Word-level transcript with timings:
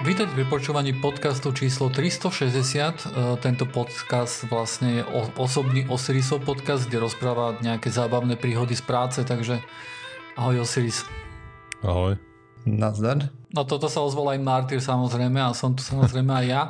Vítajte 0.00 0.32
pri 0.32 0.48
počúvaní 0.48 0.96
podcastu 0.96 1.52
číslo 1.52 1.92
360. 1.92 2.32
E, 2.32 3.36
tento 3.36 3.68
podcast 3.68 4.48
vlastne 4.48 4.88
je 4.96 5.02
osobný 5.36 5.84
Osirisov 5.92 6.40
podcast, 6.40 6.88
kde 6.88 7.04
rozpráva 7.04 7.60
nejaké 7.60 7.92
zábavné 7.92 8.40
príhody 8.40 8.72
z 8.72 8.80
práce, 8.80 9.20
takže 9.20 9.60
ahoj 10.40 10.64
Osiris. 10.64 11.04
Ahoj. 11.84 12.16
Nazdar. 12.64 13.28
No 13.52 13.68
toto 13.68 13.92
sa 13.92 14.00
ozval 14.00 14.40
aj 14.40 14.40
Martyr 14.40 14.80
samozrejme 14.80 15.36
a 15.36 15.52
som 15.52 15.76
tu 15.76 15.84
samozrejme 15.84 16.32
aj 16.32 16.46
ja, 16.48 16.62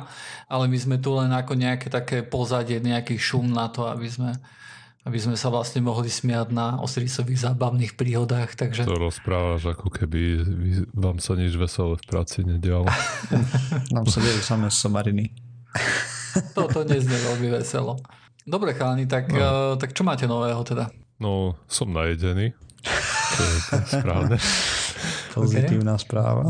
ale 0.51 0.67
my 0.67 0.75
sme 0.75 0.99
tu 0.99 1.15
len 1.15 1.31
ako 1.31 1.55
nejaké 1.55 1.87
také 1.87 2.27
pozadie, 2.27 2.83
nejaký 2.83 3.15
šum 3.15 3.47
na 3.47 3.71
to, 3.71 3.87
aby 3.87 4.11
sme 4.11 4.35
aby 5.01 5.17
sme 5.17 5.33
sa 5.33 5.49
vlastne 5.49 5.81
mohli 5.81 6.13
smiať 6.13 6.53
na 6.53 6.77
Osirisových 6.77 7.49
zábavných 7.49 7.97
príhodách. 7.97 8.53
Takže... 8.53 8.85
To 8.85 9.01
rozprávaš, 9.01 9.73
ako 9.73 9.89
keby 9.89 10.45
vám 10.93 11.17
sa 11.17 11.33
nič 11.33 11.57
veselé 11.57 11.97
v 11.97 12.05
práci 12.05 12.45
nedialo. 12.45 12.85
Nám 13.95 14.05
sa 14.05 14.21
dejú 14.21 14.41
samé 14.45 14.69
somariny. 14.69 15.33
Toto 16.57 16.85
neznie 16.85 17.17
veľmi 17.17 17.49
veselo. 17.49 17.97
Dobre 18.45 18.73
chalani, 18.77 19.05
tak, 19.05 19.29
no. 19.33 19.37
uh, 19.37 19.73
tak 19.77 19.93
čo 19.93 20.01
máte 20.01 20.25
nového 20.25 20.61
teda? 20.65 20.89
No, 21.21 21.53
som 21.69 21.93
najedený. 21.93 22.53
To 23.37 23.41
je 23.45 23.57
správne. 23.85 24.37
Pozitívna 25.37 25.95
okay. 25.97 26.03
správa. 26.03 26.45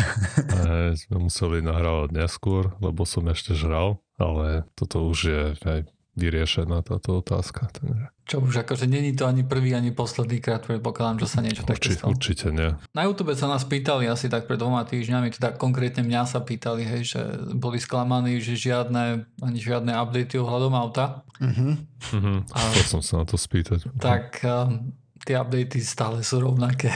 E, 0.00 0.96
sme 0.96 1.30
museli 1.30 1.62
nahrávať 1.62 2.10
neskôr, 2.16 2.74
lebo 2.82 3.06
som 3.06 3.22
ešte 3.30 3.54
žral, 3.54 4.02
ale 4.18 4.66
toto 4.74 5.06
už 5.06 5.18
je 5.22 5.42
aj 5.62 5.80
vyriešená 6.18 6.82
táto 6.82 7.22
otázka. 7.22 7.70
Takže. 7.70 8.04
Čo 8.26 8.36
už 8.46 8.62
akože 8.62 8.86
není 8.86 9.10
to 9.10 9.26
ani 9.26 9.42
prvý, 9.42 9.74
ani 9.74 9.90
posledný 9.90 10.38
krát, 10.38 10.62
predpokladám, 10.62 11.18
že 11.22 11.26
sa 11.26 11.42
niečo 11.42 11.66
také 11.66 11.98
stalo. 11.98 12.14
Určite 12.14 12.54
nie. 12.54 12.70
Na 12.94 13.02
YouTube 13.06 13.34
sa 13.34 13.50
nás 13.50 13.66
pýtali 13.66 14.06
asi 14.06 14.30
tak 14.30 14.46
pred 14.46 14.54
dvoma 14.54 14.86
týždňami, 14.86 15.34
teda 15.34 15.58
konkrétne 15.58 16.06
mňa 16.06 16.22
sa 16.30 16.38
pýtali, 16.38 16.86
hej, 16.86 17.02
že 17.14 17.20
boli 17.58 17.82
sklamaní, 17.82 18.38
že 18.38 18.54
žiadne, 18.54 19.26
ani 19.42 19.58
žiadne 19.58 19.90
updaty 19.98 20.38
ohľadom 20.38 20.74
auta. 20.78 21.26
Uh-huh. 21.42 21.74
Uh-huh. 22.14 22.38
A, 22.54 22.58
Chcel 22.70 23.00
som 23.00 23.02
sa 23.02 23.14
na 23.22 23.26
to 23.26 23.34
spýtať. 23.34 23.90
Tak 23.98 24.46
um, 24.46 24.94
tie 25.26 25.34
updaty 25.34 25.82
stále 25.82 26.22
sú 26.22 26.38
rovnaké. 26.38 26.94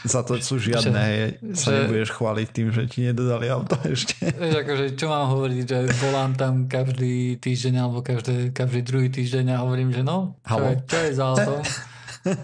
Za 0.00 0.24
to 0.24 0.40
sú 0.40 0.56
žiadne, 0.56 0.96
že, 0.96 1.56
sa 1.60 1.68
že, 1.70 1.76
nebudeš 1.84 2.10
chváliť 2.16 2.48
tým, 2.48 2.68
že 2.72 2.88
ti 2.88 3.04
nedodali 3.04 3.52
auto 3.52 3.76
ešte. 3.84 4.16
Vieš, 4.32 4.54
akože, 4.64 4.84
čo 4.96 5.06
mám 5.12 5.28
hovoriť, 5.28 5.62
že 5.68 5.78
volám 6.00 6.32
tam 6.32 6.64
každý 6.64 7.36
týždeň 7.36 7.74
alebo 7.76 8.00
každý, 8.00 8.48
každý 8.56 8.80
druhý 8.80 9.12
týždeň 9.12 9.56
a 9.56 9.56
hovorím, 9.60 9.92
že 9.92 10.00
no, 10.00 10.40
čo, 10.40 10.56
je, 10.56 10.74
čo 10.88 10.98
je 11.04 11.10
za 11.12 11.24
auto? 11.36 11.54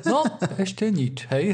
No, 0.09 0.25
ešte 0.57 0.89
nič, 0.89 1.29
hej. 1.29 1.53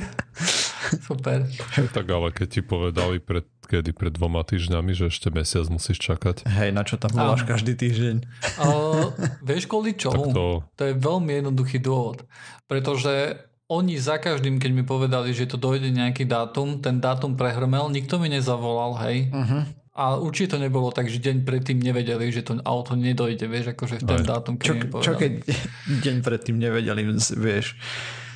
Super. 1.03 1.47
Tak 1.91 2.07
ale 2.07 2.29
keď 2.31 2.49
ti 2.51 2.61
povedali 2.63 3.19
pred, 3.19 3.47
kedy 3.67 3.95
pred 3.97 4.15
dvoma 4.15 4.47
týždňami, 4.47 4.95
že 4.95 5.11
ešte 5.11 5.33
mesiac 5.35 5.67
musíš 5.67 5.99
čakať. 5.99 6.47
Hej, 6.47 6.71
na 6.71 6.83
čo 6.87 6.99
tam 6.99 7.15
voláš 7.15 7.43
každý 7.43 7.75
týždeň? 7.75 8.23
Uh, 8.63 9.11
vieš 9.43 9.67
kvôli 9.67 9.99
čomu? 9.99 10.31
To... 10.31 10.63
to 10.77 10.83
je 10.87 10.95
veľmi 10.95 11.43
jednoduchý 11.43 11.83
dôvod. 11.83 12.23
Pretože 12.71 13.43
oni 13.73 13.97
za 13.97 14.21
každým, 14.21 14.61
keď 14.61 14.71
mi 14.77 14.85
povedali, 14.85 15.33
že 15.33 15.49
to 15.49 15.57
dojde 15.57 15.89
nejaký 15.89 16.29
dátum, 16.29 16.85
ten 16.85 17.01
dátum 17.01 17.41
prehrmel, 17.41 17.89
nikto 17.89 18.21
mi 18.21 18.29
nezavolal, 18.29 19.01
hej. 19.09 19.33
Uh-huh. 19.33 19.65
A 19.93 20.17
určite 20.17 20.57
to 20.57 20.59
nebolo 20.61 20.89
tak, 20.89 21.09
že 21.09 21.21
deň 21.21 21.45
predtým 21.45 21.81
nevedeli, 21.81 22.33
že 22.33 22.45
to 22.45 22.61
auto 22.65 22.97
nedojde, 22.97 23.45
vieš, 23.45 23.77
akože 23.77 24.01
v 24.01 24.05
ten 24.09 24.21
Aj. 24.25 24.29
dátum, 24.37 24.57
keď 24.57 24.67
čo, 24.69 24.75
mi 24.77 24.85
povedali. 24.89 25.05
Čo 25.09 25.13
keď 25.17 25.33
deň 26.05 26.17
predtým 26.21 26.57
nevedeli, 26.57 27.03
vieš, 27.37 27.77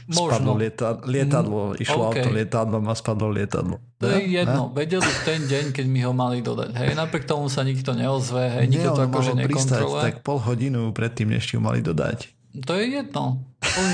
Možno. 0.06 0.38
spadlo 0.38 0.52
lieta, 0.54 0.88
lietadlo, 1.02 1.62
mm, 1.72 1.82
išlo 1.82 2.02
okay. 2.12 2.22
auto 2.22 2.28
lietadlom 2.30 2.84
a 2.86 2.94
spadlo 2.94 3.28
lietadlo. 3.32 3.76
To 3.98 4.06
je 4.06 4.22
jedno, 4.38 4.70
ne? 4.70 4.72
vedeli 4.76 5.08
v 5.08 5.20
ten 5.26 5.40
deň, 5.48 5.64
keď 5.72 5.86
mi 5.88 6.00
ho 6.04 6.12
mali 6.12 6.44
dodať. 6.44 6.70
Hej, 6.76 6.92
napriek 6.94 7.24
tomu 7.24 7.48
sa 7.48 7.64
nikto 7.66 7.96
neozve, 7.96 8.52
hej, 8.60 8.64
nikto 8.70 8.92
to 8.92 9.02
akože 9.08 9.32
nekontroluje. 9.34 10.02
tak 10.12 10.16
pol 10.22 10.38
hodinu 10.38 10.92
predtým, 10.94 11.32
než 11.32 11.48
ti 11.50 11.58
ho 11.58 11.62
mali 11.64 11.82
dodať. 11.82 12.36
To 12.64 12.72
je 12.72 13.00
jedno. 13.00 13.44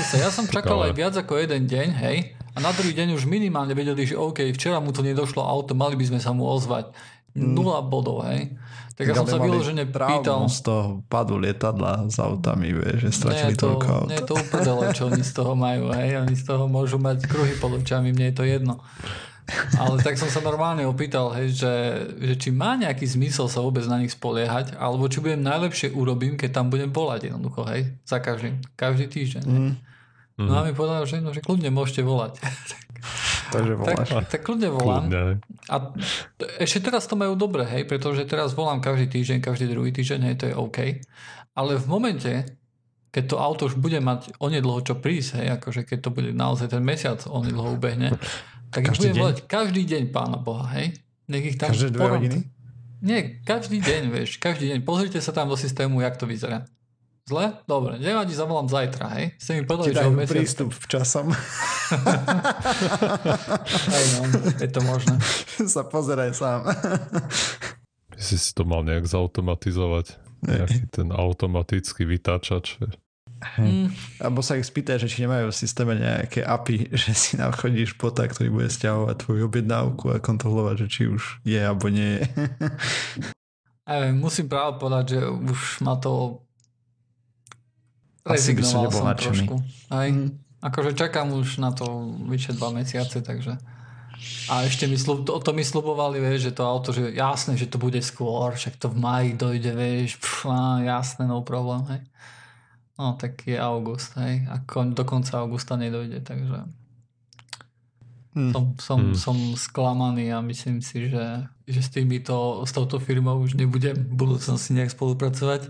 Sa, 0.05 0.15
ja 0.21 0.29
som 0.29 0.45
čakal 0.45 0.77
aj 0.85 0.93
viac 0.93 1.13
ako 1.17 1.41
jeden 1.41 1.65
deň, 1.65 1.87
hej, 2.05 2.17
a 2.53 2.57
na 2.61 2.69
druhý 2.69 2.93
deň 2.93 3.17
už 3.17 3.25
minimálne 3.25 3.73
vedeli, 3.73 4.05
že 4.05 4.13
OK, 4.13 4.53
včera 4.53 4.77
mu 4.77 4.93
to 4.93 5.01
nedošlo 5.01 5.41
auto, 5.41 5.73
mali 5.73 5.97
by 5.97 6.05
sme 6.05 6.19
sa 6.21 6.37
mu 6.37 6.45
ozvať. 6.45 6.93
Mm. 7.33 7.57
Nula 7.57 7.81
bodov, 7.81 8.25
hej. 8.29 8.53
Tak 8.93 9.09
ja 9.09 9.13
som 9.17 9.25
sa 9.25 9.41
vyložene 9.41 9.89
pýtal... 9.89 10.45
z 10.45 10.59
toho 10.61 11.01
padu 11.09 11.41
lietadla 11.41 12.05
s 12.13 12.21
autami, 12.21 12.77
vieš, 12.77 13.09
že 13.09 13.25
stratili 13.25 13.57
to, 13.57 13.73
toľko 13.73 13.87
aut. 13.89 14.09
Nie, 14.13 14.21
to 14.21 14.37
uprdele, 14.37 14.83
čo 14.93 15.09
oni 15.09 15.25
z 15.25 15.33
toho 15.33 15.57
majú, 15.57 15.89
hej. 15.97 16.21
Oni 16.21 16.35
z 16.37 16.45
toho 16.45 16.69
môžu 16.69 17.01
mať 17.01 17.25
kruhy 17.25 17.57
pod 17.57 17.73
očami, 17.73 18.13
mne 18.13 18.29
je 18.29 18.35
to 18.37 18.45
jedno. 18.45 18.77
Ale 19.81 19.97
tak 19.99 20.15
som 20.15 20.29
sa 20.29 20.45
normálne 20.45 20.85
opýtal, 20.85 21.33
hej, 21.33 21.57
že, 21.57 21.73
že 22.21 22.33
či 22.37 22.49
má 22.53 22.77
nejaký 22.77 23.03
zmysel 23.09 23.49
sa 23.49 23.65
vôbec 23.65 23.83
na 23.89 23.97
nich 23.97 24.13
spoliehať, 24.13 24.77
alebo 24.77 25.09
či 25.09 25.19
budem 25.19 25.41
najlepšie 25.41 25.91
urobím, 25.91 26.37
keď 26.37 26.61
tam 26.61 26.69
budem 26.69 26.93
volať 26.93 27.33
jednoducho, 27.33 27.65
hej, 27.67 27.97
za 28.05 28.21
každý, 28.21 28.61
každý 28.77 29.09
týždeň. 29.09 29.43
Mm. 29.43 29.73
No 30.37 30.53
a 30.57 30.61
mhm. 30.63 30.65
mi 30.69 30.73
povedal, 30.73 31.03
že, 31.09 31.17
no, 31.17 31.33
že 31.33 31.41
kľudne 31.41 31.73
môžete 31.73 32.05
volať. 32.05 32.37
Takže 33.53 33.73
voláš. 33.77 34.09
Tak, 34.09 34.25
tak 34.33 34.41
kľudne 34.41 34.69
volám. 34.73 35.05
Kľudne. 35.05 35.21
A 35.69 35.75
ešte 36.57 36.89
teraz 36.89 37.05
to 37.05 37.13
majú 37.13 37.37
dobre, 37.37 37.63
hej, 37.69 37.85
pretože 37.85 38.25
teraz 38.25 38.57
volám 38.57 38.81
každý 38.81 39.09
týždeň, 39.13 39.37
každý 39.45 39.69
druhý 39.69 39.93
týždeň, 39.93 40.19
hej, 40.25 40.35
to 40.41 40.45
je 40.49 40.55
OK. 40.57 40.79
Ale 41.53 41.77
v 41.77 41.85
momente, 41.85 42.33
keď 43.13 43.23
to 43.29 43.35
auto 43.37 43.69
už 43.69 43.77
bude 43.77 44.01
mať 44.01 44.33
onedlho 44.41 44.81
čo 44.81 44.97
prísť, 44.97 45.45
hej, 45.45 45.47
akože 45.61 45.85
keď 45.85 45.99
to 46.01 46.09
bude 46.09 46.33
naozaj 46.33 46.73
ten 46.73 46.81
mesiac 46.81 47.21
onedlho 47.29 47.77
ubehne, 47.77 48.17
tak 48.73 48.89
každý 48.89 49.13
budem 49.13 49.21
volať 49.21 49.37
každý 49.45 49.81
deň 49.85 50.03
pána 50.09 50.41
Boha, 50.41 50.65
hej? 50.73 50.97
Nech 51.29 51.45
ich 51.45 51.57
tam 51.61 51.69
Každé 51.69 51.93
dve 51.93 52.09
hodiny? 52.09 52.39
Nie, 53.03 53.43
každý 53.43 53.83
deň, 53.83 54.01
vieš, 54.09 54.39
každý 54.39 54.73
deň. 54.73 54.79
Pozrite 54.81 55.19
sa 55.21 55.35
tam 55.35 55.51
do 55.51 55.59
systému, 55.59 56.01
jak 56.01 56.15
to 56.17 56.25
vyzerá. 56.25 56.65
Zle? 57.23 57.55
Dobre, 57.63 57.99
nevadí, 58.03 58.35
zavolám 58.35 58.67
zajtra, 58.67 59.07
hej? 59.15 59.31
Ste 59.39 59.59
mi 59.59 59.63
povedali, 59.63 59.95
že 59.95 60.11
mesiac... 60.11 60.35
prístup 60.35 60.69
v 60.75 60.85
časom. 60.91 61.31
Hej, 63.93 64.05
no, 64.15 64.21
je 64.59 64.69
to 64.69 64.81
možné. 64.85 65.15
sa 65.73 65.83
pozeraj 65.83 66.33
sám. 66.33 66.67
By 68.13 68.19
si 68.21 68.37
si 68.37 68.51
to 68.55 68.63
mal 68.63 68.85
nejak 68.85 69.07
zautomatizovať. 69.09 70.19
Nejaký 70.43 70.91
ten 70.91 71.07
automatický 71.15 72.03
vytáčač. 72.03 72.75
Mm. 73.59 73.91
Alebo 74.23 74.39
sa 74.39 74.55
ich 74.55 74.67
spýtaj, 74.67 75.03
že 75.03 75.11
či 75.11 75.27
nemajú 75.27 75.51
v 75.51 75.55
systéme 75.55 75.95
nejaké 75.99 76.43
API, 76.43 76.87
že 76.99 77.11
si 77.11 77.35
nachodíš 77.35 77.95
pota, 77.99 78.27
ktorý 78.27 78.49
bude 78.51 78.69
stiahovať 78.71 79.15
tvoju 79.19 79.41
objednávku 79.47 80.15
a 80.15 80.23
kontrolovať, 80.23 80.75
že 80.83 80.87
či 80.87 81.01
už 81.11 81.43
je 81.43 81.59
alebo 81.59 81.91
nie 81.91 82.23
je. 82.23 82.25
Aj, 83.83 84.15
musím 84.15 84.47
práve 84.47 84.79
povedať, 84.79 85.19
že 85.19 85.21
už 85.27 85.83
ma 85.83 85.99
to 85.99 86.39
asi 88.23 88.55
by 88.55 88.63
som 88.63 88.87
nebol 88.87 89.03
nadšený. 89.03 89.45
Aj, 89.91 90.07
mm. 90.07 90.31
Akože 90.63 90.95
čakám 90.95 91.27
už 91.35 91.59
na 91.59 91.75
to 91.75 92.15
vyše 92.31 92.55
dva 92.55 92.71
mesiace, 92.71 93.19
takže 93.19 93.59
a 94.47 94.63
ešte 94.63 94.87
mi 94.87 94.95
slub, 94.95 95.27
to, 95.27 95.35
to 95.39 95.51
mi 95.51 95.63
slubovali, 95.63 96.19
vieš, 96.19 96.51
že 96.51 96.55
to 96.55 96.63
auto, 96.63 96.95
že 96.95 97.11
jasné, 97.11 97.59
že 97.59 97.67
to 97.67 97.75
bude 97.75 97.99
skôr, 97.99 98.55
však 98.55 98.79
to 98.79 98.87
v 98.87 98.97
maji 98.99 99.31
dojde, 99.35 99.71
vieš, 99.75 100.19
pf, 100.19 100.47
á, 100.47 100.79
jasné, 100.83 101.27
no 101.27 101.43
problém, 101.43 101.83
hej. 101.91 102.01
No 102.95 103.17
tak 103.19 103.43
je 103.43 103.57
august, 103.59 104.15
hej. 104.15 104.47
A 104.47 104.63
kon, 104.63 104.95
do 104.95 105.03
konca 105.03 105.43
augusta 105.43 105.75
nedojde, 105.75 106.23
takže 106.23 106.55
hmm. 108.37 108.51
som, 108.53 108.63
som, 108.79 108.99
hmm. 109.11 109.17
som 109.17 109.37
sklamaný 109.59 110.31
a 110.31 110.39
myslím 110.39 110.79
si, 110.79 111.11
že, 111.11 111.43
že 111.67 111.81
s 111.83 111.89
týmito, 111.91 112.63
s 112.63 112.71
touto 112.71 113.03
firmou 113.03 113.43
už 113.43 113.59
nebudem 113.59 113.97
v 113.97 114.15
budúcnosti 114.15 114.71
nejak 114.71 114.95
spolupracovať. 114.95 115.67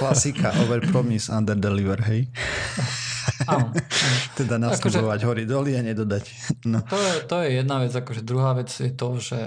Klasika, 0.00 0.54
over 0.64 0.80
promise, 0.88 1.28
under 1.28 1.58
deliver, 1.58 2.00
hej. 2.08 2.28
Áno. 3.48 3.72
teda 4.38 4.56
nasľubovať 4.58 5.20
akože, 5.22 5.28
hory 5.28 5.44
doly 5.44 5.78
a 5.78 5.82
nedodať. 5.82 6.24
No. 6.68 6.82
To, 6.86 6.96
je, 6.98 7.12
to 7.26 7.36
je 7.42 7.48
jedna 7.62 7.82
vec, 7.82 7.92
akože 7.92 8.22
druhá 8.22 8.52
vec 8.54 8.70
je 8.70 8.92
to, 8.92 9.18
že, 9.18 9.40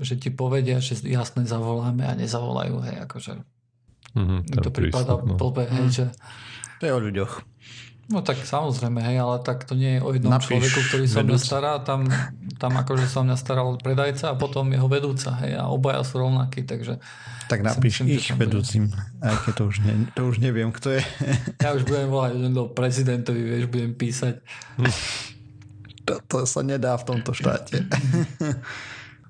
že 0.00 0.14
ti 0.16 0.28
povedia, 0.32 0.80
že 0.80 1.00
jasne 1.04 1.44
zavoláme 1.44 2.04
a 2.04 2.12
nezavolajú, 2.16 2.76
hej, 2.84 2.96
akože 3.04 3.44
Mm-hmm, 4.16 4.64
to 4.64 4.70
prípada 4.72 5.20
no. 5.20 5.36
blbé, 5.36 5.68
hej, 5.68 5.84
mm. 5.84 5.92
že... 5.92 6.04
To 6.80 6.82
je 6.86 6.92
o 6.94 7.00
ľuďoch. 7.02 7.32
No 8.08 8.24
tak 8.24 8.40
samozrejme, 8.40 9.04
hej, 9.04 9.20
ale 9.20 9.36
tak 9.44 9.68
to 9.68 9.76
nie 9.76 9.96
je 9.96 10.00
o 10.00 10.08
jednom 10.16 10.32
Napíš 10.32 10.48
človeku, 10.48 10.80
ktorý 10.88 11.04
sa 11.04 11.20
mňa 11.20 11.36
stará, 11.36 11.72
tam, 11.84 12.08
tam 12.56 12.72
akože 12.80 13.04
sa 13.04 13.20
mňa 13.20 13.36
staral 13.36 13.76
predajca 13.76 14.32
a 14.32 14.34
potom 14.40 14.64
jeho 14.72 14.88
vedúca, 14.88 15.36
hej, 15.44 15.60
a 15.60 15.68
obaja 15.68 16.00
sú 16.08 16.24
rovnakí, 16.24 16.64
takže... 16.64 16.96
Tak 17.52 17.60
napíš 17.60 18.08
myslím, 18.08 18.16
ich 18.16 18.32
vedúcim, 18.32 18.88
aj 19.20 19.44
keď 19.44 19.52
to 19.60 19.62
už, 19.68 19.76
ne, 19.84 19.92
to 20.16 20.24
už 20.24 20.40
neviem, 20.40 20.72
kto 20.72 20.96
je. 20.96 21.02
Ja 21.64 21.76
už 21.76 21.84
budem 21.84 22.08
volať 22.08 22.32
do 22.48 22.64
prezidentovi, 22.72 23.40
vieš, 23.44 23.68
budem 23.68 23.92
písať. 23.92 24.40
To, 26.08 26.12
to 26.24 26.36
sa 26.48 26.64
nedá 26.64 26.96
v 26.96 27.04
tomto 27.12 27.36
štáte. 27.36 27.84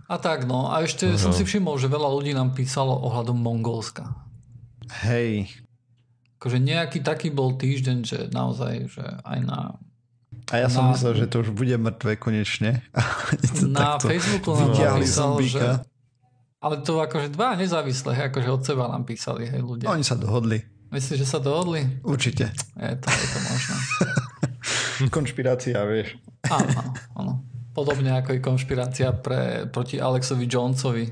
A 0.09 0.17
tak, 0.17 0.49
no, 0.49 0.73
a 0.73 0.81
ešte 0.87 1.05
uh-huh. 1.05 1.21
som 1.21 1.37
si 1.37 1.45
všimol, 1.45 1.77
že 1.77 1.91
veľa 1.91 2.09
ľudí 2.09 2.33
nám 2.33 2.57
písalo 2.57 2.97
ohľadom 2.97 3.37
Mongolska. 3.37 4.09
Hej. 5.05 5.53
Akože 6.39 6.63
nejaký 6.63 7.03
taký 7.03 7.35
bol 7.35 7.59
týždeň, 7.59 7.99
že 8.07 8.19
naozaj, 8.31 8.95
že 8.95 9.03
aj 9.27 9.39
na... 9.43 9.75
A 10.55 10.63
ja 10.63 10.71
som 10.71 10.87
na, 10.87 10.95
myslel, 10.95 11.19
že 11.19 11.27
to 11.27 11.43
už 11.43 11.51
bude 11.51 11.75
mŕtve 11.75 12.15
konečne. 12.15 12.87
na 13.75 13.99
Facebooku 13.99 14.55
nám 14.55 14.71
napísal, 14.79 15.43
že, 15.43 15.83
Ale 16.63 16.79
to 16.87 17.03
akože 17.03 17.35
dva 17.35 17.59
nezávislé, 17.59 18.31
akože 18.31 18.49
od 18.55 18.63
seba 18.63 18.87
nám 18.87 19.03
písali, 19.03 19.51
hej, 19.51 19.67
ľudia. 19.67 19.91
Oni 19.91 20.07
sa 20.07 20.15
dohodli. 20.15 20.63
Myslíš, 20.95 21.21
že 21.21 21.29
sa 21.29 21.43
dohodli? 21.43 21.85
Určite. 22.01 22.49
Je 22.79 22.97
to, 22.97 23.07
je 23.11 23.27
to 23.29 23.39
možné. 23.45 23.77
Konšpirácia, 25.15 25.83
vieš. 25.85 26.17
Áno, 26.49 26.95
áno. 27.19 27.33
Podobne 27.77 28.15
ako 28.19 28.35
i 28.35 28.41
konšpirácia 28.41 29.11
pre, 29.11 29.69
proti 29.69 30.01
Alexovi 30.01 30.47
Jonesovi. 30.47 31.05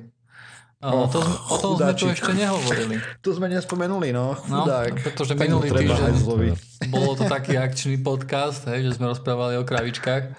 Oh, 0.84 1.08
to, 1.08 1.24
o 1.24 1.56
tom 1.56 1.72
sme 1.80 1.92
tu 1.96 2.04
ešte 2.12 2.36
nehovorili. 2.36 3.00
Tu 3.24 3.32
sme 3.32 3.48
nespomenuli, 3.48 4.12
no. 4.12 4.36
Chudák. 4.36 4.92
No, 4.92 5.00
pretože 5.00 5.32
minulý 5.32 5.72
týždeň 5.72 6.14
bolo 6.94 7.16
to 7.16 7.24
taký 7.24 7.56
akčný 7.56 7.96
podcast, 8.04 8.68
hej, 8.68 8.84
že 8.84 9.00
sme 9.00 9.08
rozprávali 9.08 9.56
o 9.56 9.64
kravičkách. 9.64 10.36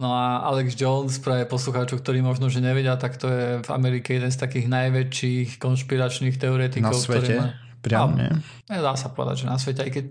No 0.00 0.14
a 0.16 0.40
Alex 0.48 0.78
Jones, 0.78 1.18
pre 1.20 1.44
poslucháčov, 1.44 2.00
ktorí 2.00 2.24
možno, 2.24 2.48
že 2.48 2.62
nevedia, 2.64 2.96
tak 2.96 3.20
to 3.20 3.28
je 3.28 3.46
v 3.60 3.68
Amerike 3.74 4.16
jeden 4.16 4.32
z 4.32 4.38
takých 4.38 4.70
najväčších 4.70 5.60
konšpiračných 5.60 6.40
teoretikov. 6.40 6.94
Na 6.94 6.96
svete? 6.96 7.20
Ktorý 7.20 7.36
má 7.42 7.69
Priam, 7.80 8.12
nie? 8.12 8.28
Dá 8.68 8.92
sa 8.92 9.08
povedať, 9.08 9.44
že 9.44 9.46
na 9.48 9.56
svete, 9.56 9.80
aj 9.88 9.92
keď 9.92 10.04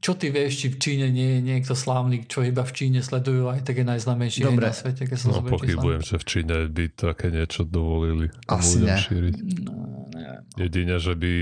čo 0.00 0.16
ty 0.16 0.32
vieš, 0.32 0.64
či 0.64 0.66
v 0.72 0.76
Číne 0.80 1.06
nie 1.12 1.38
je 1.38 1.40
niekto 1.44 1.76
slávny, 1.76 2.24
čo 2.24 2.40
iba 2.40 2.64
v 2.64 2.72
Číne 2.72 3.04
sledujú, 3.04 3.52
aj 3.52 3.68
tak 3.68 3.82
je 3.82 3.86
najznámejší 3.86 4.48
Dobre. 4.48 4.70
na 4.70 4.72
svete. 4.72 5.04
Keď 5.04 5.18
no 5.28 5.44
pochybujem, 5.44 6.00
že 6.00 6.16
v 6.16 6.24
Číne 6.24 6.56
by 6.72 6.84
také 6.96 7.28
niečo 7.28 7.68
dovolili 7.68 8.32
Asi 8.48 8.80
ľuďom 8.80 8.88
ne. 8.88 8.96
šíriť. 8.96 9.36
No, 9.66 9.74
Jedine, 10.56 10.96
že 10.96 11.14
by 11.18 11.32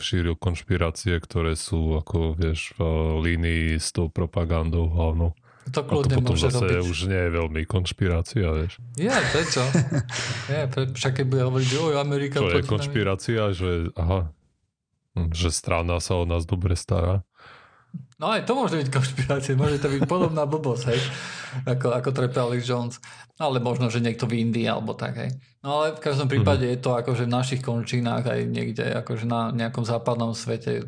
šíril 0.00 0.34
konšpirácie, 0.34 1.14
ktoré 1.20 1.54
sú 1.54 1.98
ako 2.00 2.34
vieš 2.34 2.74
v 2.74 2.82
línii 3.20 3.78
s 3.78 3.94
tou 3.94 4.10
propagandou 4.10 4.90
hlavnou. 4.90 5.36
To 5.72 5.80
kľudne 5.80 6.12
a 6.12 6.18
to 6.18 6.20
potom 6.20 6.34
môže 6.36 6.48
zase 6.52 6.66
robiť. 6.76 6.90
už 6.92 6.98
nie 7.08 7.22
je 7.24 7.30
veľmi 7.40 7.62
konšpirácia, 7.64 8.46
vieš. 8.52 8.72
Je, 9.00 9.08
prečo? 9.08 9.62
je, 10.52 10.60
pre, 10.68 10.82
však 10.92 11.12
keď 11.20 11.24
bude 11.24 11.42
hovoriť, 11.48 11.66
že 11.68 11.78
oj, 11.80 11.94
Amerika... 11.96 12.36
Čo 12.36 12.60
je 12.60 12.68
konšpirácia, 12.68 13.42
že 13.56 13.70
aha, 13.96 14.28
že 15.14 15.54
strana 15.54 16.02
sa 16.02 16.18
o 16.18 16.24
nás 16.26 16.44
dobre 16.44 16.74
stará. 16.74 17.22
No 18.18 18.30
aj 18.30 18.46
to 18.46 18.54
môže 18.54 18.78
byť 18.78 18.88
konšpirácia, 18.90 19.58
môže 19.58 19.82
to 19.82 19.90
byť 19.90 20.06
podobná 20.06 20.46
blbosť, 20.50 20.84
hej, 20.90 21.00
ako, 21.66 21.94
ako 21.94 22.08
trepe 22.14 22.38
Alex 22.38 22.62
Jones. 22.66 22.98
Ale 23.34 23.58
možno, 23.58 23.90
že 23.90 23.98
niekto 23.98 24.30
v 24.30 24.46
Indii 24.46 24.70
alebo 24.70 24.94
tak, 24.94 25.18
hej. 25.18 25.30
No 25.66 25.82
ale 25.82 25.98
v 25.98 26.02
každom 26.02 26.30
prípade 26.30 26.62
mm-hmm. 26.62 26.78
je 26.78 26.84
to 26.86 26.90
akože 26.94 27.24
v 27.26 27.34
našich 27.34 27.60
končinách 27.66 28.30
aj 28.30 28.40
niekde 28.46 28.84
akože 29.02 29.26
na 29.26 29.50
nejakom 29.50 29.82
západnom 29.82 30.30
svete 30.36 30.86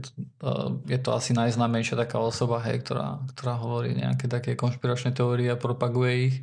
je 0.86 0.98
to 1.02 1.10
asi 1.10 1.34
najznámejšia 1.34 1.98
taká 1.98 2.22
osoba, 2.22 2.62
hej, 2.62 2.86
ktorá, 2.86 3.18
ktorá 3.34 3.58
hovorí 3.58 3.98
nejaké 3.98 4.30
také 4.30 4.54
konšpiračné 4.54 5.10
teórie 5.10 5.50
a 5.50 5.58
propaguje 5.58 6.12
ich. 6.30 6.36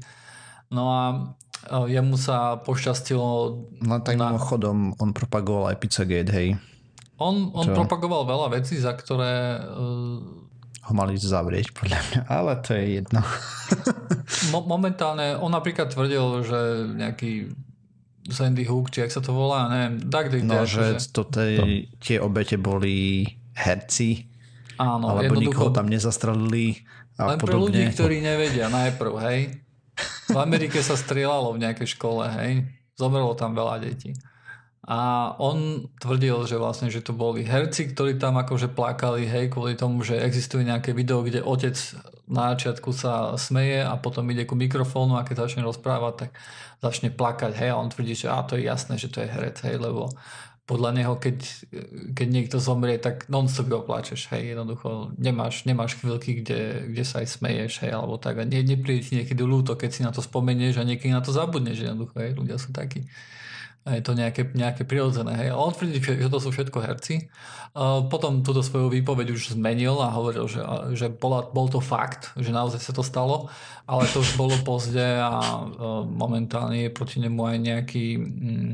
No 0.74 0.92
a 0.92 1.02
jemu 1.88 2.20
sa 2.20 2.60
pošťastilo... 2.60 3.30
No 3.80 4.04
tak 4.04 4.20
na... 4.20 4.36
mimochodom, 4.36 5.00
on 5.00 5.16
propagoval 5.16 5.72
aj 5.72 5.80
Pizzagate, 5.80 6.32
hej. 6.34 6.48
On, 7.22 7.54
on 7.54 7.68
propagoval 7.74 8.26
veľa 8.26 8.48
vecí, 8.58 8.82
za 8.82 8.94
ktoré... 8.98 9.62
Uh, 9.70 10.44
ho 10.84 10.92
mali 10.92 11.16
zavrieť, 11.16 11.72
podľa 11.72 12.00
mňa, 12.12 12.22
ale 12.28 12.52
to 12.60 12.76
je 12.76 12.84
jedno. 13.00 13.22
mo- 14.54 14.68
momentálne, 14.68 15.40
on 15.40 15.56
napríklad 15.56 15.94
tvrdil, 15.94 16.44
že 16.44 16.60
nejaký 17.00 17.56
Sandy 18.28 18.68
Hook, 18.68 18.92
či 18.92 19.04
ak 19.04 19.12
sa 19.12 19.24
to 19.24 19.32
volá, 19.32 19.72
neviem, 19.72 20.12
tak 20.12 20.32
No, 20.44 20.68
že, 20.68 21.00
že... 21.00 21.12
To 21.16 21.24
tej, 21.28 21.88
tie 22.04 22.20
obete 22.20 22.60
boli 22.60 23.24
herci, 23.56 24.28
Áno, 24.80 25.14
alebo 25.14 25.38
nikoho 25.38 25.70
tam 25.70 25.86
nezastrelili 25.86 26.84
a 27.20 27.32
len 27.32 27.38
podobne. 27.38 27.48
pre 27.48 27.56
ľudí, 27.62 27.84
ktorí 27.94 28.16
nevedia 28.20 28.68
najprv, 28.68 29.14
hej. 29.30 29.40
V 30.34 30.38
Amerike 30.40 30.82
sa 30.82 30.98
strieľalo 30.98 31.54
v 31.54 31.62
nejakej 31.68 31.94
škole, 31.94 32.26
hej. 32.42 32.66
Zomrelo 32.98 33.38
tam 33.38 33.54
veľa 33.54 33.78
detí. 33.84 34.18
A 34.84 35.32
on 35.40 35.88
tvrdil, 35.96 36.44
že 36.44 36.60
vlastne, 36.60 36.92
že 36.92 37.00
to 37.00 37.16
boli 37.16 37.48
herci, 37.48 37.96
ktorí 37.96 38.20
tam 38.20 38.36
akože 38.36 38.68
plakali, 38.68 39.24
hej, 39.24 39.48
kvôli 39.48 39.80
tomu, 39.80 40.04
že 40.04 40.20
existuje 40.20 40.68
nejaké 40.68 40.92
video, 40.92 41.24
kde 41.24 41.40
otec 41.40 41.76
na 42.28 42.52
začiatku 42.52 42.92
sa 42.92 43.40
smeje 43.40 43.80
a 43.80 43.96
potom 43.96 44.28
ide 44.28 44.44
ku 44.44 44.60
mikrofónu 44.60 45.16
a 45.16 45.24
keď 45.24 45.48
začne 45.48 45.64
rozprávať, 45.64 46.28
tak 46.28 46.32
začne 46.84 47.16
plakať, 47.16 47.56
hej, 47.56 47.70
a 47.72 47.80
on 47.80 47.88
tvrdí, 47.88 48.12
že 48.12 48.28
a 48.28 48.44
to 48.44 48.60
je 48.60 48.68
jasné, 48.68 49.00
že 49.00 49.08
to 49.08 49.24
je 49.24 49.32
herec, 49.32 49.56
hej, 49.64 49.80
lebo 49.80 50.12
podľa 50.64 50.96
neho, 50.96 51.16
keď, 51.16 51.44
keď 52.16 52.28
niekto 52.28 52.58
zomrie, 52.60 52.96
tak 53.00 53.28
non-stop 53.28 53.68
ho 53.72 53.84
plačeš, 53.88 54.32
hej, 54.36 54.56
jednoducho 54.56 55.16
nemáš, 55.16 55.64
nemáš 55.64 56.00
chvíľky, 56.00 56.40
kde, 56.44 56.92
kde 56.92 57.04
sa 57.04 57.20
aj 57.24 57.36
smeješ, 57.36 57.88
hej, 57.88 57.92
alebo 57.92 58.16
tak. 58.16 58.40
A 58.40 58.48
ne, 58.48 58.64
nepríde 58.64 59.04
ti 59.04 59.20
niekedy 59.20 59.44
ľúto, 59.44 59.76
keď 59.76 59.90
si 59.92 60.02
na 60.08 60.16
to 60.16 60.24
spomenieš 60.24 60.80
a 60.80 60.88
niekedy 60.88 61.12
na 61.12 61.20
to 61.20 61.36
zabudneš, 61.36 61.84
jednoducho, 61.84 62.16
hej, 62.16 62.32
ľudia 62.36 62.56
sú 62.56 62.72
takí 62.72 63.04
je 63.84 64.00
to 64.00 64.16
nejaké, 64.16 64.48
nejaké 64.56 64.88
prirodzené. 64.88 65.36
Hej. 65.36 65.50
On 65.52 65.76
tvrdí, 65.76 66.00
že 66.00 66.32
to 66.32 66.40
sú 66.40 66.56
všetko 66.56 66.80
herci. 66.80 67.28
Potom 68.08 68.40
túto 68.40 68.64
svoju 68.64 68.88
výpoveď 68.88 69.36
už 69.36 69.60
zmenil 69.60 70.00
a 70.00 70.16
hovoril, 70.16 70.48
že, 70.48 70.64
že 70.96 71.12
bola, 71.12 71.44
bol 71.52 71.68
to 71.68 71.84
fakt, 71.84 72.32
že 72.40 72.56
naozaj 72.56 72.80
sa 72.80 72.94
to 72.96 73.04
stalo, 73.04 73.52
ale 73.84 74.08
to 74.08 74.24
už 74.24 74.40
bolo 74.40 74.56
pozde 74.64 75.04
a 75.04 75.68
momentálne 76.08 76.88
je 76.88 76.96
proti 76.96 77.20
nemu 77.20 77.42
aj 77.44 77.58
nejaký 77.60 78.06
mm, 78.16 78.72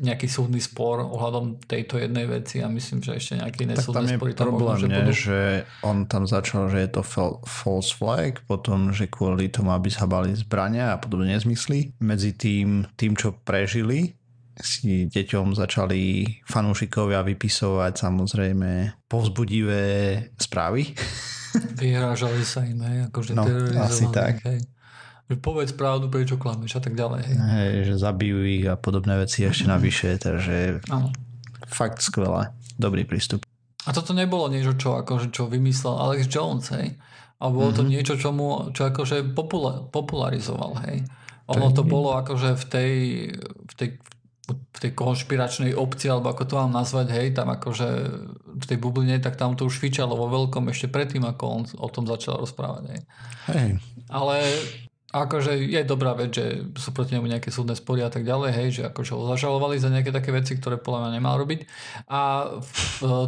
nejaký 0.00 0.24
súdny 0.24 0.56
spor 0.56 1.04
ohľadom 1.04 1.60
tejto 1.68 2.00
jednej 2.00 2.24
veci 2.24 2.64
a 2.64 2.66
myslím, 2.72 3.04
že 3.04 3.12
ešte 3.12 3.44
nejaký 3.44 3.68
iné 3.68 3.76
tak 3.76 3.92
tam 3.92 4.08
je 4.08 4.16
problém, 4.16 4.80
možno, 4.80 4.88
že, 4.88 4.96
budú... 4.96 5.12
že 5.12 5.40
on 5.84 6.08
tam 6.08 6.24
začal, 6.24 6.72
že 6.72 6.78
je 6.80 6.90
to 6.96 7.02
false 7.44 7.92
flag, 7.92 8.40
potom, 8.48 8.88
že 8.96 9.12
kvôli 9.12 9.52
tomu, 9.52 9.76
aby 9.76 9.92
sa 9.92 10.08
bali 10.08 10.32
zbrania 10.32 10.96
a 10.96 11.00
podobne 11.00 11.36
nezmysly. 11.36 11.92
Medzi 12.00 12.32
tým, 12.32 12.88
tým, 12.96 13.12
čo 13.20 13.36
prežili, 13.44 14.16
si 14.60 15.08
deťom 15.08 15.56
začali 15.56 16.28
fanúšikovia 16.44 17.24
vypisovať 17.24 17.92
samozrejme 17.96 18.70
povzbudivé 19.08 19.84
správy. 20.36 20.92
Vyhrážali 21.80 22.44
sa 22.44 22.64
im, 22.64 22.80
hej, 22.80 22.98
akože 23.12 23.32
no, 23.36 23.44
asi 23.80 24.08
tak. 24.12 24.44
Hej. 24.44 24.64
Povedz 25.40 25.72
pravdu, 25.72 26.12
prečo 26.12 26.36
klameš 26.36 26.76
a 26.76 26.82
tak 26.84 26.92
ďalej. 26.92 27.22
Hej. 27.24 27.36
hej, 27.36 27.72
že 27.88 27.94
zabijú 27.96 28.44
ich 28.44 28.68
a 28.68 28.76
podobné 28.76 29.16
veci 29.16 29.48
ešte 29.48 29.64
navyše, 29.64 30.20
takže 30.20 30.84
Áno. 30.92 31.08
fakt 31.64 32.04
skvelé. 32.04 32.52
Dobrý 32.76 33.08
prístup. 33.08 33.44
A 33.88 33.90
toto 33.96 34.12
nebolo 34.12 34.52
niečo, 34.52 34.76
čo, 34.76 35.00
akože, 35.00 35.32
čo 35.32 35.48
vymyslel 35.48 35.96
Alex 35.96 36.28
Jones, 36.28 36.68
hej? 36.76 36.94
A 37.42 37.50
bolo 37.50 37.72
mm-hmm. 37.72 37.78
to 37.80 37.90
niečo, 37.90 38.14
čo 38.20 38.30
mu 38.30 38.70
čo 38.70 38.86
akože 38.92 39.34
popula- 39.34 39.82
popularizoval, 39.88 40.78
hej? 40.86 41.02
Ono 41.50 41.74
to 41.74 41.82
bolo 41.82 42.14
akože 42.14 42.54
v 42.54 42.64
tej, 42.70 42.92
v 43.42 43.72
tej, 43.74 43.88
v 43.98 44.14
tej 44.74 44.92
konšpiračnej 44.98 45.78
obci, 45.78 46.10
alebo 46.10 46.34
ako 46.34 46.42
to 46.42 46.54
mám 46.58 46.74
nazvať, 46.74 47.14
hej, 47.14 47.30
tam 47.30 47.54
akože 47.54 47.88
v 48.58 48.64
tej 48.66 48.78
bubline, 48.82 49.22
tak 49.22 49.38
tam 49.38 49.54
to 49.54 49.70
už 49.70 49.78
fičalo 49.78 50.18
vo 50.18 50.26
veľkom 50.26 50.66
ešte 50.74 50.90
predtým, 50.90 51.22
ako 51.22 51.44
on 51.46 51.62
o 51.78 51.88
tom 51.88 52.10
začal 52.10 52.42
rozprávať. 52.42 52.82
Hej. 52.90 53.00
hej. 53.54 53.70
Ale 54.10 54.42
akože 55.12 55.60
je 55.60 55.80
dobrá 55.84 56.16
vec, 56.16 56.32
že 56.32 56.72
sú 56.74 56.90
proti 56.96 57.14
nemu 57.14 57.28
nejaké 57.28 57.52
súdne 57.52 57.76
spory 57.76 58.00
a 58.00 58.10
tak 58.10 58.24
ďalej, 58.24 58.50
hej, 58.50 58.68
že 58.80 58.82
akože 58.88 59.12
ho 59.12 59.28
zažalovali 59.36 59.76
za 59.76 59.92
nejaké 59.92 60.08
také 60.08 60.32
veci, 60.32 60.56
ktoré 60.56 60.80
podľa 60.80 61.06
mňa 61.06 61.10
nemal 61.20 61.36
robiť. 61.36 61.68
A 62.08 62.48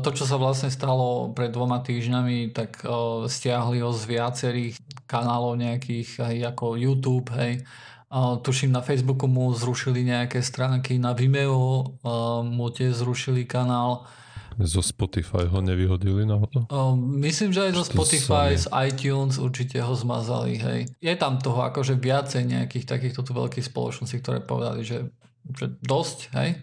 to, 0.00 0.11
čo 0.16 0.25
sa 0.25 0.40
vlastne 0.40 0.73
stalo 0.73 1.30
pred 1.37 1.52
dvoma 1.52 1.85
týždňami, 1.85 2.56
tak 2.56 2.83
stiahli 3.28 3.85
ho 3.85 3.92
z 3.92 4.02
viacerých 4.09 4.75
kanálov 5.04 5.61
nejakých, 5.61 6.25
hej, 6.25 6.38
ako 6.49 6.80
YouTube, 6.80 7.28
hej, 7.37 7.62
a 8.14 8.38
tuším 8.38 8.71
na 8.71 8.78
Facebooku 8.78 9.26
mu 9.26 9.50
zrušili 9.50 10.06
nejaké 10.06 10.38
stránky, 10.38 11.02
na 11.02 11.18
Vimeo 11.18 11.99
mu 12.47 12.66
tiež 12.71 13.02
zrušili 13.02 13.42
kanál. 13.42 14.06
Zo 14.54 14.87
Spotify 14.87 15.50
ho 15.50 15.59
nevyhodili 15.59 16.23
náhodou? 16.23 16.71
Myslím, 16.94 17.50
že 17.50 17.66
aj 17.66 17.73
zo 17.75 17.85
Spotify, 17.90 18.54
z 18.54 18.71
iTunes 18.87 19.42
určite 19.42 19.83
ho 19.83 19.90
zmazali, 19.99 20.62
hej. 20.62 20.87
Je 21.02 21.11
tam 21.18 21.42
toho 21.42 21.66
akože 21.66 21.99
viacej 21.99 22.47
nejakých 22.47 22.87
takýchto 22.87 23.26
tu 23.26 23.35
veľkých 23.35 23.66
spoločností, 23.66 24.23
ktoré 24.23 24.38
povedali, 24.38 24.87
že, 24.87 25.11
že 25.50 25.75
dosť, 25.83 26.18
hej. 26.38 26.62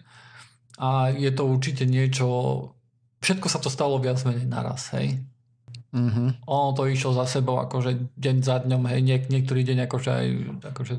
A 0.80 1.12
je 1.12 1.28
to 1.36 1.44
určite 1.44 1.84
niečo, 1.84 2.24
všetko 3.20 3.52
sa 3.52 3.60
to 3.60 3.68
stalo 3.68 4.00
viac 4.00 4.24
menej 4.24 4.48
naraz, 4.48 4.88
hej. 4.96 5.20
Mm-hmm. 5.92 6.48
Ono 6.48 6.72
to 6.72 6.88
išlo 6.88 7.12
za 7.12 7.28
sebou 7.28 7.60
akože 7.60 8.16
deň 8.16 8.36
za 8.40 8.64
dňom, 8.64 8.88
hej, 8.88 9.00
niek- 9.04 9.28
niektorý 9.28 9.68
deň 9.68 9.84
akože 9.84 10.10
aj 10.16 10.26
akože 10.72 10.94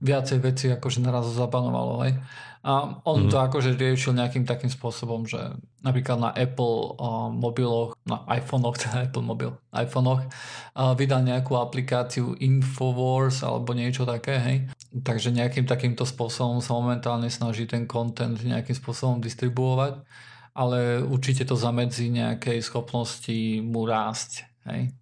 viacej 0.00 0.38
veci 0.40 0.66
akože 0.72 1.04
naraz 1.04 1.28
zapanovalo, 1.30 2.08
hej. 2.08 2.16
A 2.60 3.00
on 3.08 3.24
mm. 3.24 3.30
to 3.32 3.36
akože 3.40 3.72
riešil 3.72 4.12
nejakým 4.12 4.44
takým 4.44 4.68
spôsobom, 4.68 5.24
že 5.24 5.40
napríklad 5.80 6.20
na 6.20 6.30
Apple 6.36 6.92
uh, 6.92 7.32
mobiloch, 7.32 7.96
na 8.04 8.20
iPhonech, 8.28 8.76
teda 8.76 9.08
Apple 9.08 9.24
mobil, 9.24 9.56
iPhonech 9.72 10.28
uh, 10.28 10.92
vydal 10.92 11.24
nejakú 11.24 11.56
aplikáciu 11.56 12.36
Infowars 12.36 13.40
alebo 13.40 13.72
niečo 13.72 14.04
také, 14.04 14.36
hej. 14.36 14.56
Takže 14.92 15.32
nejakým 15.32 15.64
takýmto 15.64 16.04
spôsobom 16.04 16.60
sa 16.60 16.76
momentálne 16.76 17.32
snaží 17.32 17.64
ten 17.64 17.88
content 17.88 18.36
nejakým 18.36 18.76
spôsobom 18.76 19.24
distribuovať, 19.24 20.04
ale 20.52 21.00
určite 21.00 21.48
to 21.48 21.56
zamedzí 21.56 22.12
nejakej 22.12 22.60
schopnosti 22.60 23.64
mu 23.64 23.88
rásť, 23.88 24.44
hej. 24.68 24.92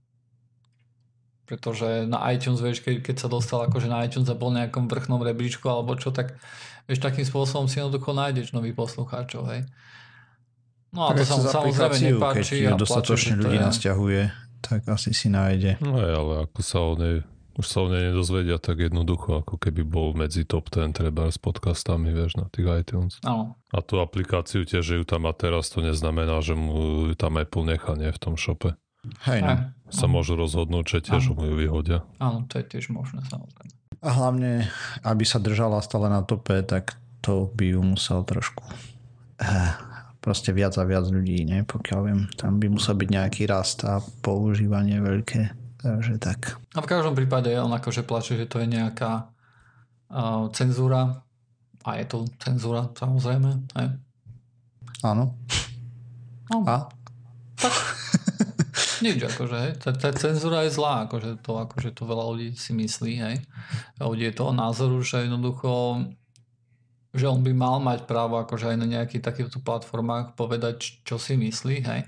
Pretože 1.48 2.04
na 2.04 2.20
iTunes, 2.28 2.60
vieš, 2.60 2.84
keď, 2.84 3.00
keď 3.00 3.16
sa 3.24 3.28
dostal 3.32 3.64
akože 3.64 3.88
na 3.88 4.04
iTunes 4.04 4.28
a 4.28 4.36
bol 4.36 4.52
nejakom 4.52 4.84
vrchnom 4.84 5.24
rebríčku 5.24 5.64
alebo 5.64 5.96
čo, 5.96 6.12
tak 6.12 6.36
vieš, 6.84 7.00
takým 7.00 7.24
spôsobom 7.24 7.64
si 7.72 7.80
jednoducho 7.80 8.12
nájdeš 8.12 8.52
nových 8.52 8.76
poslucháčov, 8.76 9.48
hej. 9.48 9.64
No 10.92 11.08
a 11.08 11.16
tak 11.16 11.24
to 11.24 11.40
sa 11.40 11.64
samozrejme 11.64 11.96
nepáči. 12.16 12.68
Keď 12.68 12.76
dostatočne 12.76 13.40
ľudí 13.40 13.56
je... 13.56 13.64
nasťahuje, 13.64 14.22
tak 14.60 14.84
asi 14.92 15.16
si 15.16 15.32
nájde. 15.32 15.80
No 15.80 15.96
je, 15.96 16.10
ale 16.12 16.32
ako 16.44 16.60
sa 16.60 16.78
o 16.84 16.92
nej, 16.96 17.24
už 17.56 17.66
sa 17.66 17.84
o 17.84 17.88
nej 17.88 18.12
nedozvedia 18.12 18.56
tak 18.60 18.84
jednoducho, 18.84 19.44
ako 19.44 19.56
keby 19.56 19.84
bol 19.84 20.12
medzi 20.12 20.44
top 20.44 20.68
10 20.68 20.96
treba 20.96 21.28
s 21.28 21.40
podcastami, 21.40 22.12
vieš, 22.12 22.40
na 22.40 22.48
tých 22.48 22.68
iTunes. 22.68 23.20
Áno. 23.24 23.56
A 23.72 23.80
tú 23.80 24.00
aplikáciu 24.00 24.64
tiež, 24.64 24.84
že 24.84 24.94
ju 25.00 25.04
tam 25.04 25.28
má 25.28 25.32
teraz, 25.32 25.68
to 25.72 25.80
neznamená, 25.84 26.40
že 26.40 26.56
mu 26.56 27.08
tam 27.16 27.36
Apple 27.36 27.68
nechá, 27.68 27.96
nie, 27.96 28.08
v 28.08 28.20
tom 28.20 28.36
šope. 28.36 28.76
Hej, 29.28 29.40
no. 29.42 29.54
Sa 29.88 30.06
môžu 30.06 30.36
rozhodnúť, 30.36 30.84
že 30.86 30.98
tiež 31.12 31.32
mu 31.32 31.48
ju 31.48 31.54
vyhodia. 31.56 32.04
Áno, 32.20 32.44
to 32.44 32.60
je 32.60 32.64
tiež 32.68 32.92
možné, 32.92 33.24
samozrejme. 33.28 33.72
A 33.98 34.08
hlavne, 34.14 34.68
aby 35.02 35.24
sa 35.26 35.42
držala 35.42 35.82
stále 35.82 36.06
na 36.06 36.22
tope, 36.22 36.62
tak 36.62 36.94
to 37.24 37.50
by 37.50 37.74
ju 37.74 37.80
musel 37.82 38.22
trošku 38.22 38.62
eh, 39.42 39.72
proste 40.22 40.54
viac 40.54 40.76
a 40.78 40.84
viac 40.86 41.08
ľudí, 41.08 41.42
ne? 41.48 41.66
pokiaľ 41.66 42.00
viem. 42.04 42.20
Tam 42.36 42.62
by 42.62 42.68
musel 42.70 42.94
byť 42.94 43.08
nejaký 43.10 43.42
rast 43.50 43.82
a 43.88 43.98
používanie 44.22 45.02
veľké. 45.02 45.56
Takže 45.78 46.18
tak. 46.18 46.58
A 46.74 46.82
v 46.82 46.90
každom 46.90 47.14
prípade 47.14 47.54
on 47.54 47.70
akože 47.70 48.02
plače, 48.02 48.34
že 48.34 48.50
to 48.50 48.58
je 48.58 48.66
nejaká 48.66 49.30
uh, 50.10 50.50
cenzúra 50.50 51.22
a 51.86 51.90
je 51.96 52.04
to 52.04 52.26
cenzúra, 52.42 52.90
samozrejme. 52.98 53.72
Áno. 55.06 55.38
No. 56.50 56.58
A? 56.66 56.90
Tak. 57.58 57.97
Nič, 59.00 59.18
akože. 59.22 59.78
Tá, 59.78 59.90
tá 59.94 60.10
cenzúra 60.14 60.66
je 60.66 60.74
zlá, 60.74 61.06
akože 61.06 61.40
to, 61.42 61.52
akože 61.62 61.90
to 61.94 62.02
veľa 62.02 62.24
ľudí 62.34 62.48
si 62.58 62.74
myslí, 62.74 63.12
hej. 63.18 63.36
Ľudí 63.98 64.30
je 64.30 64.34
toho 64.34 64.52
názoru, 64.52 65.02
že 65.02 65.26
jednoducho 65.26 66.02
že 67.16 67.24
on 67.24 67.40
by 67.40 67.52
mal 67.56 67.80
mať 67.80 68.04
právo 68.04 68.36
akože 68.36 68.70
aj 68.70 68.76
na 68.78 68.86
nejakých 68.86 69.24
takýchto 69.24 69.58
platformách 69.64 70.36
povedať, 70.36 71.02
čo 71.02 71.16
si 71.16 71.40
myslí, 71.40 71.76
hej? 71.82 72.02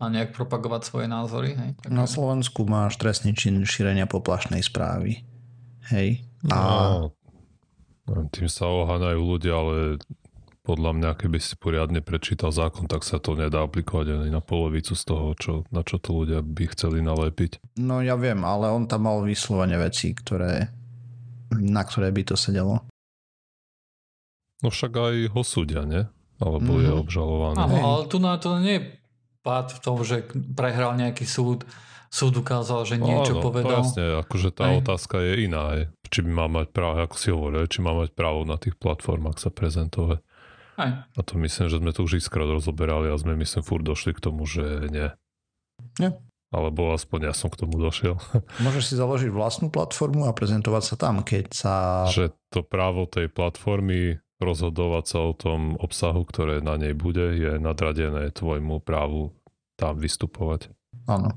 A 0.00 0.08
nejak 0.08 0.32
propagovať 0.32 0.82
svoje 0.86 1.06
názory, 1.08 1.56
hej? 1.56 1.70
Tak 1.80 1.92
na 1.92 2.04
Slovensku 2.04 2.64
máš 2.68 3.00
trestný 3.00 3.32
čin 3.32 3.64
šírenia 3.64 4.04
poplašnej 4.04 4.60
správy, 4.60 5.24
hej? 5.92 6.24
A... 6.52 6.56
No, 8.08 8.26
tým 8.32 8.48
sa 8.48 8.68
oháňajú 8.68 9.20
ľudia, 9.20 9.54
ale 9.56 9.76
podľa 10.60 10.92
mňa, 10.92 11.10
keby 11.16 11.38
si 11.40 11.56
poriadne 11.56 12.04
prečítal 12.04 12.52
zákon, 12.52 12.84
tak 12.84 13.00
sa 13.02 13.16
to 13.16 13.32
nedá 13.32 13.64
aplikovať 13.64 14.20
ani 14.20 14.28
na 14.28 14.44
polovicu 14.44 14.92
z 14.92 15.02
toho, 15.08 15.32
čo, 15.32 15.52
na 15.72 15.80
čo 15.80 15.96
to 15.96 16.12
ľudia 16.12 16.44
by 16.44 16.68
chceli 16.76 17.00
nalepiť. 17.00 17.80
No 17.80 18.04
ja 18.04 18.14
viem, 18.20 18.44
ale 18.44 18.68
on 18.68 18.84
tam 18.84 19.08
mal 19.08 19.24
vyslovene 19.24 19.80
veci, 19.80 20.12
ktoré, 20.12 20.68
na 21.56 21.82
ktoré 21.82 22.12
by 22.12 22.22
to 22.28 22.36
sedelo. 22.36 22.84
No 24.60 24.68
však 24.68 24.92
aj 24.92 25.14
ho 25.32 25.42
súdia, 25.42 25.88
nie? 25.88 26.04
Alebo 26.40 26.76
mm. 26.76 26.80
je 26.84 26.90
mhm. 26.92 26.98
obžalovaný. 27.00 27.56
Áno, 27.56 27.76
ale 27.80 28.02
tu 28.08 28.16
na 28.20 28.36
to 28.36 28.60
nie 28.60 28.76
je 28.76 28.82
pád 29.40 29.72
v 29.72 29.80
tom, 29.80 29.96
že 30.04 30.28
prehral 30.52 30.96
nejaký 31.00 31.24
súd, 31.24 31.64
súd 32.12 32.36
ukázal, 32.36 32.84
že 32.84 33.00
niečo 33.00 33.40
Áno, 33.40 33.44
povedal. 33.44 33.80
Jasne, 33.80 34.20
akože 34.20 34.52
tá 34.52 34.68
aj. 34.68 34.84
otázka 34.84 35.16
je 35.24 35.32
iná. 35.48 35.62
Aj. 35.72 35.82
Či 36.12 36.20
by 36.28 36.30
má 36.36 36.46
mať 36.48 36.68
právo, 36.76 37.00
ako 37.00 37.16
si 37.16 37.28
hovoril, 37.32 37.64
či 37.64 37.80
má 37.80 37.96
mať 37.96 38.12
právo 38.12 38.44
na 38.44 38.60
tých 38.60 38.76
platformách 38.76 39.40
sa 39.40 39.48
prezentovať. 39.48 40.20
Aj. 40.80 41.04
A 41.04 41.20
to 41.20 41.36
myslím, 41.36 41.68
že 41.68 41.76
sme 41.76 41.92
to 41.92 42.08
už 42.08 42.24
iskrát 42.24 42.48
rozoberali 42.48 43.12
a 43.12 43.20
sme 43.20 43.36
myslím 43.36 43.60
furt 43.60 43.84
došli 43.84 44.16
k 44.16 44.24
tomu, 44.24 44.48
že 44.48 44.88
nie. 44.88 45.12
Nie. 46.00 46.16
Alebo 46.50 46.90
aspoň 46.96 47.30
ja 47.30 47.34
som 47.36 47.52
k 47.52 47.60
tomu 47.60 47.76
došiel. 47.76 48.16
Môžeš 48.64 48.84
si 48.90 48.94
založiť 48.96 49.28
vlastnú 49.28 49.68
platformu 49.68 50.24
a 50.24 50.32
prezentovať 50.32 50.82
sa 50.82 50.96
tam, 50.96 51.20
keď 51.20 51.44
sa... 51.52 51.74
Že 52.08 52.32
to 52.48 52.64
právo 52.64 53.04
tej 53.04 53.28
platformy 53.28 54.18
rozhodovať 54.40 55.04
sa 55.04 55.18
o 55.20 55.36
tom 55.36 55.76
obsahu, 55.76 56.24
ktoré 56.24 56.64
na 56.64 56.80
nej 56.80 56.96
bude, 56.96 57.36
je 57.36 57.60
nadradené 57.60 58.32
tvojmu 58.32 58.80
právu 58.80 59.36
tam 59.76 60.00
vystupovať. 60.00 60.72
Áno. 61.06 61.36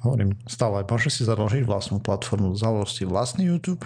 Hovorím, 0.00 0.34
stále 0.48 0.82
môžeš 0.86 1.20
si 1.20 1.22
založiť 1.28 1.62
vlastnú 1.68 2.00
platformu, 2.00 2.56
založ 2.56 2.96
si 2.96 3.04
vlastný 3.04 3.52
YouTube. 3.52 3.84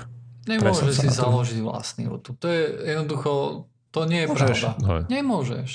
Nemôžeš 0.49 1.05
si 1.05 1.09
založiť 1.11 1.59
vlastný 1.61 2.09
YouTube. 2.09 2.39
To 2.41 2.49
je 2.49 2.63
jednoducho, 2.97 3.31
to 3.91 4.07
nie 4.07 4.25
je 4.25 4.27
môžeš. 4.31 4.59
pravda. 4.59 4.71
Hej. 4.87 5.03
Nemôžeš. 5.11 5.71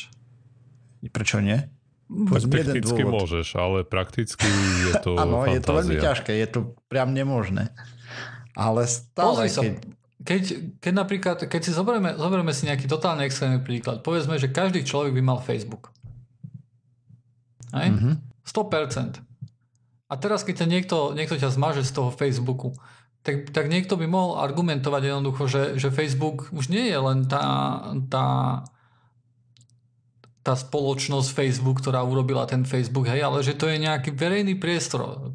Prečo 1.12 1.38
nie? 1.44 1.70
Poď 2.06 2.42
technicky 2.62 3.02
môžeš, 3.02 3.58
ale 3.58 3.82
prakticky 3.82 4.46
je 4.90 4.94
to 5.02 5.18
Áno, 5.22 5.46
je 5.50 5.62
to 5.62 5.72
veľmi 5.74 5.98
ťažké, 5.98 6.32
je 6.38 6.48
to 6.50 6.60
priam 6.86 7.18
nemožné. 7.18 7.74
Ale 8.56 8.88
stále, 8.88 9.50
keď, 9.50 9.84
keď, 10.22 10.42
keď 10.80 10.94
napríklad, 10.94 11.38
keď 11.50 11.62
si 11.66 11.72
zoberieme, 11.76 12.16
zoberieme 12.16 12.54
si 12.56 12.70
nejaký 12.70 12.88
totálne 12.88 13.26
extrémny 13.28 13.60
príklad, 13.60 14.06
povedzme, 14.06 14.38
že 14.40 14.54
každý 14.54 14.86
človek 14.86 15.18
by 15.18 15.22
mal 15.26 15.40
Facebook. 15.42 15.92
Hej? 17.74 17.92
Mm-hmm. 17.92 18.16
100%. 18.48 19.20
A 20.06 20.14
teraz, 20.22 20.46
keď 20.46 20.64
ťa 20.64 20.68
niekto, 20.70 20.98
niekto 21.18 21.36
ťa 21.36 21.50
zmaže 21.50 21.82
z 21.82 21.92
toho 21.98 22.14
Facebooku, 22.14 22.78
tak, 23.26 23.50
tak 23.50 23.66
niekto 23.74 23.98
by 23.98 24.06
mohol 24.06 24.38
argumentovať 24.38 25.02
jednoducho, 25.10 25.50
že, 25.50 25.64
že 25.82 25.90
Facebook 25.90 26.54
už 26.54 26.70
nie 26.70 26.94
je 26.94 27.00
len 27.02 27.26
tá, 27.26 27.82
tá, 28.06 28.28
tá 30.46 30.54
spoločnosť 30.54 31.34
Facebook, 31.34 31.82
ktorá 31.82 32.06
urobila 32.06 32.46
ten 32.46 32.62
Facebook, 32.70 33.10
hej, 33.10 33.26
ale 33.26 33.42
že 33.42 33.58
to 33.58 33.66
je 33.66 33.82
nejaký 33.82 34.14
verejný 34.14 34.62
priestor, 34.62 35.34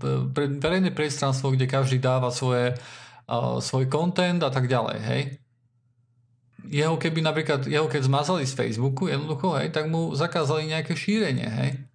verejné 0.63 0.95
priestranstvo, 0.95 1.51
kde 1.51 1.67
každý 1.67 1.99
dáva 1.99 2.31
svoje, 2.31 2.79
svoj 3.59 3.91
content 3.91 4.39
a 4.39 4.55
tak 4.55 4.71
ďalej, 4.71 4.99
hej. 5.03 5.23
Jeho 6.71 6.95
keby 6.95 7.27
napríklad, 7.27 7.67
jeho 7.67 7.91
keď 7.91 8.07
zmazali 8.07 8.47
z 8.47 8.55
Facebooku 8.55 9.11
jednoducho, 9.11 9.59
hej, 9.59 9.75
tak 9.75 9.91
mu 9.91 10.15
zakázali 10.15 10.71
nejaké 10.71 10.95
šírenie, 10.95 11.51
hej. 11.51 11.90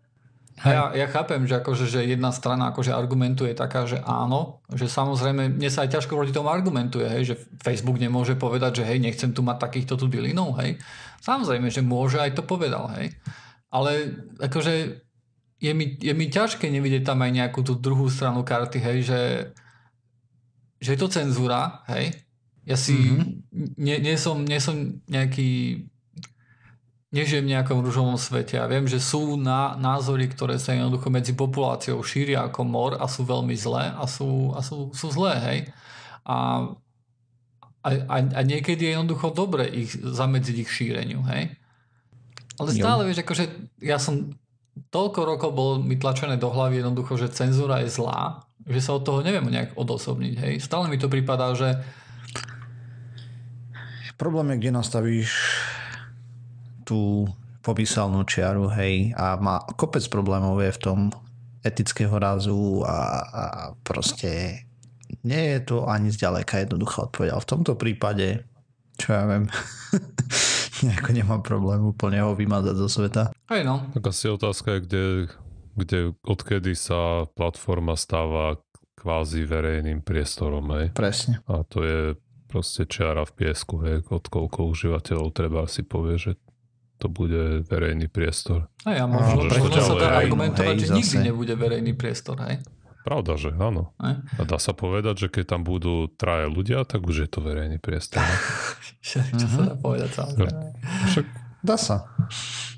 Ja, 0.64 0.96
ja 0.96 1.08
chápem, 1.12 1.44
že, 1.44 1.60
akože, 1.60 1.84
že 1.84 2.08
jedna 2.08 2.32
strana 2.32 2.72
akože 2.72 2.96
argumentuje 2.96 3.52
taká, 3.52 3.84
že 3.84 4.00
áno, 4.00 4.64
že 4.72 4.88
samozrejme 4.88 5.52
mne 5.52 5.68
sa 5.68 5.84
aj 5.84 6.00
ťažko 6.00 6.16
proti 6.16 6.32
tomu 6.32 6.48
argumentuje, 6.48 7.04
hej, 7.12 7.24
že 7.28 7.36
Facebook 7.60 8.00
nemôže 8.00 8.40
povedať, 8.40 8.80
že 8.80 8.88
hej, 8.88 9.04
nechcem 9.04 9.36
tu 9.36 9.44
mať 9.44 9.68
takýchto 9.68 10.00
tu 10.00 10.08
bylinov, 10.08 10.56
hej. 10.64 10.80
Samozrejme, 11.20 11.68
že 11.68 11.84
môže, 11.84 12.24
aj 12.24 12.40
to 12.40 12.48
povedal, 12.48 12.88
hej. 12.96 13.12
Ale 13.68 14.16
akože 14.40 15.04
je 15.60 15.72
mi, 15.76 16.00
je 16.00 16.14
mi 16.16 16.32
ťažké 16.32 16.72
nevidieť 16.72 17.04
tam 17.04 17.20
aj 17.20 17.32
nejakú 17.36 17.60
tú 17.60 17.76
druhú 17.76 18.08
stranu 18.08 18.48
karty, 18.48 18.80
hej, 18.80 18.98
že 19.04 19.22
že 20.86 20.94
je 20.94 21.00
to 21.00 21.10
cenzúra, 21.10 21.82
hej. 21.90 22.14
Ja 22.66 22.78
si 22.78 22.98
mm-hmm. 22.98 23.78
nie, 23.78 23.98
nie, 24.02 24.16
som, 24.18 24.42
nie 24.42 24.58
som 24.58 25.02
nejaký 25.06 25.82
nežijem 27.15 27.48
v 27.48 27.53
nejakom 27.55 27.79
rúžovom 27.79 28.19
svete 28.19 28.60
a 28.60 28.67
viem, 28.67 28.84
že 28.84 29.00
sú 29.00 29.39
na, 29.39 29.79
názory, 29.79 30.27
ktoré 30.27 30.60
sa 30.60 30.75
jednoducho 30.75 31.07
medzi 31.07 31.31
populáciou 31.31 32.03
šíria 32.03 32.43
ako 32.51 32.67
mor 32.67 32.91
a 33.00 33.07
sú 33.07 33.24
veľmi 33.24 33.55
zlé 33.55 33.95
a 33.95 34.03
sú, 34.03 34.51
a 34.51 34.60
sú, 34.60 34.91
sú 34.91 35.07
zlé, 35.15 35.34
hej. 35.48 35.60
A, 36.27 36.67
a, 37.88 38.17
a 38.19 38.39
niekedy 38.43 38.91
je 38.91 38.91
jednoducho 39.00 39.31
dobre 39.31 39.63
ich 39.72 39.95
zamedziť 39.95 40.55
ich 40.60 40.69
šíreniu, 40.69 41.24
hej. 41.31 41.55
Ale 42.60 42.69
stále, 42.75 43.01
jo. 43.03 43.07
vieš, 43.07 43.24
akože 43.24 43.45
ja 43.79 43.95
som 43.95 44.36
toľko 44.91 45.19
rokov 45.24 45.51
bol 45.55 45.79
mi 45.79 45.95
tlačené 45.95 46.36
do 46.36 46.51
hlavy 46.51 46.84
jednoducho, 46.84 47.15
že 47.15 47.31
cenzúra 47.31 47.79
je 47.79 47.89
zlá 47.95 48.45
že 48.65 48.81
sa 48.81 48.98
od 48.98 49.05
toho 49.05 49.22
neviem 49.22 49.45
nejak 49.45 49.77
odosobniť. 49.77 50.34
Hej. 50.41 50.53
Stále 50.65 50.89
mi 50.89 50.98
to 50.98 51.05
prípadá, 51.05 51.53
že... 51.53 51.77
Problém 54.17 54.55
je, 54.55 54.60
kde 54.65 54.72
nastavíš 54.72 55.31
tú 56.86 57.25
popísalnú 57.65 58.24
čiaru, 58.30 58.70
hej, 58.77 59.12
a 59.18 59.42
má 59.42 59.65
kopec 59.74 60.06
problémov 60.08 60.62
je 60.62 60.72
v 60.72 60.82
tom 60.82 61.00
etického 61.65 62.13
rázu 62.22 62.86
a, 62.86 63.25
a 63.25 63.44
proste 63.82 64.62
nie 65.25 65.58
je 65.58 65.60
to 65.65 65.89
ani 65.89 66.13
zďaleka 66.13 66.62
jednoduchá 66.62 67.10
odpoveď. 67.10 67.34
Ale 67.34 67.42
v 67.42 67.50
tomto 67.50 67.74
prípade, 67.74 68.46
čo 69.01 69.18
ja 69.18 69.25
viem, 69.25 69.50
nejako 70.86 71.10
nemám 71.10 71.42
problém 71.42 71.82
úplne 71.82 72.22
ho 72.22 72.38
vymazať 72.38 72.75
zo 72.77 72.89
sveta. 72.89 73.34
Hej 73.50 73.65
no. 73.65 73.89
Tak 73.98 74.13
asi 74.13 74.30
otázka 74.30 74.77
je, 74.77 74.80
kde 74.86 75.04
kde 75.75 76.15
odkedy 76.24 76.72
sa 76.74 77.27
platforma 77.36 78.00
stáva 78.00 78.56
kvázi 78.96 79.44
verejným 79.44 80.01
priestorom, 80.01 80.65
hej. 80.80 80.96
Presne. 80.96 81.44
A 81.51 81.68
to 81.68 81.84
je 81.84 82.00
proste 82.48 82.88
čiara 82.88 83.27
v 83.27 83.36
piesku, 83.36 83.84
hej, 83.84 84.08
od 84.08 84.25
koľko 84.32 84.72
užívateľov 84.72 85.36
treba 85.36 85.68
si 85.68 85.84
povie, 85.84 86.15
že 86.15 86.39
to 86.98 87.12
bude 87.12 87.68
verejný 87.68 88.08
priestor. 88.08 88.72
A 88.88 88.96
ja 88.96 89.06
možno, 89.06 89.52
možno 89.52 89.82
sa 89.84 89.96
dá 90.00 90.10
argumentovať, 90.24 90.75
hej, 90.75 90.82
že 90.82 90.88
zase. 90.88 90.98
nikdy 90.98 91.18
nebude 91.32 91.54
verejný 91.60 91.94
priestor, 91.94 92.40
hej. 92.48 92.64
Pravda, 93.06 93.38
že 93.38 93.54
áno. 93.54 93.94
Hej. 94.02 94.18
A 94.40 94.42
dá 94.50 94.58
sa 94.58 94.74
povedať, 94.74 95.28
že 95.28 95.28
keď 95.30 95.46
tam 95.54 95.62
budú 95.62 96.10
traje 96.10 96.50
ľudia, 96.50 96.82
tak 96.90 97.06
už 97.06 97.28
je 97.28 97.30
to 97.30 97.40
verejný 97.44 97.78
priestor. 97.78 98.24
Čo 99.06 99.22
sa 99.46 99.62
dá 99.62 99.75
povedať, 99.78 100.10
samozrejme. 100.16 100.74
Však... 101.14 101.25
Dá 101.66 101.78
sa. 101.82 102.10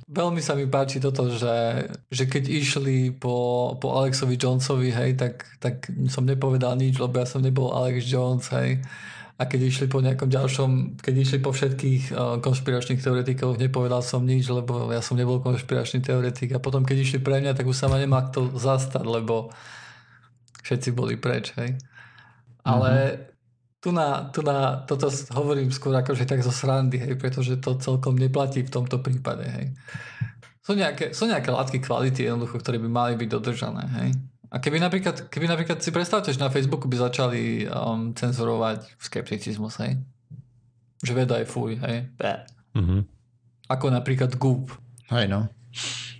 veľmi 0.07 0.39
sa 0.39 0.55
mi 0.55 0.63
páči 0.67 1.03
toto, 1.03 1.27
že, 1.31 1.91
že 2.07 2.23
keď 2.23 2.43
išli 2.47 3.11
po, 3.11 3.75
po 3.79 3.99
Alexovi 3.99 4.39
Jonesovi, 4.39 4.91
hej, 4.91 5.19
tak, 5.19 5.43
tak 5.59 5.91
som 6.07 6.23
nepovedal 6.23 6.75
nič, 6.79 6.95
lebo 6.95 7.19
ja 7.19 7.27
som 7.27 7.43
nebol 7.43 7.71
Alex 7.75 8.07
Jones, 8.07 8.47
hej. 8.55 8.83
A 9.37 9.45
keď 9.45 9.69
išli 9.69 9.85
po 9.85 10.01
nejakom 10.01 10.33
ďalšom, 10.33 10.97
keď 10.97 11.13
išli 11.13 11.39
po 11.45 11.53
všetkých 11.53 12.03
uh, 12.09 12.41
konšpiračných 12.41 12.97
teoretikoch, 12.97 13.61
nepovedal 13.61 14.01
som 14.01 14.25
nič, 14.25 14.49
lebo 14.49 14.89
ja 14.89 15.01
som 15.05 15.13
nebol 15.13 15.37
konšpiračný 15.45 16.01
teoretik. 16.01 16.57
A 16.57 16.63
potom, 16.63 16.81
keď 16.81 16.97
išli 17.05 17.19
pre 17.21 17.37
mňa, 17.37 17.53
tak 17.53 17.69
už 17.69 17.77
sa 17.77 17.85
ma 17.85 18.01
nemá 18.01 18.25
kto 18.25 18.57
zastať, 18.57 19.05
lebo 19.05 19.53
všetci 20.65 20.89
boli 20.97 21.21
preč, 21.21 21.53
hej. 21.53 21.77
Ale 22.65 22.91
uh-huh 22.91 23.35
tu 23.87 23.91
na, 23.95 24.27
tu 24.33 24.41
na, 24.41 24.83
toto 24.83 25.07
hovorím 25.31 25.69
skôr 25.71 25.93
akože 25.95 26.25
tak 26.25 26.41
zo 26.41 26.51
srandy, 26.51 26.97
hej, 26.97 27.15
pretože 27.15 27.61
to 27.61 27.77
celkom 27.77 28.17
neplatí 28.17 28.65
v 28.65 28.73
tomto 28.73 28.99
prípade, 28.99 29.45
hej. 29.45 29.71
Sú 30.65 30.75
nejaké, 30.75 31.15
sú 31.15 31.29
nejaké 31.29 31.47
látky 31.47 31.79
kvality 31.79 32.27
jednoducho, 32.27 32.59
ktoré 32.59 32.81
by 32.81 32.89
mali 32.91 33.13
byť 33.15 33.29
dodržané, 33.31 33.83
hej. 34.01 34.09
A 34.47 34.63
keby 34.63 34.79
napríklad, 34.79 35.27
keby 35.27 35.45
napríklad 35.51 35.83
si 35.83 35.91
predstavte, 35.91 36.31
že 36.31 36.39
na 36.39 36.47
Facebooku 36.47 36.87
by 36.87 37.11
začali 37.11 37.67
um, 37.67 38.15
cenzurovať 38.15 38.95
skepticizmus, 38.95 39.75
hej. 39.83 39.99
Že 41.03 41.11
veda 41.13 41.35
je 41.43 41.47
fuj, 41.47 41.75
hej. 41.83 42.07
Mm-hmm. 42.75 43.01
Ako 43.67 43.91
napríklad 43.91 44.39
Goop. 44.39 44.71
Hej 45.11 45.27
no. 45.27 45.51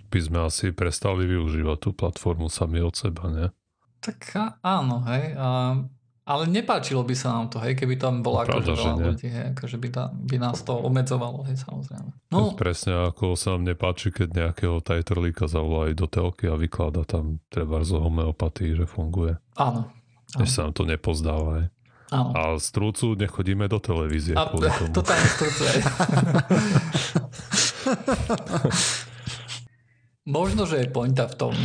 By 0.08 0.20
sme 0.20 0.38
asi 0.44 0.72
prestali 0.72 1.28
využívať 1.28 1.78
tú 1.80 1.90
platformu 1.92 2.48
sami 2.48 2.80
od 2.80 2.96
seba, 2.96 3.28
ne? 3.28 3.46
Tak 4.00 4.36
áno, 4.64 5.04
hej. 5.08 5.36
A 5.36 5.76
ale 6.28 6.44
nepáčilo 6.44 7.00
by 7.08 7.16
sa 7.16 7.32
nám 7.32 7.48
to, 7.48 7.56
hej, 7.64 7.72
keby 7.72 7.96
tam 7.96 8.20
bola 8.20 8.44
no, 8.44 8.60
akože 8.60 8.72
veľa 8.76 9.00
ľudí, 9.00 9.28
hej, 9.32 9.56
akože 9.56 9.76
by, 9.80 9.88
tá, 9.88 10.12
by 10.12 10.36
nás 10.36 10.60
to 10.60 10.76
obmedzovalo, 10.76 11.40
hej, 11.48 11.56
samozrejme. 11.64 12.12
No. 12.28 12.52
Presne 12.52 13.08
ako 13.08 13.32
sa 13.32 13.56
nám 13.56 13.64
nepáči, 13.72 14.12
keď 14.12 14.28
nejakého 14.36 14.84
tajtrlíka 14.84 15.48
zavolajú 15.48 15.96
do 15.96 16.04
telky 16.04 16.52
a 16.52 16.60
vyklada 16.60 17.08
tam 17.08 17.40
treba 17.48 17.80
zo 17.80 18.04
homeopatii, 18.04 18.76
že 18.76 18.84
funguje. 18.84 19.40
Áno. 19.56 19.88
Než 20.36 20.52
sa 20.52 20.68
nám 20.68 20.76
to 20.76 20.84
nepozdáva, 20.84 21.64
hej. 21.64 21.72
Áno. 22.12 22.32
A 22.36 22.56
z 22.60 22.68
trúcu 22.72 23.16
nechodíme 23.16 23.64
do 23.68 23.80
televízie 23.80 24.36
a, 24.36 24.52
kvôli 24.52 24.68
tomu. 24.76 24.92
To 24.92 25.00
tam 25.00 25.16
je 25.16 25.32
trúcu, 25.32 25.64
Možno, 30.28 30.68
že 30.68 30.84
je 30.84 30.92
pointa 30.92 31.24
v 31.24 31.40
tom, 31.40 31.56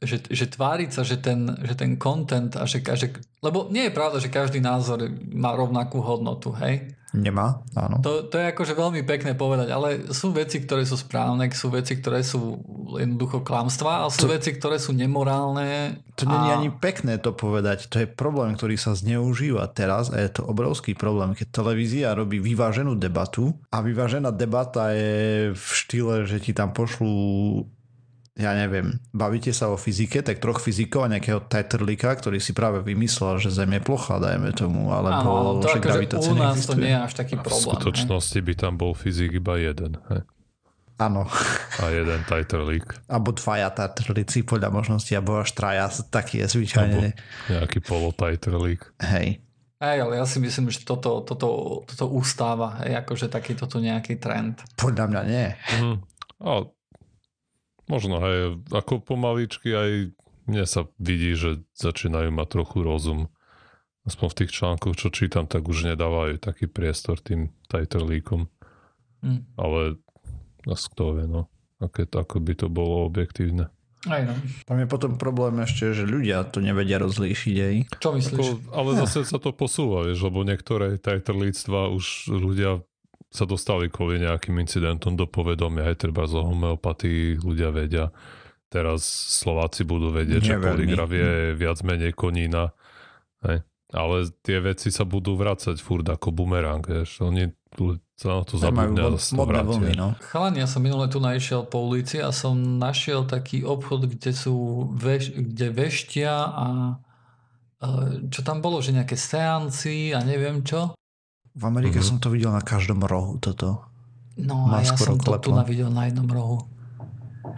že, 0.00 0.24
že 0.32 0.46
tváriť 0.48 0.90
sa, 0.96 1.04
že 1.04 1.20
ten, 1.20 1.44
že 1.60 1.76
ten 1.76 2.00
content 2.00 2.56
a 2.56 2.64
že, 2.64 2.80
že, 2.80 3.12
lebo 3.44 3.68
nie 3.68 3.88
je 3.88 3.96
pravda, 3.96 4.16
že 4.16 4.32
každý 4.32 4.58
názor 4.64 5.04
má 5.32 5.52
rovnakú 5.52 6.00
hodnotu, 6.00 6.56
hej? 6.56 6.96
Nemá, 7.10 7.58
áno. 7.74 7.98
To, 8.06 8.30
to 8.30 8.38
je 8.38 8.54
akože 8.54 8.78
veľmi 8.78 9.02
pekné 9.02 9.34
povedať, 9.34 9.68
ale 9.74 10.14
sú 10.14 10.30
veci, 10.30 10.62
ktoré 10.62 10.86
sú 10.86 10.94
správne, 10.94 11.50
sú 11.50 11.66
veci, 11.74 11.98
ktoré 11.98 12.22
sú 12.22 12.62
jednoducho 12.94 13.42
klamstvá 13.42 14.06
a 14.06 14.14
sú 14.14 14.30
to, 14.30 14.38
veci, 14.38 14.54
ktoré 14.54 14.78
sú 14.78 14.94
nemorálne. 14.94 15.98
To 16.14 16.22
a... 16.24 16.30
nie 16.30 16.40
je 16.46 16.54
ani 16.54 16.70
pekné 16.70 17.18
to 17.18 17.34
povedať, 17.34 17.90
to 17.90 18.06
je 18.06 18.06
problém, 18.06 18.54
ktorý 18.54 18.78
sa 18.78 18.94
zneužíva 18.94 19.66
teraz 19.74 20.14
a 20.14 20.22
je 20.22 20.30
to 20.30 20.46
obrovský 20.46 20.94
problém, 20.94 21.34
keď 21.34 21.50
televízia 21.50 22.14
robí 22.14 22.38
vyváženú 22.38 22.94
debatu 22.94 23.58
a 23.74 23.82
vyvážená 23.82 24.30
debata 24.30 24.94
je 24.94 25.50
v 25.50 25.66
štýle, 25.66 26.30
že 26.30 26.38
ti 26.38 26.54
tam 26.54 26.70
pošlú 26.70 27.66
ja 28.40 28.56
neviem, 28.56 28.96
bavíte 29.12 29.52
sa 29.52 29.68
o 29.68 29.76
fyzike, 29.76 30.24
tak 30.24 30.40
troch 30.40 30.58
fyzikov 30.58 31.04
a 31.04 31.12
nejakého 31.12 31.44
Tetterlika, 31.44 32.16
ktorý 32.16 32.40
si 32.40 32.56
práve 32.56 32.80
vymyslel, 32.80 33.36
že 33.36 33.52
Zem 33.52 33.76
je 33.76 33.82
plocha, 33.84 34.16
dajme 34.16 34.50
tomu, 34.56 34.88
alebo 34.88 35.60
Áno, 35.60 35.62
to 35.62 35.68
že 35.68 35.78
akože 35.78 36.00
u 36.24 36.34
nás 36.34 36.64
to 36.64 36.74
nie 36.80 36.90
je 36.90 37.00
až 37.04 37.12
taký 37.12 37.36
problém. 37.36 37.60
V 37.60 37.68
skutočnosti 37.76 38.38
he? 38.40 38.46
by 38.48 38.54
tam 38.56 38.72
bol 38.80 38.96
fyzik 38.96 39.36
iba 39.36 39.60
jeden. 39.60 40.00
Áno. 41.00 41.24
A 41.80 41.84
jeden 41.88 42.20
Tetterlik. 42.28 42.92
Abo 43.08 43.32
dvaja 43.32 43.72
Tetterlici 43.72 44.44
podľa 44.44 44.68
možnosti, 44.68 45.12
alebo 45.16 45.40
až 45.40 45.56
traja, 45.56 45.88
taký 46.12 46.44
je 46.44 46.60
zvyčajne. 46.60 47.06
Abo 47.12 47.52
nejaký 47.52 47.78
polo-Tetterlik. 47.80 48.84
Hej. 49.00 49.40
Hej, 49.80 49.96
ale 50.04 50.20
ja 50.20 50.28
si 50.28 50.36
myslím, 50.44 50.68
že 50.68 50.84
toto, 50.84 51.24
toto, 51.24 51.80
toto 51.88 52.04
ústáva, 52.12 52.84
hej, 52.84 53.00
akože 53.00 53.32
taký 53.32 53.56
toto 53.56 53.80
nejaký 53.80 54.20
trend. 54.20 54.60
Podľa 54.76 55.08
mňa 55.08 55.22
nie. 55.24 55.48
Mm. 55.80 55.96
A 56.44 56.68
Možno 57.90 58.22
aj 58.22 58.62
ako 58.70 59.02
pomaličky 59.02 59.74
aj 59.74 59.90
mne 60.46 60.64
sa 60.66 60.86
vidí, 60.98 61.34
že 61.34 61.66
začínajú 61.74 62.30
mať 62.30 62.46
trochu 62.54 62.78
rozum. 62.86 63.20
Aspoň 64.06 64.26
v 64.30 64.38
tých 64.42 64.50
článkoch, 64.54 64.94
čo 64.96 65.12
čítam, 65.12 65.44
tak 65.50 65.66
už 65.66 65.90
nedávajú 65.94 66.40
taký 66.40 66.70
priestor 66.70 67.20
tým 67.20 67.52
tajtrlíkom. 67.68 68.48
Mm. 69.20 69.44
Ale 69.60 70.00
nás 70.64 70.86
kto 70.88 71.20
vie, 71.20 71.26
no. 71.28 71.50
Aké, 71.82 72.08
ako 72.08 72.40
by 72.40 72.52
to 72.56 72.66
bolo 72.72 73.04
objektívne. 73.08 73.68
Aj 74.08 74.24
no. 74.24 74.32
Tam 74.64 74.80
je 74.80 74.88
potom 74.88 75.20
problém 75.20 75.60
ešte, 75.60 75.92
že 75.92 76.08
ľudia 76.08 76.48
to 76.48 76.64
nevedia 76.64 76.96
rozlíšiť 76.96 77.56
aj. 77.60 77.74
Čo 78.00 78.16
myslíš? 78.16 78.46
Ako, 78.48 78.72
ale 78.72 78.90
zase 79.04 79.28
sa 79.28 79.36
to 79.36 79.52
posúva, 79.52 80.08
vieš, 80.08 80.24
lebo 80.24 80.40
niektoré 80.40 80.96
tajtrlíctva 80.96 81.92
už 81.92 82.32
ľudia 82.32 82.80
sa 83.30 83.46
dostali 83.46 83.86
kvôli 83.86 84.18
nejakým 84.20 84.58
incidentom 84.58 85.14
do 85.14 85.24
povedomia, 85.30 85.86
aj 85.86 86.02
treba 86.02 86.26
zo 86.26 86.42
homeopatii 86.42 87.38
ľudia 87.38 87.70
vedia. 87.70 88.10
Teraz 88.70 89.06
Slováci 89.42 89.86
budú 89.86 90.10
vedieť, 90.10 90.42
že 90.42 90.54
poligraf 90.58 91.10
je 91.10 91.54
viac 91.54 91.78
menej 91.86 92.14
konína. 92.14 92.74
Hej. 93.42 93.66
Ale 93.90 94.16
tie 94.46 94.62
veci 94.62 94.94
sa 94.94 95.02
budú 95.02 95.34
vrácať 95.34 95.82
furt 95.82 96.06
ako 96.06 96.30
bumerang. 96.30 96.82
Vieš. 96.82 97.26
Oni 97.26 97.50
sa 98.14 98.38
na 98.38 98.44
to 98.46 98.54
zabudne 98.58 99.02
a 99.02 99.62
vlny, 99.66 99.94
no. 99.98 100.14
Chalan, 100.30 100.54
ja 100.54 100.70
som 100.70 100.82
minule 100.82 101.10
tu 101.10 101.18
našiel 101.18 101.66
po 101.66 101.82
ulici 101.86 102.22
a 102.22 102.30
som 102.30 102.54
našiel 102.78 103.26
taký 103.26 103.66
obchod, 103.66 104.06
kde 104.06 104.30
sú 104.34 104.86
veš, 104.94 105.34
kde 105.34 105.66
veštia 105.74 106.34
a 106.34 106.66
čo 108.28 108.40
tam 108.44 108.60
bolo, 108.60 108.84
že 108.84 108.92
nejaké 108.92 109.16
seanci 109.16 110.12
a 110.12 110.20
neviem 110.20 110.60
čo. 110.60 110.92
V 111.50 111.62
Amerike 111.66 111.98
mm-hmm. 111.98 112.10
som 112.14 112.22
to 112.22 112.30
videl 112.30 112.54
na 112.54 112.62
každom 112.62 113.02
rohu 113.02 113.42
toto. 113.42 113.82
No 114.38 114.70
Má 114.70 114.80
a 114.80 114.86
ja 114.86 114.94
som 114.94 115.18
to 115.18 115.34
tu 115.42 115.50
videl 115.66 115.90
na 115.90 116.06
jednom 116.06 116.28
rohu. 116.30 116.62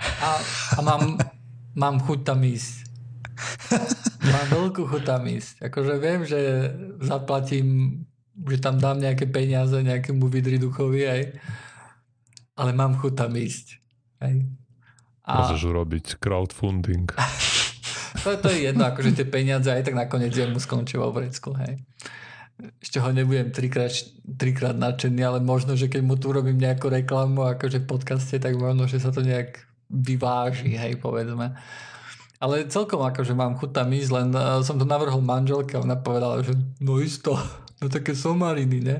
A, 0.01 0.41
a 0.75 0.81
mám, 0.81 1.21
mám 1.77 1.97
chuť 2.01 2.25
tam 2.25 2.41
ísť. 2.41 2.89
Mám 4.23 4.47
veľkú 4.49 4.83
chuť 4.89 5.03
tam 5.05 5.23
ísť. 5.29 5.69
Akože 5.69 5.93
viem, 6.01 6.25
že 6.25 6.41
zaplatím, 7.05 7.67
že 8.33 8.59
tam 8.59 8.81
dám 8.81 8.99
nejaké 9.03 9.29
peniaze 9.29 9.77
nejakému 9.77 10.25
vidriduchovi, 10.27 11.01
aj. 11.05 11.23
Ale 12.57 12.71
mám 12.73 12.97
chuť 12.97 13.13
tam 13.13 13.37
ísť. 13.37 13.67
Aj. 14.25 14.35
A... 15.29 15.33
Môžeš 15.45 15.63
urobiť 15.69 16.07
crowdfunding. 16.17 17.13
to, 18.25 18.29
to 18.41 18.49
je 18.49 18.73
jedno, 18.73 18.89
akože 18.89 19.21
tie 19.21 19.27
peniaze 19.29 19.69
aj 19.69 19.85
tak 19.85 19.95
nakoniec 19.95 20.33
jemu 20.33 20.57
skončia 20.57 20.97
vo 20.97 21.13
vrecku, 21.13 21.53
hej 21.61 21.77
ešte 22.79 23.03
ho 23.03 23.11
nebudem 23.11 23.51
trikrát, 23.51 23.91
trikrát 24.39 24.77
nadšený, 24.77 25.21
ale 25.23 25.39
možno, 25.43 25.75
že 25.75 25.91
keď 25.91 26.03
mu 26.05 26.15
tu 26.15 26.31
robím 26.31 26.59
nejakú 26.59 26.87
reklamu 26.93 27.47
akože 27.57 27.83
v 27.83 27.91
podcaste, 27.91 28.37
tak 28.39 28.55
možno, 28.55 28.87
že 28.87 29.03
sa 29.03 29.11
to 29.11 29.25
nejak 29.25 29.59
vyváži, 29.91 30.79
hej, 30.79 30.97
povedzme. 30.99 31.59
Ale 32.43 32.67
celkom 32.67 33.07
akože 33.07 33.39
mám 33.39 33.55
chuť 33.55 33.71
tam 33.71 33.89
ísť, 33.95 34.11
len 34.11 34.29
uh, 34.35 34.59
som 34.67 34.75
to 34.75 34.83
navrhol 34.83 35.23
manželke 35.23 35.79
a 35.79 35.83
ona 35.85 35.95
povedala, 35.95 36.43
že 36.43 36.59
no 36.83 36.99
isto, 36.99 37.39
no 37.81 37.87
také 37.87 38.15
somariny, 38.15 38.79
ne? 38.83 38.99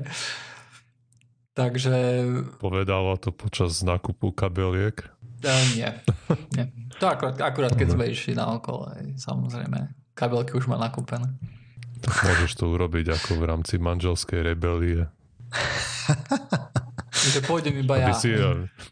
Takže... 1.53 2.25
Povedala 2.57 3.13
to 3.21 3.29
počas 3.29 3.85
nákupu 3.85 4.33
kabeliek? 4.33 5.05
Uh, 5.43 5.63
nie, 5.75 5.89
nie. 6.55 6.65
To 6.97 7.05
akurát, 7.11 7.35
akurát 7.43 7.73
keď 7.75 7.99
sme 7.99 8.09
išli 8.09 8.33
na 8.33 8.47
okolo, 8.47 8.89
samozrejme. 9.19 9.91
Kabelky 10.15 10.55
už 10.55 10.71
má 10.71 10.79
nakúpené. 10.79 11.25
Tak 12.03 12.13
môžeš 12.27 12.51
to 12.59 12.67
urobiť 12.67 13.15
ako 13.15 13.39
v 13.39 13.43
rámci 13.47 13.75
manželskej 13.79 14.43
rebelie. 14.43 15.07
že 17.13 17.39
pôjdem 17.45 17.79
iba 17.79 17.95
ja. 17.95 18.11
By 18.11 18.15
si, 18.17 18.31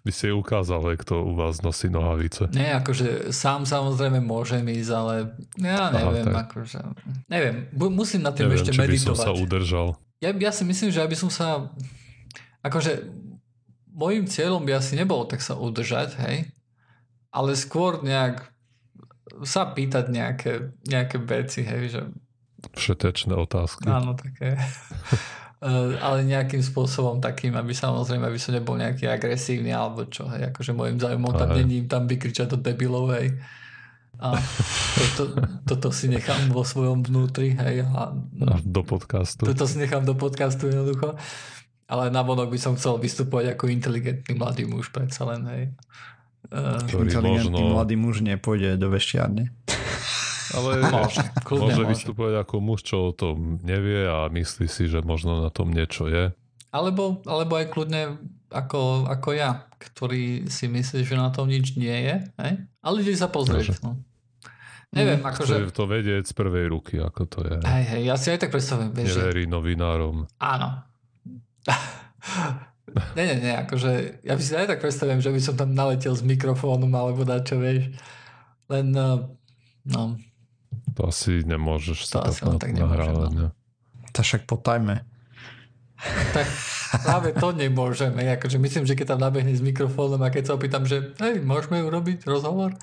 by 0.06 0.12
si 0.14 0.28
ukázal, 0.32 0.96
kto 0.96 1.26
u 1.26 1.34
vás 1.36 1.60
nosí 1.60 1.92
nohavice. 1.92 2.48
Nie, 2.56 2.80
akože 2.80 3.34
sám 3.36 3.68
samozrejme 3.68 4.24
môžem 4.24 4.64
ísť, 4.72 4.92
ale 4.96 5.14
ja 5.60 5.92
neviem, 5.92 6.30
Aha, 6.32 6.48
akože, 6.48 6.80
neviem, 7.28 7.68
musím 7.76 8.24
na 8.24 8.32
tým 8.32 8.48
neviem, 8.48 8.62
ešte 8.62 8.72
či 8.72 8.80
meditovať. 8.80 8.96
by 8.96 9.08
som 9.12 9.16
sa 9.18 9.32
udržal. 9.36 9.88
Ja, 10.22 10.32
ja 10.32 10.52
si 10.54 10.64
myslím, 10.64 10.90
že 10.94 11.02
aby 11.02 11.18
som 11.18 11.28
sa, 11.34 11.74
akože 12.64 13.10
môjim 13.92 14.30
cieľom 14.30 14.64
by 14.64 14.80
asi 14.80 14.96
nebolo 14.96 15.28
tak 15.28 15.44
sa 15.44 15.58
udržať, 15.58 16.16
hej, 16.24 16.48
ale 17.34 17.58
skôr 17.58 18.00
nejak 18.06 18.48
sa 19.42 19.72
pýtať 19.72 20.12
nejaké, 20.12 20.54
nejaké 20.86 21.18
veci, 21.20 21.66
hej, 21.66 21.84
že 21.98 22.02
Všetečné 22.78 23.34
otázky. 23.34 23.90
Áno, 23.90 24.14
také. 24.14 24.58
Eh, 25.62 25.94
ale 26.02 26.26
nejakým 26.26 26.66
spôsobom 26.66 27.22
takým, 27.22 27.54
aby 27.54 27.70
samozrejme, 27.70 28.26
aby 28.26 28.40
som 28.42 28.58
nebol 28.58 28.82
nejaký 28.82 29.06
agresívny 29.06 29.70
alebo 29.70 30.10
čo, 30.10 30.26
hej, 30.26 30.50
akože 30.50 30.74
môjim 30.74 30.98
zájmom 30.98 31.38
tam 31.38 31.54
není 31.54 31.86
tam 31.86 32.10
vykričať 32.10 32.50
do 32.50 32.58
debilov, 32.58 33.14
hej. 33.14 33.38
A 34.18 34.42
toto, 34.98 35.24
toto 35.70 35.88
si 35.94 36.10
nechám 36.10 36.50
vo 36.50 36.66
svojom 36.66 37.06
vnútri, 37.06 37.54
hej. 37.54 37.86
A, 37.94 38.10
a 38.18 38.54
do 38.66 38.82
podcastu. 38.82 39.46
Toto 39.46 39.70
si 39.70 39.78
nechám 39.78 40.02
do 40.02 40.18
podcastu 40.18 40.66
jednoducho. 40.66 41.14
Ale 41.86 42.10
na 42.10 42.26
vonok 42.26 42.50
by 42.50 42.58
som 42.58 42.74
chcel 42.74 42.98
vystupovať 42.98 43.54
ako 43.54 43.70
inteligentný 43.70 44.34
mladý 44.34 44.66
muž 44.66 44.90
predsa 44.90 45.30
len, 45.30 45.46
hej. 45.46 45.64
Uh, 46.50 46.82
Inteligentný 46.90 47.38
možno... 47.38 47.78
mladý 47.78 47.96
muž 48.02 48.26
nepôjde 48.26 48.82
do 48.82 48.90
veštiarne. 48.90 49.54
Ale 50.56 50.84
môže, 50.94 51.24
môže 51.48 51.84
vystupovať 51.88 52.34
ako 52.44 52.56
muž, 52.60 52.80
čo 52.84 53.10
o 53.10 53.16
tom 53.16 53.60
nevie 53.64 54.08
a 54.08 54.28
myslí 54.28 54.68
si, 54.68 54.88
že 54.92 55.04
možno 55.04 55.42
na 55.44 55.50
tom 55.52 55.72
niečo 55.72 56.12
je. 56.12 56.36
Alebo, 56.72 57.20
alebo 57.28 57.60
aj 57.60 57.68
kľudne 57.68 58.16
ako, 58.52 59.08
ako 59.08 59.30
ja, 59.36 59.68
ktorý 59.80 60.48
si 60.52 60.68
myslí, 60.72 61.04
že 61.08 61.16
na 61.20 61.32
tom 61.32 61.48
nič 61.48 61.76
nie 61.76 61.92
je, 61.92 62.16
hej? 62.40 62.54
ale 62.84 62.96
ide 63.04 63.16
sa 63.16 63.32
pozrieť. 63.32 63.80
No. 63.84 64.00
Neviem, 64.92 65.24
mm, 65.24 65.32
akože... 65.32 65.56
to 65.72 65.88
vedieť 65.88 66.28
z 66.28 66.34
prvej 66.36 66.68
ruky, 66.68 67.00
ako 67.00 67.24
to 67.32 67.40
je. 67.48 67.56
Hej, 67.64 67.84
hej, 67.96 68.02
ja 68.12 68.16
si 68.20 68.28
aj 68.28 68.44
tak 68.44 68.52
predstavujem. 68.52 68.92
Vieš, 68.92 69.24
Neverí 69.24 69.48
že... 69.48 69.52
novinárom. 69.52 70.28
Áno. 70.36 70.70
nie, 73.16 73.24
nie, 73.24 73.38
nie, 73.40 73.56
akože 73.56 74.20
ja 74.28 74.36
by 74.36 74.44
si 74.44 74.52
aj 74.52 74.68
tak 74.68 74.84
predstavujem, 74.84 75.24
že 75.24 75.32
by 75.32 75.40
som 75.40 75.56
tam 75.56 75.72
naletel 75.72 76.12
s 76.12 76.24
mikrofónom 76.28 76.92
alebo 76.92 77.24
dačo, 77.24 77.56
vieš. 77.56 77.88
Len, 78.68 78.92
no, 78.92 79.40
no. 79.88 80.20
To 81.00 81.08
asi 81.08 81.44
nemôžeš 81.48 82.10
to 82.10 82.20
sa 82.20 82.28
asi 82.28 82.44
tak, 82.44 82.68
tak 82.68 82.72
nahrávať. 82.76 83.32
No. 83.32 83.48
To 84.12 84.20
však 84.20 84.44
potajme. 84.50 85.08
Tak 86.34 86.48
práve 87.06 87.32
to 87.38 87.54
nemôžeme. 87.54 88.26
Akože 88.36 88.58
myslím, 88.58 88.84
že 88.90 88.98
keď 88.98 89.16
tam 89.16 89.22
nabehne 89.24 89.54
s 89.54 89.64
mikrofónom 89.64 90.20
a 90.20 90.34
keď 90.34 90.52
sa 90.52 90.54
opýtam, 90.58 90.84
že 90.84 91.14
hej, 91.22 91.40
môžeme 91.46 91.80
urobiť 91.86 92.26
rozhovor, 92.26 92.76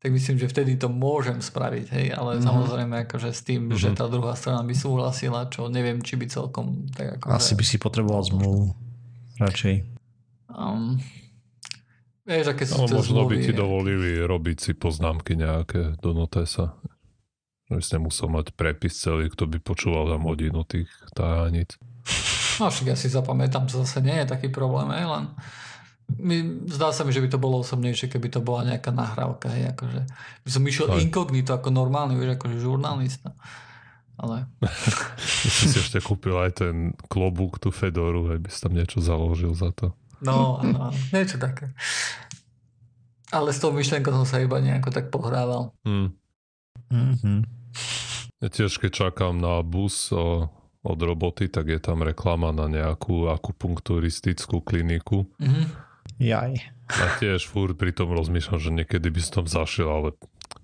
tak 0.00 0.12
myslím, 0.12 0.36
že 0.38 0.46
vtedy 0.46 0.76
to 0.76 0.92
môžem 0.92 1.40
spraviť, 1.40 1.86
hej, 1.88 2.06
ale 2.12 2.36
mm-hmm. 2.36 2.46
samozrejme 2.46 2.94
akože 3.08 3.30
s 3.32 3.40
tým, 3.42 3.72
mm-hmm. 3.72 3.80
že 3.80 3.88
tá 3.96 4.06
druhá 4.06 4.36
strana 4.36 4.62
by 4.62 4.74
súhlasila, 4.76 5.48
čo 5.48 5.66
neviem, 5.72 5.98
či 6.04 6.20
by 6.20 6.28
celkom 6.28 6.86
tak 6.92 7.18
ako... 7.18 7.32
Asi 7.32 7.56
by 7.56 7.64
si 7.64 7.76
potreboval 7.80 8.22
zmluvu, 8.22 8.70
radšej. 9.40 9.74
Um, 10.52 11.00
vieš, 12.28 12.54
aké 12.54 12.64
sú 12.68 12.76
no, 12.76 12.86
možno 12.86 13.02
zmluvy, 13.02 13.34
by 13.34 13.46
ti 13.50 13.52
dovolili 13.56 14.10
robiť 14.20 14.56
si 14.60 14.72
poznámky 14.76 15.32
nejaké 15.34 15.96
do 15.98 16.12
notesa. 16.12 16.76
Že 17.66 17.82
si 17.82 17.90
nemusel 17.98 18.28
mať 18.30 18.54
prepis 18.54 18.94
celý, 18.94 19.26
kto 19.26 19.50
by 19.50 19.58
počúval 19.58 20.06
tam 20.06 20.26
hodinu 20.26 20.62
tých 20.62 20.86
tajaníc. 21.18 21.74
No 22.62 22.70
však 22.70 22.94
ja 22.94 22.96
si 22.96 23.10
zapamätám, 23.10 23.66
to 23.66 23.82
zase 23.82 24.00
nie 24.00 24.16
je 24.22 24.26
taký 24.30 24.48
problém, 24.48 24.88
hej, 24.94 25.04
len 25.04 25.24
mi, 26.14 26.62
zdá 26.70 26.94
sa 26.94 27.02
mi, 27.02 27.10
že 27.10 27.18
by 27.18 27.28
to 27.28 27.42
bolo 27.42 27.60
osobnejšie, 27.60 28.06
keby 28.06 28.30
to 28.30 28.38
bola 28.38 28.62
nejaká 28.62 28.94
nahrávka, 28.94 29.50
hej, 29.50 29.74
akože 29.74 30.00
by 30.46 30.50
som 30.50 30.62
išiel 30.62 30.86
Aj. 30.94 31.02
inkognito 31.02 31.52
ako 31.52 31.74
normálny, 31.74 32.14
vieš, 32.14 32.38
akože 32.38 32.56
žurnalista. 32.62 33.34
Ale... 34.16 34.48
by 35.44 35.50
si 35.50 35.66
si 35.68 35.76
ešte 35.76 36.00
kúpil 36.00 36.38
aj 36.38 36.64
ten 36.64 36.96
klobúk, 37.10 37.60
tú 37.60 37.74
fedoru, 37.74 38.32
aj 38.32 38.38
by 38.40 38.48
si 38.48 38.58
tam 38.62 38.72
niečo 38.72 39.02
založil 39.02 39.52
za 39.52 39.74
to. 39.74 39.92
No, 40.24 40.62
no, 40.64 40.94
niečo 41.12 41.36
také. 41.36 41.76
Ale 43.34 43.52
s 43.52 43.60
tou 43.60 43.74
myšlenkou 43.74 44.14
som 44.14 44.24
sa 44.24 44.40
iba 44.40 44.56
nejako 44.62 44.88
tak 44.94 45.12
pohrával. 45.12 45.76
Hmm. 45.84 46.14
Mm-hmm. 46.88 47.55
Ja 48.44 48.48
tiež, 48.52 48.76
keď 48.76 49.08
čakám 49.08 49.40
na 49.40 49.64
bus 49.64 50.12
o, 50.12 50.52
od 50.84 50.98
roboty, 51.00 51.48
tak 51.48 51.72
je 51.72 51.80
tam 51.80 52.04
reklama 52.04 52.52
na 52.52 52.68
nejakú 52.68 53.32
akupunkturistickú 53.32 54.60
kliniku. 54.60 55.24
Mm-hmm 55.40 55.86
Jaj. 56.16 56.54
A 56.86 57.04
tiež 57.18 57.50
furt 57.50 57.74
pri 57.74 57.90
tom 57.90 58.14
rozmýšľam, 58.14 58.60
že 58.62 58.70
niekedy 58.70 59.10
by 59.10 59.20
som 59.20 59.32
tam 59.42 59.46
zašiel, 59.50 59.88
ale 59.90 60.08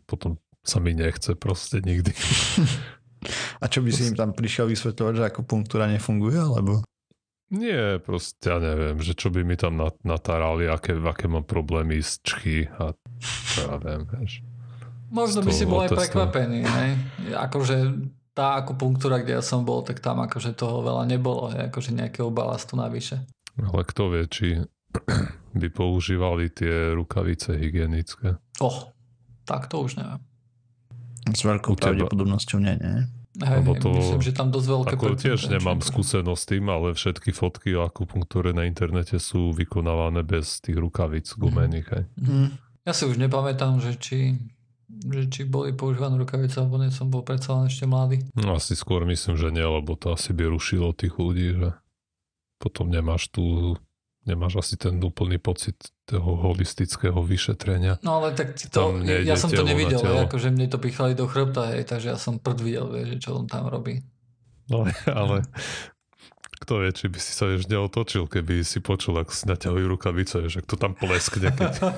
potom 0.06 0.38
sa 0.62 0.78
mi 0.78 0.94
nechce 0.94 1.34
proste 1.34 1.82
nikdy. 1.82 2.14
A 3.62 3.70
čo 3.70 3.86
by 3.86 3.90
si 3.94 4.10
im 4.10 4.18
tam 4.18 4.34
prišiel 4.34 4.66
vysvetľovať, 4.66 5.14
že 5.14 5.24
ako 5.30 5.46
punktúra 5.46 5.86
nefunguje, 5.86 6.42
alebo? 6.42 6.82
Nie, 7.54 8.02
proste 8.02 8.50
ja 8.50 8.58
neviem, 8.58 8.98
že 8.98 9.14
čo 9.14 9.30
by 9.30 9.46
mi 9.46 9.54
tam 9.54 9.78
natárali, 10.02 10.66
aké, 10.66 10.98
aké 10.98 11.30
mám 11.30 11.46
problémy 11.46 12.02
s 12.02 12.18
čchy 12.18 12.66
a 12.66 12.90
čo 13.22 13.58
ja 13.62 13.76
viem, 13.78 14.02
vieš. 14.10 14.42
Možno 15.12 15.44
by 15.44 15.52
si 15.52 15.68
bol 15.68 15.84
aj 15.84 15.92
prekvapený, 15.92 16.64
hej? 16.64 16.90
Akože 17.36 17.92
tá 18.32 18.56
akupunktúra, 18.56 19.20
kde 19.20 19.36
ja 19.38 19.44
som 19.44 19.60
bol, 19.62 19.84
tak 19.84 20.00
tam 20.00 20.24
akože 20.24 20.56
toho 20.56 20.80
veľa 20.80 21.04
nebolo, 21.04 21.52
hej? 21.52 21.68
akože 21.68 21.92
nejakého 21.92 22.32
balastu 22.32 22.80
navyše. 22.80 23.20
Ale 23.60 23.84
kto 23.84 24.08
vie, 24.08 24.24
či 24.32 24.46
by 25.60 25.68
používali 25.68 26.48
tie 26.48 26.96
rukavice 26.96 27.52
hygienické? 27.60 28.40
Oh, 28.64 28.88
tak 29.44 29.68
to 29.68 29.84
už 29.84 30.00
neviem. 30.00 30.20
S 31.28 31.44
veľkou 31.44 31.76
pravdepodobnosťou 31.76 32.58
nie, 32.58 32.74
nie? 32.80 33.04
Hej, 33.40 33.64
Lebo 33.64 33.72
to, 33.80 33.96
myslím, 33.96 34.20
že 34.20 34.36
tam 34.36 34.52
dosť 34.52 34.66
veľké... 34.68 34.92
Ako 34.92 35.16
tiež 35.16 35.40
nemám 35.48 35.80
skúsenosť 35.80 36.40
s 36.40 36.48
tým, 36.52 36.68
ale 36.68 36.92
všetky 36.92 37.32
fotky 37.32 37.72
o 37.72 37.80
akupunktúre 37.80 38.52
na 38.52 38.68
internete 38.68 39.16
sú 39.16 39.56
vykonávané 39.56 40.20
bez 40.20 40.60
tých 40.60 40.76
rukavic 40.76 41.32
gumených. 41.40 41.88
Mm. 41.88 41.92
Hej. 41.96 42.04
Mm. 42.20 42.48
Ja 42.84 42.92
si 42.92 43.08
už 43.08 43.16
nepamätám, 43.16 43.80
že 43.80 43.96
či, 43.96 44.36
že 44.92 45.22
či 45.32 45.40
boli 45.48 45.72
používané 45.72 46.20
rukavice, 46.20 46.60
alebo 46.60 46.76
nie 46.76 46.92
som 46.92 47.08
bol 47.08 47.24
predsa 47.24 47.56
len 47.56 47.72
ešte 47.72 47.88
mladý. 47.88 48.22
No 48.36 48.60
asi 48.60 48.76
skôr 48.76 49.08
myslím, 49.08 49.40
že 49.40 49.48
nie, 49.48 49.64
lebo 49.64 49.96
to 49.96 50.12
asi 50.12 50.36
by 50.36 50.46
rušilo 50.48 50.92
tých 50.92 51.16
ľudí, 51.16 51.48
že 51.56 51.68
potom 52.60 52.92
nemáš 52.92 53.32
tú 53.32 53.76
nemáš 54.22 54.62
asi 54.62 54.74
ten 54.78 55.02
úplný 55.02 55.38
pocit 55.42 55.74
toho 56.06 56.38
holistického 56.38 57.18
vyšetrenia. 57.22 57.98
No 58.06 58.22
ale 58.22 58.38
tak 58.38 58.54
to, 58.54 59.02
ja 59.02 59.34
som 59.34 59.50
to 59.50 59.66
nevidel, 59.66 59.98
akože 59.98 60.54
mne 60.54 60.70
to 60.70 60.78
pichali 60.78 61.18
do 61.18 61.26
chrbta, 61.26 61.74
hej, 61.74 61.82
takže 61.82 62.14
ja 62.14 62.18
som 62.18 62.38
prd 62.38 62.58
videl, 62.62 62.86
vieš, 62.86 63.18
čo 63.18 63.34
on 63.34 63.50
tam 63.50 63.66
robí. 63.66 63.98
No 64.70 64.86
ale 65.10 65.42
kto 66.62 66.86
vie, 66.86 66.94
či 66.94 67.10
by 67.10 67.18
si 67.18 67.34
sa 67.34 67.50
vieš 67.50 67.66
neotočil, 67.66 68.30
keby 68.30 68.62
si 68.62 68.78
počul, 68.78 69.18
ako 69.18 69.34
si 69.34 69.50
naťahujú 69.50 69.86
rukavice, 69.90 70.46
že 70.46 70.62
to 70.62 70.78
tam 70.78 70.94
pleskne. 70.94 71.50
Keď... 71.50 71.82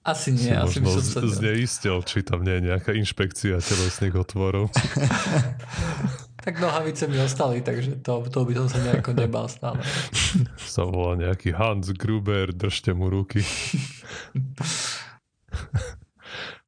Asi 0.00 0.32
nie, 0.32 0.56
asi 0.56 0.80
by 0.80 0.96
som 0.96 1.04
sa... 1.04 1.20
zneistil, 1.28 2.00
či 2.08 2.24
tam 2.24 2.40
nie 2.40 2.56
je 2.56 2.72
nejaká 2.72 2.96
inšpekcia 2.96 3.60
telesných 3.60 4.16
otvorov. 4.16 4.72
Tak 6.40 6.56
nohavice 6.56 7.04
mi 7.04 7.20
ostali, 7.20 7.60
takže 7.60 8.00
to, 8.00 8.24
to 8.32 8.48
by 8.48 8.56
som 8.56 8.72
sa 8.72 8.80
nejako 8.80 9.12
nebal 9.12 9.44
stále. 9.44 9.76
Sa 10.72 10.88
volá 10.88 11.20
nejaký 11.20 11.52
Hans 11.52 11.92
Gruber, 11.92 12.56
držte 12.56 12.96
mu 12.96 13.12
ruky. 13.12 13.44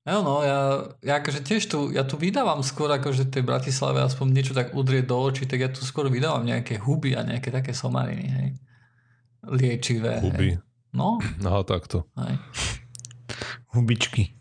No, 0.02 0.18
no, 0.26 0.42
ja, 0.42 0.58
ja 0.98 1.22
akože 1.22 1.46
tiež 1.46 1.70
tu, 1.70 1.94
ja 1.94 2.02
tu 2.02 2.18
vydávam 2.18 2.58
skôr 2.66 2.90
akože 2.90 3.30
tej 3.30 3.46
Bratislave 3.46 4.02
aspoň 4.02 4.26
niečo 4.34 4.50
tak 4.50 4.74
udrieť 4.74 5.06
do 5.06 5.14
očí, 5.14 5.46
tak 5.46 5.62
ja 5.62 5.70
tu 5.70 5.86
skôr 5.86 6.10
vydávam 6.10 6.42
nejaké 6.42 6.74
huby 6.82 7.14
a 7.14 7.22
nejaké 7.22 7.54
také 7.54 7.70
somariny, 7.70 8.26
hej. 8.26 8.48
Liečivé. 9.46 10.18
Huby. 10.18 10.58
Hej. 10.58 10.62
No. 10.90 11.22
Aha, 11.22 11.62
takto. 11.62 12.10
Hej. 12.18 12.34
Hubičky. 13.78 14.34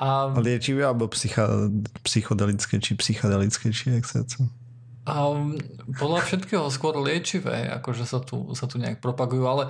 A... 0.00 0.32
Liečivé 0.40 0.88
alebo 0.88 1.04
psycha, 1.12 1.68
psychodelické, 2.08 2.80
či 2.80 2.96
psychedelické, 2.96 3.68
či 3.68 4.00
jak 4.00 4.08
sa 4.08 4.24
to... 4.24 4.48
A 5.04 5.28
podľa 6.00 6.24
všetkého 6.24 6.64
skôr 6.72 6.96
liečivé, 6.96 7.68
akože 7.68 8.08
sa 8.08 8.24
tu, 8.24 8.48
sa 8.56 8.64
tu 8.64 8.80
nejak 8.80 9.04
propagujú, 9.04 9.44
ale 9.44 9.68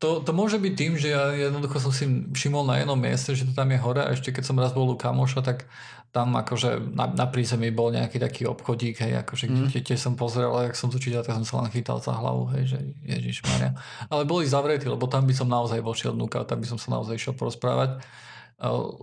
to, 0.00 0.24
to 0.24 0.32
môže 0.32 0.56
byť 0.56 0.74
tým, 0.74 0.92
že 0.96 1.12
ja 1.12 1.28
jednoducho 1.36 1.76
som 1.76 1.92
si 1.92 2.08
všimol 2.08 2.64
na 2.64 2.80
jednom 2.80 2.96
mieste, 2.96 3.36
že 3.36 3.44
to 3.44 3.52
tam 3.52 3.68
je 3.68 3.76
hore 3.76 4.00
a 4.00 4.16
ešte 4.16 4.32
keď 4.32 4.44
som 4.48 4.56
raz 4.56 4.72
bol 4.72 4.88
u 4.88 4.96
kamoša, 4.96 5.44
tak 5.44 5.68
tam 6.10 6.34
akože 6.34 6.90
na, 6.96 7.06
na 7.06 7.26
prízemí 7.30 7.70
bol 7.70 7.94
nejaký 7.94 8.18
taký 8.18 8.42
obchodík, 8.48 8.98
hej, 8.98 9.22
akože 9.22 9.46
mm. 9.46 9.68
kde 9.70 9.80
tiež 9.84 10.00
som 10.00 10.18
pozrel, 10.18 10.50
ak 10.50 10.74
som 10.74 10.90
tu 10.90 10.98
čítal, 10.98 11.22
tak 11.22 11.38
som 11.38 11.46
sa 11.46 11.62
len 11.62 11.70
chytal 11.70 12.02
za 12.02 12.16
hlavu, 12.16 12.50
hej, 12.56 12.74
že 12.74 12.78
Ježiš 13.06 13.46
Maria. 13.46 13.78
Ale 14.10 14.26
boli 14.26 14.48
zavretí, 14.48 14.90
lebo 14.90 15.06
tam 15.06 15.28
by 15.28 15.34
som 15.36 15.46
naozaj 15.46 15.78
vošiel 15.78 16.16
dnúkať, 16.18 16.50
tam 16.50 16.58
by 16.58 16.66
som 16.66 16.78
sa 16.82 16.98
naozaj 16.98 17.14
išiel 17.14 17.38
porozprávať. 17.38 18.02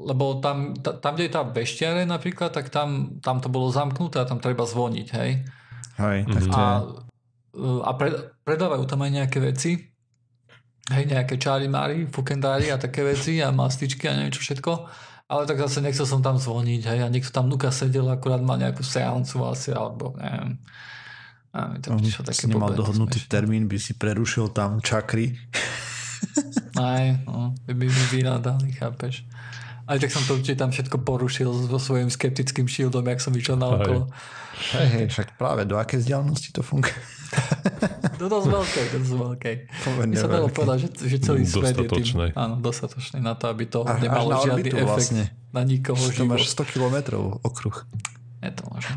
Lebo 0.03 0.43
tam, 0.43 0.75
tam, 0.81 1.11
kde 1.15 1.31
je 1.31 1.33
tá 1.33 1.47
veštiare 1.47 2.03
napríklad, 2.03 2.51
tak 2.51 2.67
tam, 2.73 3.21
tam 3.23 3.39
to 3.39 3.47
bolo 3.47 3.71
zamknuté 3.71 4.19
a 4.19 4.27
tam 4.27 4.43
treba 4.43 4.67
zvoniť, 4.67 5.07
hej. 5.15 5.47
Hej, 5.97 6.17
tak 6.27 6.43
to 6.43 6.59
a, 6.59 6.65
a 7.87 7.91
pre, 7.95 8.35
predávajú 8.43 8.83
tam 8.83 9.01
aj 9.01 9.11
nejaké 9.15 9.39
veci, 9.41 9.96
hej, 10.91 11.03
nejaké 11.07 11.35
čári 11.35 11.67
mári, 11.67 12.07
fukendári 12.07 12.71
a 12.71 12.79
také 12.79 13.03
veci 13.03 13.43
a 13.43 13.51
mastičky 13.51 14.07
a 14.07 14.15
neviem 14.15 14.31
čo 14.31 14.43
všetko. 14.43 14.71
Ale 15.27 15.43
tak 15.43 15.59
zase 15.59 15.83
nechcel 15.83 16.07
som 16.07 16.23
tam 16.23 16.39
zvoniť, 16.39 16.81
hej, 16.87 16.99
a 17.03 17.11
niekto 17.11 17.35
tam 17.35 17.51
nuka 17.51 17.67
sedel, 17.67 18.07
akurát 18.07 18.39
mal 18.39 18.55
nejakú 18.55 18.79
seancu 18.79 19.43
asi, 19.43 19.75
alebo 19.75 20.15
neviem. 20.15 20.55
A 21.51 21.73
mi 21.73 21.83
to 21.83 21.91
prišlo 21.99 22.23
také 22.23 22.47
nemal 22.47 22.71
dohodnutý 22.71 23.19
smešné. 23.19 23.33
termín, 23.33 23.63
by 23.67 23.75
si 23.75 23.97
prerušil 23.99 24.55
tam 24.55 24.79
čakry. 24.79 25.35
Aj, 26.77 27.17
no, 27.27 27.51
by 27.67 27.73
by 27.75 28.03
vynadali, 28.13 28.71
chápeš. 28.71 29.27
Ale 29.87 30.03
tak 30.03 30.11
som 30.11 30.23
to 30.27 30.35
určite 30.35 30.59
tam 30.59 30.71
všetko 30.71 30.99
porušil 31.03 31.47
so 31.71 31.79
svojím 31.79 32.11
skeptickým 32.11 32.67
shieldom, 32.67 33.07
jak 33.07 33.23
som 33.23 33.31
išiel 33.31 33.55
na 33.55 33.71
okolo. 33.71 34.11
Hej, 34.75 34.87
hej, 34.91 35.05
však 35.11 35.39
práve 35.39 35.63
do 35.63 35.79
akej 35.79 36.03
vzdialenosti 36.03 36.51
to 36.51 36.61
funguje? 36.63 36.95
do 38.17 38.25
dosť 38.25 38.47
veľkej, 38.49 38.85
do 38.89 38.97
dosť 39.05 39.15
veľkej. 39.15 39.55
Pomerne 39.85 40.15
sa 40.17 40.27
dalo 40.27 40.49
povedať, 40.49 40.89
že, 40.89 41.05
že 41.05 41.17
celý 41.21 41.45
svet 41.45 41.77
je 41.77 41.87
tým 41.87 42.33
áno, 42.33 42.57
dostatočný 42.57 43.21
na 43.21 43.37
to, 43.37 43.45
aby 43.49 43.69
to 43.69 43.85
a, 43.85 44.01
nemalo 44.01 44.33
na 44.33 44.37
žiadny 44.41 44.69
efekt 44.73 44.89
vlastne. 44.89 45.23
na 45.53 45.61
nikoho 45.61 46.01
Už 46.01 46.17
to 46.17 46.25
máš 46.25 46.49
100 46.57 46.73
km 46.73 46.95
okruh. 47.45 47.77
Je 48.41 48.51
to 48.53 48.63
možno. 48.73 48.95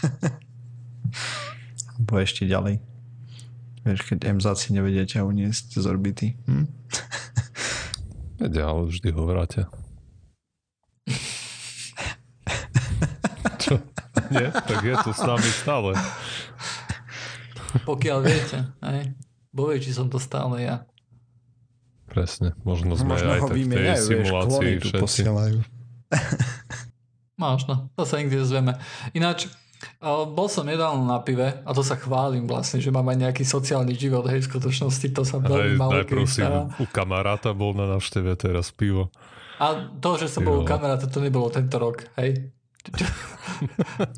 Bo 2.06 2.20
ešte 2.20 2.44
ďalej. 2.44 2.80
Vieš, 3.80 4.12
keď 4.12 4.28
emzáci 4.28 4.76
nevedia 4.76 5.08
ťa 5.08 5.24
uniesť 5.24 5.80
z 5.80 5.84
orbity. 5.88 6.36
Hm? 6.44 6.68
Vedia, 8.40 8.68
ale 8.68 8.88
vždy 8.88 9.08
ho 9.12 9.22
vrátia. 9.24 9.64
Čo? 13.64 13.80
Nie? 14.32 14.52
Tak 14.52 14.84
je 14.84 14.96
to 15.00 15.12
s 15.12 15.22
nami 15.24 15.48
stále. 15.48 15.96
Pokiaľ 17.88 18.18
viete, 18.24 18.58
aj? 18.80 19.14
Bo 19.50 19.70
vie, 19.70 19.82
či 19.82 19.90
som 19.90 20.06
to 20.06 20.22
stále 20.22 20.62
ja. 20.62 20.86
Presne. 22.10 22.58
Možno 22.66 22.98
sme 22.98 23.14
Možno 23.14 23.30
aj 23.34 23.40
tak 23.46 23.54
v 23.54 23.70
tej 23.70 23.86
simulácii 24.02 24.70
vieš, 24.78 24.84
všetci. 24.90 25.20
Možno. 27.38 27.88
To 27.94 28.02
sa 28.02 28.18
nikdy 28.18 28.34
dozvieme. 28.36 28.78
Ináč, 29.14 29.46
bol 30.02 30.48
som 30.50 30.68
nedávno 30.68 31.08
na 31.08 31.22
pive 31.24 31.62
a 31.64 31.70
to 31.72 31.80
sa 31.80 31.96
chválim 31.96 32.44
vlastne, 32.44 32.84
že 32.84 32.92
mám 32.92 33.08
aj 33.08 33.30
nejaký 33.30 33.44
sociálny 33.48 33.96
život, 33.96 34.28
hej, 34.28 34.44
v 34.44 34.50
skutočnosti 34.50 35.08
to 35.14 35.22
sa 35.24 35.40
veľmi 35.40 35.80
malo 35.80 35.96
Najprv 35.96 36.24
si 36.28 36.44
u 36.76 36.86
kamaráta 36.90 37.56
bol 37.56 37.72
na 37.72 37.88
návšteve, 37.88 38.36
teraz 38.36 38.68
pivo. 38.74 39.08
A 39.56 39.92
to, 40.00 40.20
že 40.20 40.28
som 40.28 40.44
bol 40.44 40.60
u 40.60 40.68
kamaráta, 40.68 41.08
to 41.08 41.24
nebolo 41.24 41.48
tento 41.48 41.80
rok, 41.80 42.04
hej. 42.20 42.52
Čo, 42.80 43.04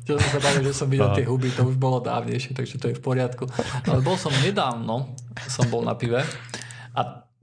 čo 0.07 0.11
som 0.15 0.29
sa 0.33 0.39
bavil, 0.39 0.63
že 0.63 0.73
som 0.73 0.87
videl 0.87 1.11
tie 1.11 1.27
huby, 1.27 1.51
to 1.51 1.67
už 1.67 1.75
bolo 1.75 1.99
dávnejšie, 1.99 2.55
takže 2.55 2.79
to 2.79 2.91
je 2.91 2.97
v 2.97 3.03
poriadku. 3.03 3.43
Ale 3.83 3.99
bol 3.99 4.15
som 4.15 4.31
nedávno, 4.39 5.11
som 5.51 5.67
bol 5.67 5.83
na 5.83 5.99
pive 5.99 6.23
a 6.95 7.01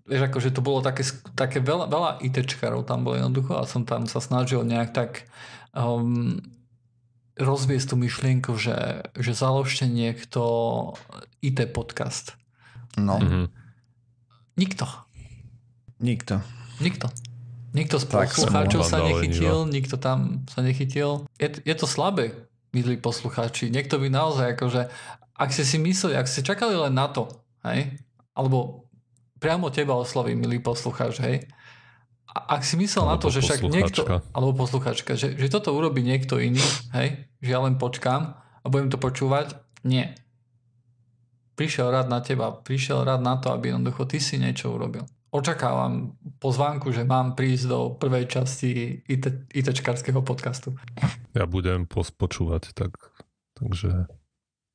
vieš, 0.08 0.32
akože 0.32 0.50
to 0.56 0.64
bolo 0.64 0.80
také, 0.80 1.04
také 1.36 1.60
veľa, 1.60 1.86
veľa 1.92 2.10
ITčkarov 2.24 2.88
tam 2.88 3.04
bolo 3.04 3.20
jednoducho 3.20 3.54
a 3.54 3.68
som 3.68 3.84
tam 3.84 4.08
sa 4.08 4.18
snažil 4.18 4.64
nejak 4.64 4.90
tak 4.96 5.28
um, 5.76 6.40
rozviesť 7.38 7.92
tú 7.92 7.96
myšlienku, 8.00 8.56
že, 8.58 9.08
že 9.16 9.32
založte 9.36 9.86
niekto 9.86 10.42
IT 11.40 11.70
podcast. 11.70 12.34
No. 12.98 13.20
Mm-hmm. 13.20 13.44
Nikto. 14.58 14.86
Nikto. 16.00 16.34
Nikto. 16.80 17.06
Nikto 17.70 18.02
z 18.02 18.06
poslucháčov 18.10 18.82
sa 18.82 18.98
nechytil, 19.06 19.66
nikto 19.70 19.94
tam 19.94 20.42
sa 20.50 20.60
nechytil. 20.62 21.30
Je, 21.38 21.48
je 21.62 21.74
to 21.78 21.86
slabé, 21.86 22.34
milí 22.74 22.98
poslucháči. 22.98 23.70
Niekto 23.70 24.02
by 24.02 24.10
naozaj 24.10 24.58
akože, 24.58 24.90
ak 25.38 25.50
ste 25.54 25.62
si 25.62 25.78
mysleli, 25.78 26.18
ak 26.18 26.26
ste 26.26 26.42
čakali 26.42 26.74
len 26.74 26.94
na 26.94 27.06
to, 27.06 27.30
hej, 27.62 27.94
alebo 28.34 28.90
priamo 29.38 29.70
teba 29.70 29.94
osloví, 29.94 30.34
milý 30.34 30.58
poslucháč, 30.58 31.22
hej, 31.22 31.36
ak 32.30 32.62
si 32.62 32.78
myslel 32.78 33.06
alebo 33.06 33.14
na 33.14 33.22
to, 33.22 33.28
že 33.30 33.40
však 33.42 33.60
niekto, 33.66 34.02
alebo 34.34 34.50
posluchačka, 34.54 35.18
že, 35.18 35.34
že 35.34 35.46
toto 35.50 35.74
urobí 35.74 36.02
niekto 36.02 36.38
iný, 36.38 36.62
hej, 36.94 37.26
že 37.42 37.48
ja 37.50 37.58
len 37.62 37.78
počkám 37.78 38.38
a 38.38 38.66
budem 38.66 38.90
to 38.90 38.98
počúvať, 38.98 39.58
nie. 39.86 40.10
Prišiel 41.54 41.90
rád 41.90 42.06
na 42.08 42.22
teba, 42.22 42.54
prišiel 42.54 43.02
rád 43.02 43.22
na 43.22 43.38
to, 43.38 43.50
aby 43.50 43.74
jednoducho 43.74 44.06
ty 44.06 44.22
si 44.22 44.38
niečo 44.38 44.70
urobil. 44.74 45.06
Očakávam 45.30 46.18
pozvánku, 46.42 46.90
že 46.90 47.06
mám 47.06 47.38
prísť 47.38 47.64
do 47.70 47.78
prvej 47.94 48.26
časti 48.26 48.98
IT, 49.06 49.54
ITčkarského 49.54 50.26
podcastu. 50.26 50.74
Ja 51.38 51.46
budem 51.46 51.86
počúvať, 51.86 52.74
tak, 52.74 52.98
takže 53.54 54.10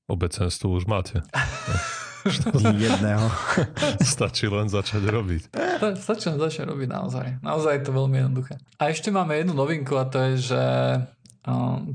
obecenstvo 0.07 0.71
už 0.71 0.87
máte. 0.87 1.19
jedného. 2.79 3.27
Stačí 4.15 4.47
len 4.47 4.71
začať 4.71 5.03
robiť. 5.05 5.43
Stačí 5.99 6.31
len 6.31 6.39
začať 6.39 6.65
robiť 6.71 6.87
naozaj. 6.87 7.27
Naozaj 7.43 7.71
je 7.75 7.83
to 7.83 7.91
veľmi 7.91 8.15
jednoduché. 8.23 8.55
A 8.79 8.89
ešte 8.89 9.11
máme 9.11 9.35
jednu 9.35 9.53
novinku 9.53 9.99
a 9.99 10.07
to 10.07 10.17
je, 10.33 10.55
že 10.55 10.63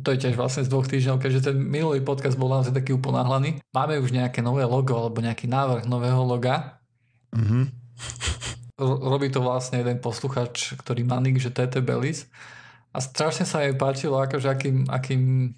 to 0.05 0.09
je 0.15 0.19
tiež 0.21 0.39
vlastne 0.39 0.63
z 0.63 0.71
dvoch 0.71 0.87
týždňov, 0.87 1.19
keďže 1.19 1.51
ten 1.51 1.57
minulý 1.59 2.05
podcast 2.05 2.39
bol 2.39 2.53
naozaj 2.53 2.71
taký 2.71 2.95
uponáhlaný. 2.95 3.59
Máme 3.75 3.99
už 3.99 4.15
nejaké 4.15 4.45
nové 4.45 4.63
logo 4.63 4.95
alebo 4.95 5.19
nejaký 5.19 5.51
návrh 5.51 5.91
nového 5.91 6.23
loga. 6.23 6.79
Mm-hmm. 7.35 7.81
Robí 8.81 9.29
to 9.29 9.45
vlastne 9.45 9.85
jeden 9.85 10.01
posluchač, 10.01 10.75
ktorý 10.81 11.05
má 11.05 11.21
nick, 11.21 11.37
že 11.37 11.53
TT 11.53 11.85
Bellis. 11.85 12.25
A 12.91 12.99
strašne 12.99 13.47
sa 13.47 13.63
jej 13.63 13.77
páčilo, 13.77 14.19
akože 14.19 14.49
akým, 14.51 14.89
akým, 14.91 15.53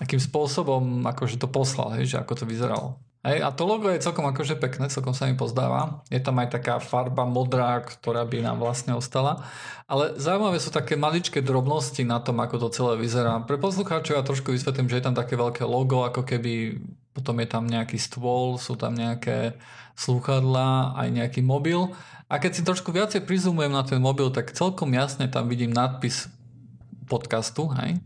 akým 0.00 0.20
spôsobom 0.20 1.06
akože 1.06 1.38
to 1.38 1.46
poslal, 1.46 1.94
hej, 1.94 2.10
že 2.10 2.16
ako 2.18 2.42
to 2.42 2.44
vyzeralo. 2.48 2.98
Hej, 3.26 3.42
a 3.42 3.50
to 3.50 3.66
logo 3.66 3.90
je 3.90 3.98
celkom 3.98 4.24
akože 4.30 4.56
pekné, 4.62 4.86
celkom 4.88 5.10
sa 5.10 5.26
mi 5.26 5.34
pozdáva. 5.34 6.06
Je 6.06 6.22
tam 6.22 6.38
aj 6.38 6.54
taká 6.54 6.78
farba 6.78 7.26
modrá, 7.26 7.82
ktorá 7.82 8.22
by 8.22 8.46
nám 8.46 8.62
vlastne 8.62 8.94
ostala. 8.94 9.42
Ale 9.90 10.14
zaujímavé 10.16 10.62
sú 10.62 10.70
také 10.70 10.94
maličké 10.94 11.42
drobnosti 11.42 12.00
na 12.06 12.22
tom, 12.22 12.38
ako 12.38 12.56
to 12.56 12.68
celé 12.70 12.94
vyzerá. 12.94 13.42
Pre 13.42 13.58
poslucháčov 13.58 14.16
ja 14.16 14.22
trošku 14.22 14.54
vysvetlím, 14.54 14.86
že 14.86 15.02
je 15.02 15.06
tam 15.10 15.18
také 15.18 15.34
veľké 15.34 15.66
logo, 15.66 16.06
ako 16.06 16.22
keby 16.22 16.78
potom 17.10 17.42
je 17.42 17.48
tam 17.50 17.66
nejaký 17.66 17.98
stôl, 17.98 18.54
sú 18.54 18.78
tam 18.78 18.94
nejaké 18.94 19.58
slúchadlá, 19.98 20.94
aj 20.94 21.08
nejaký 21.10 21.42
mobil. 21.42 21.90
A 22.28 22.36
keď 22.36 22.52
si 22.52 22.62
trošku 22.62 22.92
viacej 22.92 23.24
prizumujem 23.24 23.72
na 23.72 23.80
ten 23.80 23.96
mobil, 23.96 24.28
tak 24.28 24.52
celkom 24.52 24.92
jasne 24.92 25.32
tam 25.32 25.48
vidím 25.48 25.72
nadpis 25.72 26.28
podcastu, 27.08 27.72
hej, 27.80 27.96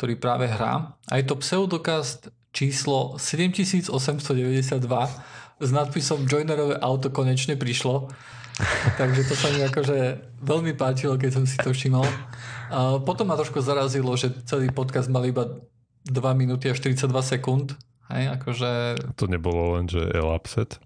ktorý 0.00 0.16
práve 0.16 0.48
hrá. 0.48 0.96
A 1.12 1.20
je 1.20 1.28
to 1.28 1.36
pseudokast 1.36 2.32
číslo 2.56 3.20
7892 3.20 3.92
s 5.60 5.68
nadpisom 5.68 6.24
Joinerové 6.24 6.80
auto 6.80 7.12
konečne 7.12 7.60
prišlo. 7.60 8.08
Takže 8.96 9.22
to 9.28 9.34
sa 9.36 9.52
mi 9.52 9.62
akože 9.62 9.98
veľmi 10.42 10.72
páčilo, 10.74 11.14
keď 11.20 11.30
som 11.30 11.44
si 11.44 11.60
to 11.60 11.70
všimol. 11.70 12.08
A 12.72 12.98
potom 13.04 13.28
ma 13.28 13.36
trošku 13.36 13.60
zarazilo, 13.60 14.16
že 14.16 14.32
celý 14.48 14.72
podcast 14.72 15.12
mal 15.12 15.22
iba 15.28 15.60
2 16.08 16.16
minúty 16.34 16.72
a 16.72 16.74
42 16.74 17.04
sekúnd. 17.22 17.76
Hej, 18.08 18.40
akože... 18.40 18.70
To 19.20 19.28
nebolo 19.28 19.76
len, 19.76 19.86
že 19.86 20.00
elapset? 20.16 20.80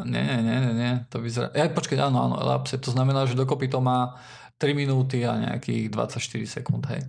Nie, 0.00 0.24
nie, 0.24 0.40
nie, 0.40 0.58
nie, 0.64 0.74
nie. 0.74 0.92
To 1.12 1.20
vyzerá... 1.20 1.52
Ja, 1.52 1.68
počkaj, 1.68 2.00
áno, 2.00 2.24
áno, 2.24 2.36
elapset. 2.40 2.80
To 2.80 2.92
znamená, 2.96 3.28
že 3.28 3.36
dokopy 3.36 3.68
to 3.68 3.84
má 3.84 4.16
3 4.56 4.72
minúty 4.72 5.26
a 5.28 5.36
nejakých 5.36 5.92
24 5.92 6.46
sekúnd, 6.48 6.88
hej. 6.88 7.04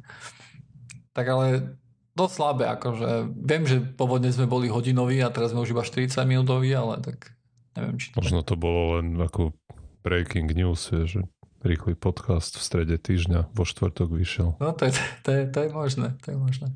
Tak 1.16 1.26
ale 1.30 1.78
dosť 2.18 2.34
slabé, 2.34 2.66
akože 2.76 3.30
viem, 3.34 3.64
že 3.64 3.80
pôvodne 3.82 4.30
sme 4.30 4.50
boli 4.50 4.68
hodinoví 4.68 5.22
a 5.24 5.32
teraz 5.34 5.56
sme 5.56 5.64
už 5.64 5.72
iba 5.74 5.86
40 5.86 6.14
minútoví, 6.28 6.70
ale 6.76 7.00
tak 7.00 7.32
neviem, 7.78 7.96
či 7.98 8.12
to... 8.12 8.22
Možno 8.22 8.44
to 8.44 8.60
bolo 8.60 9.00
len 9.00 9.18
ako 9.18 9.56
breaking 10.04 10.52
news, 10.54 10.92
že 10.92 11.24
rýchly 11.64 11.96
podcast 11.96 12.60
v 12.60 12.64
strede 12.64 12.96
týždňa 13.00 13.56
vo 13.56 13.64
štvrtok 13.64 14.12
vyšiel. 14.12 14.60
No 14.60 14.76
to 14.76 14.92
je, 14.92 14.94
to 15.24 15.30
je, 15.32 15.42
to 15.48 15.60
je 15.64 15.70
možné, 15.72 16.08
to 16.20 16.36
je 16.36 16.38
možné. 16.38 16.70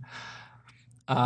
A 1.08 1.20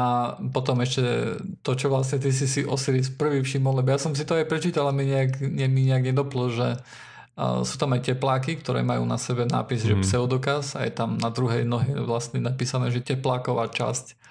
potom 0.54 0.78
ešte 0.86 1.42
to, 1.66 1.74
čo 1.74 1.90
vlastne 1.90 2.22
ty 2.22 2.30
si 2.30 2.46
si 2.46 2.62
Osiris 2.62 3.10
prvý 3.10 3.42
všimol, 3.42 3.82
lebo 3.82 3.90
ja 3.90 3.98
som 3.98 4.14
si 4.14 4.22
to 4.30 4.38
aj 4.38 4.46
prečítal 4.46 4.86
a 4.86 4.94
mi 4.94 5.10
nejak, 5.10 5.42
ne, 5.42 5.66
mi 5.66 5.90
nejak 5.90 6.14
nedoplo, 6.14 6.54
že 6.54 6.78
uh, 6.78 7.66
sú 7.66 7.82
tam 7.82 7.98
aj 7.98 8.14
tepláky, 8.14 8.62
ktoré 8.62 8.86
majú 8.86 9.10
na 9.10 9.18
sebe 9.18 9.50
nápis, 9.50 9.82
mm. 9.82 9.88
že 9.90 9.96
mhm. 9.98 10.04
pseudokaz 10.06 10.78
a 10.78 10.86
je 10.86 10.94
tam 10.94 11.18
na 11.18 11.34
druhej 11.34 11.66
nohe 11.66 11.98
vlastne 11.98 12.38
napísané, 12.38 12.94
že 12.94 13.02
tepláková 13.02 13.74
časť 13.74 14.22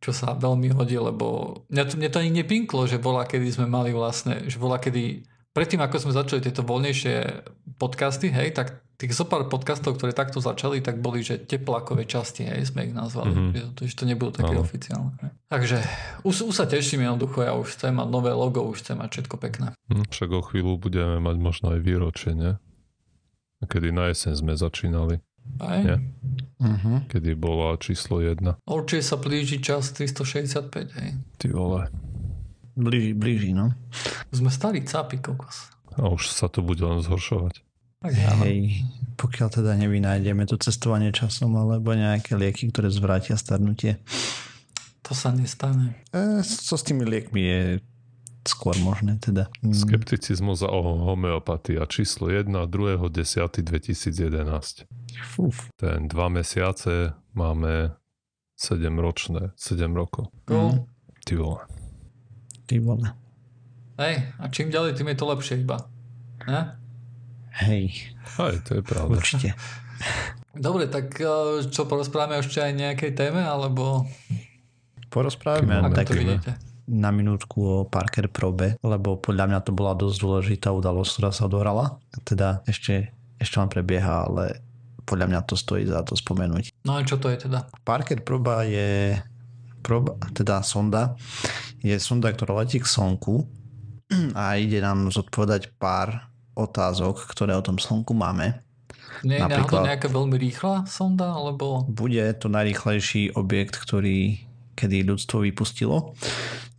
čo 0.00 0.16
sa 0.16 0.32
veľmi 0.32 0.72
hodí, 0.72 0.96
lebo 0.96 1.60
mňa 1.68 1.84
to, 1.84 1.94
mňa 2.00 2.10
to 2.10 2.20
ani 2.24 2.32
nepinklo, 2.40 2.88
že 2.88 2.96
bola, 2.96 3.28
kedy 3.28 3.52
sme 3.52 3.68
mali 3.68 3.92
vlastne, 3.92 4.48
že 4.48 4.56
bola, 4.56 4.80
kedy 4.80 5.28
predtým, 5.52 5.84
ako 5.84 6.08
sme 6.08 6.16
začali 6.16 6.40
tieto 6.40 6.64
voľnejšie 6.64 7.44
podcasty, 7.76 8.32
hej, 8.32 8.56
tak 8.56 8.80
tých 9.00 9.16
zopár 9.16 9.48
podcastov, 9.48 9.96
ktoré 9.96 10.12
takto 10.12 10.44
začali, 10.44 10.84
tak 10.84 11.00
boli, 11.00 11.24
že 11.24 11.40
teplákové 11.40 12.04
časti, 12.04 12.44
hej, 12.44 12.68
sme 12.68 12.84
ich 12.84 12.92
nazvali. 12.92 13.32
Mm-hmm. 13.32 13.72
To, 13.72 13.88
že 13.88 13.96
to 13.96 14.04
nebolo 14.04 14.28
také 14.28 14.52
no. 14.52 14.60
oficiálne. 14.60 15.16
Hej. 15.24 15.32
Takže 15.48 15.78
už, 16.28 16.52
už 16.52 16.54
sa 16.54 16.68
teším 16.68 17.08
jednoducho, 17.08 17.40
ja 17.40 17.56
už 17.56 17.80
chcem 17.80 17.96
mať 17.96 18.08
nové 18.12 18.36
logo, 18.36 18.60
už 18.68 18.84
chcem 18.84 19.00
mať 19.00 19.08
všetko 19.08 19.36
pekné. 19.40 19.72
Hm, 19.88 20.04
však 20.12 20.28
o 20.36 20.44
chvíľu 20.44 20.76
budeme 20.76 21.16
mať 21.16 21.36
možno 21.40 21.72
aj 21.72 21.80
výročie, 21.80 22.36
nie? 22.36 22.60
Kedy 23.64 23.88
na 23.88 24.12
jeseň 24.12 24.36
sme 24.36 24.52
začínali. 24.52 25.24
Aj? 25.56 25.80
Nie? 25.80 25.96
Uh-huh. 26.60 27.00
Kedy 27.08 27.32
bola 27.40 27.80
číslo 27.80 28.20
1. 28.20 28.68
Určite 28.68 29.00
sa 29.00 29.16
blíži 29.16 29.64
čas 29.64 29.96
365, 29.96 31.00
hej. 31.00 31.10
Ty 31.40 31.46
vole. 31.56 31.88
Blíži, 32.76 33.16
blíži, 33.16 33.50
no. 33.56 33.72
Sme 34.28 34.52
starí 34.52 34.84
cápi, 34.84 35.20
kokos. 35.20 35.72
A 35.96 36.12
už 36.12 36.28
sa 36.28 36.52
to 36.52 36.60
bude 36.60 36.84
len 36.84 37.00
zhoršovať. 37.00 37.64
Tak 38.00 38.16
Hej, 38.16 38.80
pokiaľ 39.20 39.60
teda 39.60 39.76
nevynájdeme 39.76 40.48
to 40.48 40.56
cestovanie 40.56 41.12
časom 41.12 41.52
alebo 41.52 41.92
nejaké 41.92 42.32
lieky, 42.32 42.72
ktoré 42.72 42.88
zvrátia 42.88 43.36
starnutie. 43.36 44.00
To 45.04 45.12
sa 45.12 45.36
nestane. 45.36 46.00
E, 46.08 46.40
co 46.40 46.74
s 46.80 46.82
tými 46.86 47.04
liekmi 47.04 47.44
je 47.44 47.84
skôr 48.48 48.72
možné 48.80 49.20
teda. 49.20 49.52
Mm. 49.60 49.76
Skepticizmus 49.76 50.64
a 50.64 50.72
homeopatia 50.72 51.84
číslo 51.84 52.32
1 52.32 52.48
2.10.2011. 52.48 54.88
Uf. 55.36 55.68
Ten 55.76 56.08
dva 56.08 56.32
mesiace 56.32 57.12
máme 57.36 58.00
7 58.56 58.80
ročné, 58.96 59.52
7 59.60 59.92
rokov. 59.92 60.32
Cool. 60.48 60.88
Ty 61.28 61.36
vole. 61.36 61.68
Ty 62.64 62.80
vole. 62.80 63.12
Hej, 64.00 64.24
a 64.40 64.48
čím 64.48 64.72
ďalej, 64.72 64.96
tým 64.96 65.12
je 65.12 65.20
to 65.20 65.28
lepšie 65.28 65.60
iba. 65.60 65.84
Ne? 66.48 66.79
Hej. 67.58 68.14
Hej, 68.38 68.54
to 68.66 68.78
je 68.78 68.82
pravda. 68.82 69.18
Určite. 69.18 69.58
Dobre, 70.54 70.90
tak 70.90 71.14
eh, 71.18 71.64
čo 71.70 71.86
porozprávame 71.86 72.42
ešte 72.42 72.62
aj 72.62 72.72
nejakej 72.74 73.12
téme, 73.14 73.42
alebo... 73.42 74.06
Porozprávame, 75.10 75.74
ale 75.74 75.90
tak 75.90 76.14
na 76.90 77.14
minútku 77.14 77.58
o 77.62 77.76
Parker 77.86 78.26
Probe, 78.26 78.74
lebo 78.82 79.14
podľa 79.14 79.46
mňa 79.46 79.60
to 79.62 79.70
bola 79.70 79.94
dosť 79.94 80.16
dôležitá 80.18 80.68
udalosť, 80.74 81.10
ktorá 81.18 81.30
sa 81.30 81.46
odohrala. 81.46 82.02
Teda 82.26 82.66
ešte, 82.66 83.14
ešte 83.38 83.62
len 83.62 83.70
prebieha, 83.70 84.26
ale 84.26 84.58
podľa 85.06 85.26
mňa 85.30 85.40
to 85.46 85.54
stojí 85.54 85.86
za 85.86 86.02
to 86.02 86.18
spomenúť. 86.18 86.82
No 86.82 86.98
a 86.98 87.06
čo 87.06 87.18
to 87.18 87.30
je 87.30 87.46
teda? 87.46 87.70
Parker 87.86 88.22
Proba 88.26 88.66
je 88.66 89.18
proba, 89.80 90.18
teda 90.34 90.60
sonda, 90.66 91.14
je 91.80 91.94
sonda, 91.96 92.30
ktorá 92.34 92.62
letí 92.62 92.82
k 92.82 92.86
Slnku 92.90 93.46
a 94.38 94.58
ide 94.58 94.82
nám 94.82 95.14
zodpovedať 95.14 95.78
pár 95.78 96.29
otázok, 96.60 97.28
ktoré 97.32 97.56
o 97.56 97.64
tom 97.64 97.80
Slnku 97.80 98.12
máme. 98.12 98.60
Nie 99.24 99.36
je 99.36 99.44
Napríklad, 99.44 99.84
nejaká 99.84 100.08
veľmi 100.08 100.36
rýchla 100.40 100.88
sonda? 100.88 101.32
Alebo... 101.32 101.84
Bude 101.88 102.24
to 102.40 102.48
najrýchlejší 102.48 103.36
objekt, 103.36 103.76
ktorý 103.76 104.50
kedy 104.80 105.04
ľudstvo 105.04 105.44
vypustilo. 105.44 106.16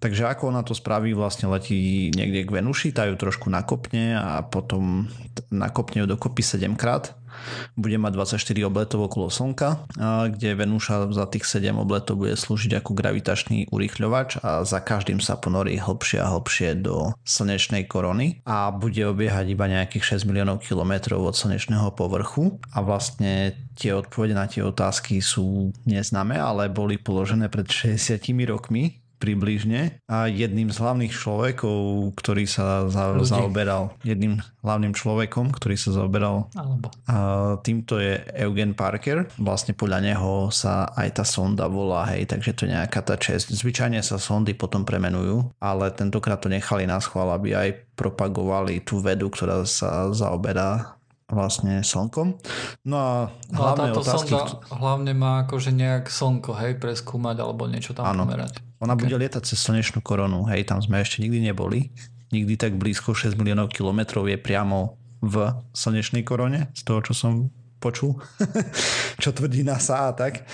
Takže 0.02 0.26
ako 0.26 0.50
ona 0.50 0.66
to 0.66 0.74
spraví, 0.74 1.14
vlastne 1.14 1.46
letí 1.46 2.10
niekde 2.10 2.50
k 2.50 2.54
Venuši, 2.58 2.90
tá 2.90 3.06
ju 3.06 3.14
trošku 3.14 3.54
nakopne 3.54 4.18
a 4.18 4.42
potom 4.42 5.06
nakopne 5.54 6.02
ju 6.02 6.08
dokopy 6.10 6.42
7 6.42 6.74
krát. 6.74 7.14
Bude 7.76 7.98
mať 7.98 8.38
24 8.38 8.68
obletov 8.68 9.00
okolo 9.08 9.28
Slnka, 9.32 9.88
kde 10.32 10.50
Venúša 10.56 11.10
za 11.12 11.26
tých 11.28 11.48
7 11.48 11.76
obletov 11.80 12.22
bude 12.22 12.38
slúžiť 12.38 12.80
ako 12.84 12.92
gravitačný 12.94 13.72
urýchľovač 13.72 14.44
a 14.44 14.62
za 14.68 14.80
každým 14.84 15.24
sa 15.24 15.40
ponorí 15.40 15.80
hlbšie 15.80 16.20
a 16.22 16.32
hlbšie 16.32 16.84
do 16.84 17.16
slnečnej 17.26 17.90
korony 17.90 18.44
a 18.46 18.70
bude 18.70 19.02
obiehať 19.08 19.46
iba 19.52 19.66
nejakých 19.66 20.22
6 20.22 20.30
miliónov 20.30 20.62
kilometrov 20.62 21.22
od 21.24 21.36
slnečného 21.36 21.92
povrchu. 21.98 22.62
A 22.72 22.86
vlastne 22.86 23.56
tie 23.76 23.98
odpovede 23.98 24.38
na 24.38 24.46
tie 24.46 24.62
otázky 24.62 25.20
sú 25.24 25.74
neznáme, 25.90 26.38
ale 26.38 26.70
boli 26.70 27.02
položené 27.02 27.50
pred 27.50 27.66
60 27.66 28.22
rokmi 28.46 29.01
približne 29.22 30.02
a 30.10 30.26
jedným 30.26 30.74
z 30.74 30.82
hlavných 30.82 31.14
človekov, 31.14 32.10
ktorý 32.18 32.50
sa 32.50 32.90
za, 32.90 33.14
zaoberal, 33.22 33.94
jedným 34.02 34.42
hlavným 34.66 34.98
človekom, 34.98 35.54
ktorý 35.54 35.78
sa 35.78 35.94
zaoberal 35.94 36.50
Alebo. 36.58 36.90
A 37.06 37.16
týmto 37.62 38.02
je 38.02 38.18
Eugen 38.34 38.74
Parker. 38.74 39.30
Vlastne 39.38 39.78
podľa 39.78 40.02
neho 40.02 40.50
sa 40.50 40.90
aj 40.98 41.22
tá 41.22 41.24
sonda 41.24 41.70
volá, 41.70 42.10
hej, 42.10 42.26
takže 42.26 42.58
to 42.58 42.66
je 42.66 42.74
nejaká 42.74 43.06
tá 43.06 43.14
čest. 43.22 43.54
Zvyčajne 43.54 44.02
sa 44.02 44.18
sondy 44.18 44.58
potom 44.58 44.82
premenujú, 44.82 45.54
ale 45.62 45.94
tentokrát 45.94 46.42
to 46.42 46.50
nechali 46.50 46.90
na 46.90 46.98
schvál, 46.98 47.30
aby 47.38 47.54
aj 47.54 47.70
propagovali 47.94 48.82
tú 48.82 48.98
vedu, 48.98 49.30
ktorá 49.30 49.62
sa 49.70 50.10
zaoberá 50.10 50.98
vlastne 51.32 51.80
slnkom. 51.80 52.36
No 52.84 52.96
a 53.00 53.12
hlavné 53.56 53.96
táto 53.96 54.02
otázky... 54.04 54.34
Sonda 54.36 54.60
hlavne 54.74 55.14
má 55.16 55.48
akože 55.48 55.72
nejak 55.72 56.12
slnko, 56.12 56.52
hej, 56.60 56.76
preskúmať 56.78 57.40
alebo 57.40 57.70
niečo 57.72 57.96
tam 57.96 58.04
ano. 58.04 58.28
pomerať. 58.28 58.71
Ona 58.82 58.98
okay. 58.98 59.06
bude 59.08 59.22
lietať 59.22 59.46
cez 59.46 59.62
slnečnú 59.62 60.02
koronu, 60.02 60.50
hej, 60.50 60.66
tam 60.66 60.82
sme 60.82 61.00
ešte 61.00 61.22
nikdy 61.22 61.54
neboli. 61.54 61.94
Nikdy 62.34 62.54
tak 62.58 62.74
blízko 62.76 63.14
6 63.14 63.38
miliónov 63.38 63.70
kilometrov 63.70 64.26
je 64.26 64.40
priamo 64.42 64.98
v 65.22 65.54
slnečnej 65.78 66.26
korone, 66.26 66.74
z 66.74 66.82
toho, 66.82 67.00
čo 67.06 67.14
som 67.14 67.54
počul, 67.78 68.18
čo 69.22 69.30
tvrdí 69.30 69.62
NASA 69.62 70.10
a 70.10 70.12
tak. 70.18 70.50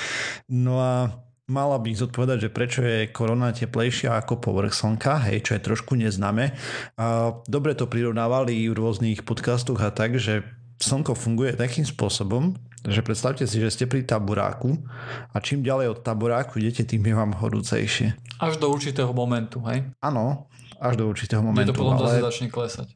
No 0.51 0.79
a 0.79 1.11
mala 1.47 1.79
by 1.79 1.95
zodpovedať, 1.95 2.47
že 2.47 2.49
prečo 2.51 2.83
je 2.83 3.07
korona 3.07 3.55
teplejšia 3.55 4.19
ako 4.19 4.43
povrch 4.43 4.75
slnka, 4.75 5.31
hej, 5.31 5.47
čo 5.47 5.55
je 5.55 5.63
trošku 5.63 5.95
neznáme. 5.95 6.51
A 6.99 7.31
dobre 7.47 7.71
to 7.75 7.87
prirovnávali 7.87 8.67
v 8.67 8.75
rôznych 8.75 9.23
podcastoch 9.23 9.79
a 9.79 9.91
tak, 9.95 10.19
že 10.19 10.43
slnko 10.83 11.15
funguje 11.15 11.55
takým 11.55 11.87
spôsobom, 11.87 12.59
že 12.87 13.03
predstavte 13.03 13.43
si, 13.43 13.59
že 13.59 13.69
ste 13.69 13.85
pri 13.85 14.07
taburáku 14.07 14.79
a 15.35 15.37
čím 15.43 15.61
ďalej 15.61 15.93
od 15.93 15.99
taburáku 16.01 16.63
idete, 16.63 16.87
tým 16.87 17.03
je 17.03 17.13
vám 17.13 17.35
horúcejšie. 17.35 18.15
Až 18.39 18.57
do 18.57 18.71
určitého 18.71 19.11
momentu, 19.11 19.59
hej? 19.67 19.83
Áno, 19.99 20.47
až 20.79 20.95
do 20.95 21.05
určitého 21.09 21.43
momentu. 21.43 21.69
Je 21.69 21.71
to 21.73 21.79
potom 21.79 21.99
ale... 21.99 22.23
začne 22.23 22.47
klesať. 22.47 22.87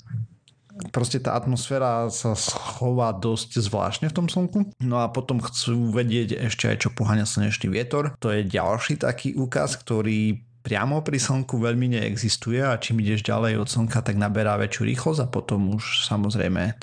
Proste 0.90 1.22
tá 1.22 1.38
atmosféra 1.38 2.10
sa 2.10 2.34
schová 2.34 3.14
dosť 3.14 3.62
zvláštne 3.62 4.08
v 4.10 4.16
tom 4.18 4.26
slnku. 4.26 4.74
No 4.82 5.04
a 5.04 5.12
potom 5.14 5.38
chcú 5.38 5.94
vedieť 5.94 6.42
ešte 6.50 6.72
aj, 6.72 6.88
čo 6.88 6.90
poháňa 6.90 7.28
slnečný 7.28 7.70
vietor. 7.70 8.18
To 8.18 8.34
je 8.34 8.48
ďalší 8.48 8.98
taký 8.98 9.38
úkaz, 9.38 9.78
ktorý 9.78 10.42
priamo 10.62 11.02
pri 11.02 11.18
slnku 11.18 11.58
veľmi 11.58 11.98
neexistuje 11.98 12.62
a 12.62 12.78
čím 12.78 13.02
ideš 13.02 13.26
ďalej 13.26 13.62
od 13.62 13.68
slnka, 13.70 14.02
tak 14.02 14.18
naberá 14.18 14.58
väčšiu 14.62 14.94
rýchlosť 14.94 15.22
a 15.26 15.28
potom 15.30 15.74
už 15.74 16.06
samozrejme 16.06 16.78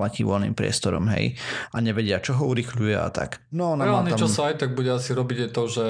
letí 0.00 0.22
voľným 0.22 0.52
priestorom, 0.52 1.08
hej, 1.12 1.36
a 1.72 1.76
nevedia, 1.80 2.20
čo 2.20 2.36
ho 2.36 2.48
urychľuje 2.50 2.96
a 2.96 3.08
tak. 3.08 3.44
No, 3.52 3.74
Reálne, 3.74 4.12
tam... 4.12 4.20
čo 4.20 4.28
sa 4.28 4.52
aj 4.52 4.62
tak 4.62 4.76
bude 4.76 4.92
asi 4.92 5.16
robiť 5.16 5.38
je 5.46 5.48
to, 5.50 5.62
že 5.66 5.86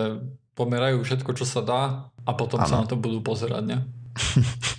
pomerajú 0.57 1.05
všetko, 1.05 1.31
čo 1.37 1.45
sa 1.45 1.61
dá 1.61 1.83
a 2.27 2.31
potom 2.33 2.59
ano. 2.59 2.69
sa 2.69 2.77
na 2.83 2.87
to 2.89 2.97
budú 2.97 3.21
pozerať, 3.21 3.63
ne? 3.63 3.79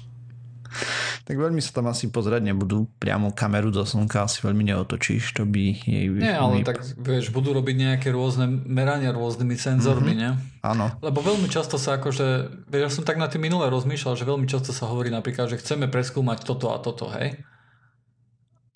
tak 1.27 1.35
veľmi 1.35 1.59
sa 1.59 1.75
tam 1.75 1.91
asi 1.91 2.07
pozerať 2.07 2.39
nebudú. 2.39 2.87
Priamo 3.03 3.35
kameru 3.35 3.67
do 3.67 3.83
slnka 3.83 4.23
asi 4.23 4.39
veľmi 4.39 4.71
neotočíš, 4.71 5.35
to 5.35 5.43
by 5.43 5.75
jej... 5.75 6.07
Nie, 6.07 6.39
ale 6.39 6.63
tak 6.63 6.79
vieš, 6.95 7.35
budú 7.35 7.51
robiť 7.51 7.75
nejaké 7.75 8.15
rôzne 8.15 8.47
merania 8.47 9.11
rôznymi 9.11 9.55
senzormi, 9.59 10.15
mm-hmm. 10.15 10.23
ne? 10.23 10.63
Áno. 10.63 10.87
Lebo 11.03 11.19
veľmi 11.19 11.51
často 11.51 11.75
sa 11.75 11.99
akože, 11.99 12.27
vieš, 12.71 12.83
ja 12.83 12.91
som 12.91 13.03
tak 13.03 13.19
na 13.19 13.27
tým 13.27 13.43
minule 13.43 13.67
rozmýšľal, 13.67 14.15
že 14.15 14.23
veľmi 14.23 14.47
často 14.47 14.71
sa 14.71 14.87
hovorí 14.87 15.11
napríklad, 15.11 15.51
že 15.51 15.59
chceme 15.59 15.91
preskúmať 15.91 16.47
toto 16.47 16.71
a 16.71 16.79
toto, 16.79 17.11
hej? 17.11 17.43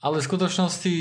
Ale 0.01 0.17
v 0.17 0.27
skutočnosti, 0.27 0.93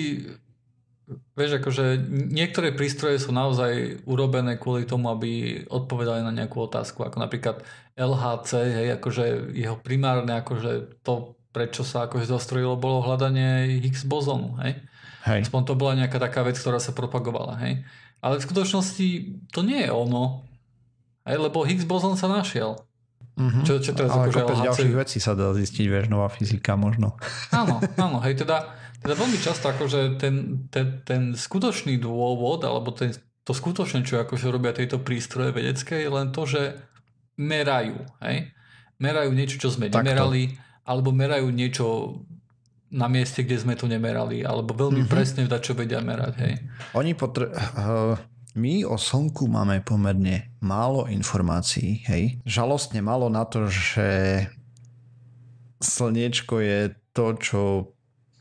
vieš, 1.33 1.51
akože 1.57 1.85
niektoré 2.31 2.77
prístroje 2.77 3.17
sú 3.17 3.33
naozaj 3.33 4.05
urobené 4.05 4.61
kvôli 4.61 4.85
tomu, 4.85 5.09
aby 5.09 5.65
odpovedali 5.67 6.21
na 6.21 6.37
nejakú 6.37 6.69
otázku, 6.69 7.01
ako 7.03 7.17
napríklad 7.17 7.65
LHC, 7.97 8.51
hej, 8.61 8.89
akože 9.01 9.57
jeho 9.57 9.81
primárne, 9.81 10.37
akože 10.45 11.01
to, 11.01 11.41
prečo 11.51 11.81
sa 11.83 12.07
akože 12.07 12.29
zostrojilo, 12.29 12.77
bolo 12.77 13.01
hľadanie 13.01 13.81
Higgs 13.81 14.05
bozonu, 14.05 14.61
hej. 14.61 14.85
Hej. 15.25 15.49
Aspoň 15.49 15.63
to 15.65 15.75
bola 15.77 15.97
nejaká 15.97 16.21
taká 16.21 16.45
vec, 16.45 16.61
ktorá 16.61 16.77
sa 16.77 16.93
propagovala, 16.93 17.57
hej. 17.65 17.81
Ale 18.21 18.37
v 18.37 18.45
skutočnosti 18.45 19.09
to 19.49 19.65
nie 19.65 19.89
je 19.89 19.91
ono, 19.91 20.45
hej, 21.25 21.41
lebo 21.41 21.65
Higgs 21.65 21.89
bozon 21.89 22.21
sa 22.21 22.29
našiel. 22.29 22.77
Mm-hmm. 23.41 23.65
Čo, 23.65 23.81
čo 23.81 23.97
teraz 23.97 24.13
Ale 24.13 24.29
akože 24.29 24.41
LHC... 24.45 24.65
ďalších 24.69 24.97
vecí 25.01 25.17
sa 25.17 25.33
dá 25.33 25.57
zistiť, 25.57 25.87
vieš, 25.89 26.07
nová 26.13 26.29
fyzika 26.29 26.77
možno. 26.77 27.17
Áno, 27.49 27.81
áno, 27.97 28.21
hej, 28.21 28.37
teda 28.37 28.69
teda 29.01 29.15
veľmi 29.17 29.39
často 29.41 29.73
akože 29.73 30.21
ten, 30.21 30.69
ten, 30.69 31.01
ten 31.03 31.23
skutočný 31.33 31.97
dôvod, 31.97 32.65
alebo 32.69 32.93
ten, 32.93 33.17
to 33.45 33.57
skutočné, 33.57 34.05
čo 34.05 34.21
akože 34.21 34.53
robia 34.53 34.77
tieto 34.77 35.01
prístroje 35.01 35.57
vedecké, 35.57 36.05
je 36.05 36.11
len 36.13 36.29
to, 36.31 36.45
že 36.45 36.77
merajú. 37.41 38.05
Hej? 38.21 38.53
Merajú 39.01 39.33
niečo, 39.33 39.57
čo 39.57 39.69
sme 39.73 39.89
Takto. 39.89 40.05
nemerali, 40.05 40.53
alebo 40.85 41.17
merajú 41.17 41.49
niečo 41.49 41.87
na 42.91 43.07
mieste, 43.07 43.47
kde 43.47 43.57
sme 43.57 43.75
to 43.79 43.89
nemerali, 43.89 44.45
alebo 44.45 44.77
veľmi 44.77 45.07
mm-hmm. 45.07 45.15
presne 45.15 45.47
vda, 45.49 45.63
čo 45.65 45.73
vedia 45.73 46.05
merať. 46.05 46.35
Hej? 46.43 46.55
Oni 46.93 47.17
potr- 47.17 47.49
uh, 47.55 48.19
my 48.59 48.85
o 48.85 48.99
Slnku 48.99 49.47
máme 49.47 49.81
pomerne 49.81 50.53
málo 50.61 51.07
informácií. 51.07 52.03
Hej? 52.05 52.43
Žalostne 52.45 53.01
málo 53.01 53.31
na 53.31 53.47
to, 53.47 53.71
že 53.71 54.09
slniečko 55.81 56.61
je 56.61 56.81
to, 57.15 57.27
čo 57.41 57.61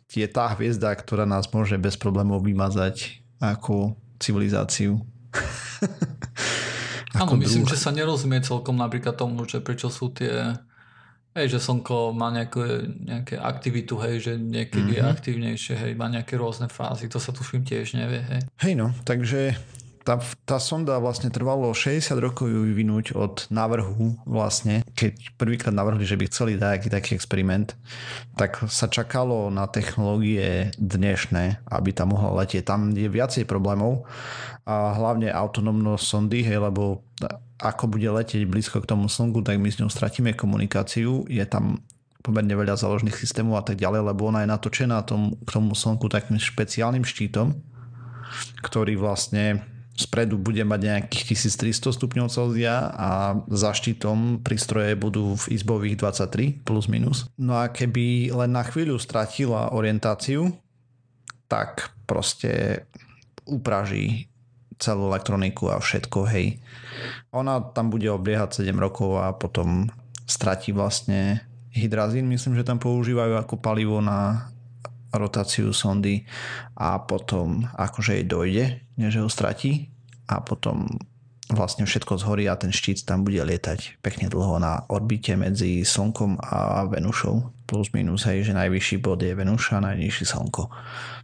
je 0.09 0.25
tá 0.25 0.49
hviezda, 0.57 0.89
ktorá 0.97 1.29
nás 1.29 1.45
môže 1.53 1.77
bez 1.77 1.93
problémov 1.93 2.41
vymazať 2.41 3.21
ako 3.37 3.93
civilizáciu. 4.17 5.05
Áno, 7.19 7.37
myslím, 7.37 7.65
že 7.69 7.77
sa 7.77 7.93
nerozumie 7.93 8.41
celkom 8.41 8.77
napríklad 8.77 9.13
tomu, 9.17 9.45
že 9.45 9.61
prečo 9.61 9.89
sú 9.93 10.09
tie 10.13 10.57
Hej, 11.37 11.55
že 11.55 11.59
slnko 11.61 12.09
má 12.17 12.33
nejaké, 12.33 12.89
nejaké 12.89 13.35
aktivitu, 13.37 14.01
hej, 14.01 14.15
že 14.17 14.33
niekedy 14.33 14.81
mm-hmm. 14.81 14.97
je 14.97 15.01
mhm. 15.05 15.13
aktívnejšie, 15.13 15.75
hej, 15.77 15.91
má 15.93 16.09
nejaké 16.09 16.33
rôzne 16.41 16.65
fázy, 16.73 17.05
to 17.05 17.21
sa 17.21 17.29
tu 17.29 17.45
film 17.45 17.61
tiež 17.61 17.93
nevie, 17.93 18.25
hej. 18.25 18.41
Hej 18.65 18.73
no, 18.73 18.97
takže 19.05 19.53
tá, 20.09 20.17
tá 20.41 20.57
sonda 20.57 20.97
vlastne 20.97 21.29
trvalo 21.29 21.69
60 21.69 22.17
rokov 22.17 22.49
ju 22.49 22.65
vyvinúť 22.65 23.13
od 23.13 23.45
návrhu 23.53 24.17
vlastne, 24.25 24.81
keď 24.97 25.37
prvýkrát 25.37 25.69
navrhli, 25.69 26.01
že 26.01 26.17
by 26.17 26.25
chceli 26.25 26.57
dať 26.57 26.89
taký 26.89 27.13
experiment, 27.13 27.77
tak 28.33 28.57
sa 28.73 28.89
čakalo 28.89 29.53
na 29.53 29.69
technológie 29.69 30.73
dnešné, 30.81 31.61
aby 31.69 31.93
tam 31.93 32.17
mohla 32.17 32.41
letieť. 32.41 32.65
Tam 32.65 32.89
je 32.89 33.05
viacej 33.05 33.45
problémov 33.45 34.09
a 34.65 34.97
hlavne 34.97 35.29
autonómnosť 35.29 36.01
sondy, 36.01 36.41
hej, 36.41 36.57
lebo 36.57 37.05
ako 37.61 37.93
bude 37.93 38.09
letieť 38.09 38.49
blízko 38.49 38.81
k 38.81 38.89
tomu 38.89 39.05
slnku, 39.05 39.45
tak 39.45 39.61
my 39.61 39.69
s 39.69 39.77
ňou 39.77 39.93
stratíme 39.93 40.33
komunikáciu. 40.33 41.29
Je 41.29 41.45
tam 41.45 41.85
pomerne 42.25 42.57
veľa 42.57 42.81
záložných 42.81 43.13
systémov 43.13 43.61
a 43.61 43.63
tak 43.63 43.77
ďalej, 43.77 44.09
lebo 44.09 44.25
ona 44.25 44.41
je 44.41 44.49
natočená 44.49 45.05
tom, 45.05 45.37
k 45.45 45.49
tomu 45.53 45.77
slnku 45.77 46.09
takým 46.09 46.41
špeciálnym 46.41 47.05
štítom, 47.05 47.53
ktorý 48.65 48.97
vlastne 48.97 49.77
spredu 49.99 50.39
bude 50.39 50.63
mať 50.63 50.79
nejakých 50.79 51.35
1300 51.35 51.91
stupňov 51.99 52.31
Celzia 52.31 52.87
a 52.95 53.35
za 53.51 53.75
štítom 53.75 54.39
prístroje 54.39 54.95
budú 54.95 55.35
v 55.35 55.59
izbových 55.59 55.99
23 55.99 56.63
plus 56.63 56.87
minus. 56.87 57.27
No 57.35 57.59
a 57.59 57.67
keby 57.67 58.31
len 58.31 58.55
na 58.55 58.63
chvíľu 58.63 58.95
stratila 58.95 59.75
orientáciu, 59.75 60.55
tak 61.51 61.91
proste 62.07 62.85
upraží 63.43 64.31
celú 64.79 65.11
elektroniku 65.11 65.67
a 65.67 65.83
všetko, 65.83 66.19
hej. 66.31 66.63
Ona 67.35 67.75
tam 67.75 67.91
bude 67.91 68.07
obliehať 68.07 68.63
7 68.63 68.71
rokov 68.79 69.19
a 69.19 69.35
potom 69.35 69.91
stratí 70.23 70.71
vlastne 70.71 71.43
hydrazín, 71.75 72.31
myslím, 72.31 72.55
že 72.55 72.63
tam 72.63 72.79
používajú 72.79 73.35
ako 73.35 73.59
palivo 73.59 73.99
na 73.99 74.47
rotáciu 75.13 75.73
sondy 75.73 76.25
a 76.77 77.01
potom 77.01 77.65
akože 77.77 78.21
jej 78.21 78.25
dojde, 78.25 78.65
než 78.97 79.23
ho 79.23 79.29
stratí 79.29 79.89
a 80.29 80.41
potom 80.45 80.85
vlastne 81.49 81.89
všetko 81.89 82.21
zhorí 82.21 82.45
a 82.45 82.53
ten 82.53 82.69
štít 82.69 83.09
tam 83.09 83.25
bude 83.25 83.41
lietať 83.41 83.97
pekne 84.05 84.29
dlho 84.29 84.61
na 84.61 84.85
orbite 84.85 85.33
medzi 85.33 85.81
Slnkom 85.81 86.37
a 86.37 86.85
Venušou. 86.85 87.65
Plus 87.65 87.89
minus, 87.93 88.29
hej, 88.29 88.45
že 88.45 88.53
najvyšší 88.53 89.01
bod 89.01 89.25
je 89.25 89.33
Venuša 89.33 89.81
a 89.81 89.85
najnižší 89.93 90.25
Slnko. 90.29 90.69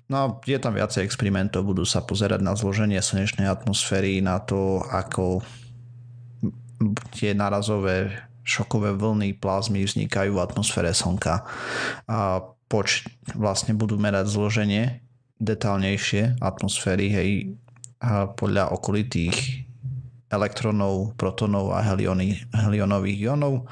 No 0.10 0.16
a 0.18 0.26
je 0.46 0.58
tam 0.58 0.78
viacej 0.78 1.06
experimentov, 1.06 1.66
budú 1.66 1.86
sa 1.86 2.02
pozerať 2.02 2.42
na 2.42 2.58
zloženie 2.58 3.02
slnečnej 3.02 3.50
atmosféry, 3.50 4.22
na 4.22 4.42
to, 4.42 4.82
ako 4.90 5.46
tie 7.14 7.34
narazové 7.34 8.14
šokové 8.46 8.94
vlny 8.94 9.42
plazmy 9.42 9.82
vznikajú 9.82 10.38
v 10.38 10.44
atmosfére 10.46 10.94
Slnka. 10.94 11.42
A 12.06 12.46
poč 12.66 13.06
vlastne 13.34 13.78
budú 13.78 13.98
merať 14.00 14.30
zloženie 14.30 14.84
detálnejšie 15.38 16.40
atmosféry, 16.40 17.08
hej, 17.12 17.30
a 18.00 18.30
podľa 18.30 18.76
okolitých 18.76 19.66
elektronov, 20.26 21.16
protonov 21.16 21.72
a 21.72 21.86
heliony, 21.86 22.36
helionových 22.52 23.30
ionov. 23.30 23.70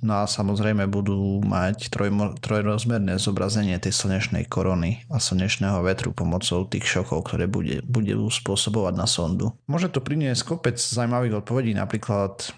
No 0.00 0.12
a 0.20 0.24
samozrejme 0.24 0.88
budú 0.88 1.44
mať 1.44 1.92
troj, 1.92 2.10
trojrozmerné 2.40 3.20
zobrazenie 3.20 3.76
tej 3.78 3.94
slnečnej 3.94 4.48
korony 4.48 5.04
a 5.12 5.20
slnečného 5.20 5.84
vetru 5.84 6.10
pomocou 6.10 6.66
tých 6.66 6.88
šokov, 6.88 7.30
ktoré 7.30 7.46
bude, 7.46 7.84
budú 7.84 8.26
spôsobovať 8.26 8.94
na 8.96 9.06
sondu. 9.06 9.52
Môže 9.68 9.92
to 9.92 10.02
priniesť 10.02 10.56
kopec 10.56 10.80
zaujímavých 10.80 11.44
odpovedí, 11.44 11.76
napríklad 11.76 12.48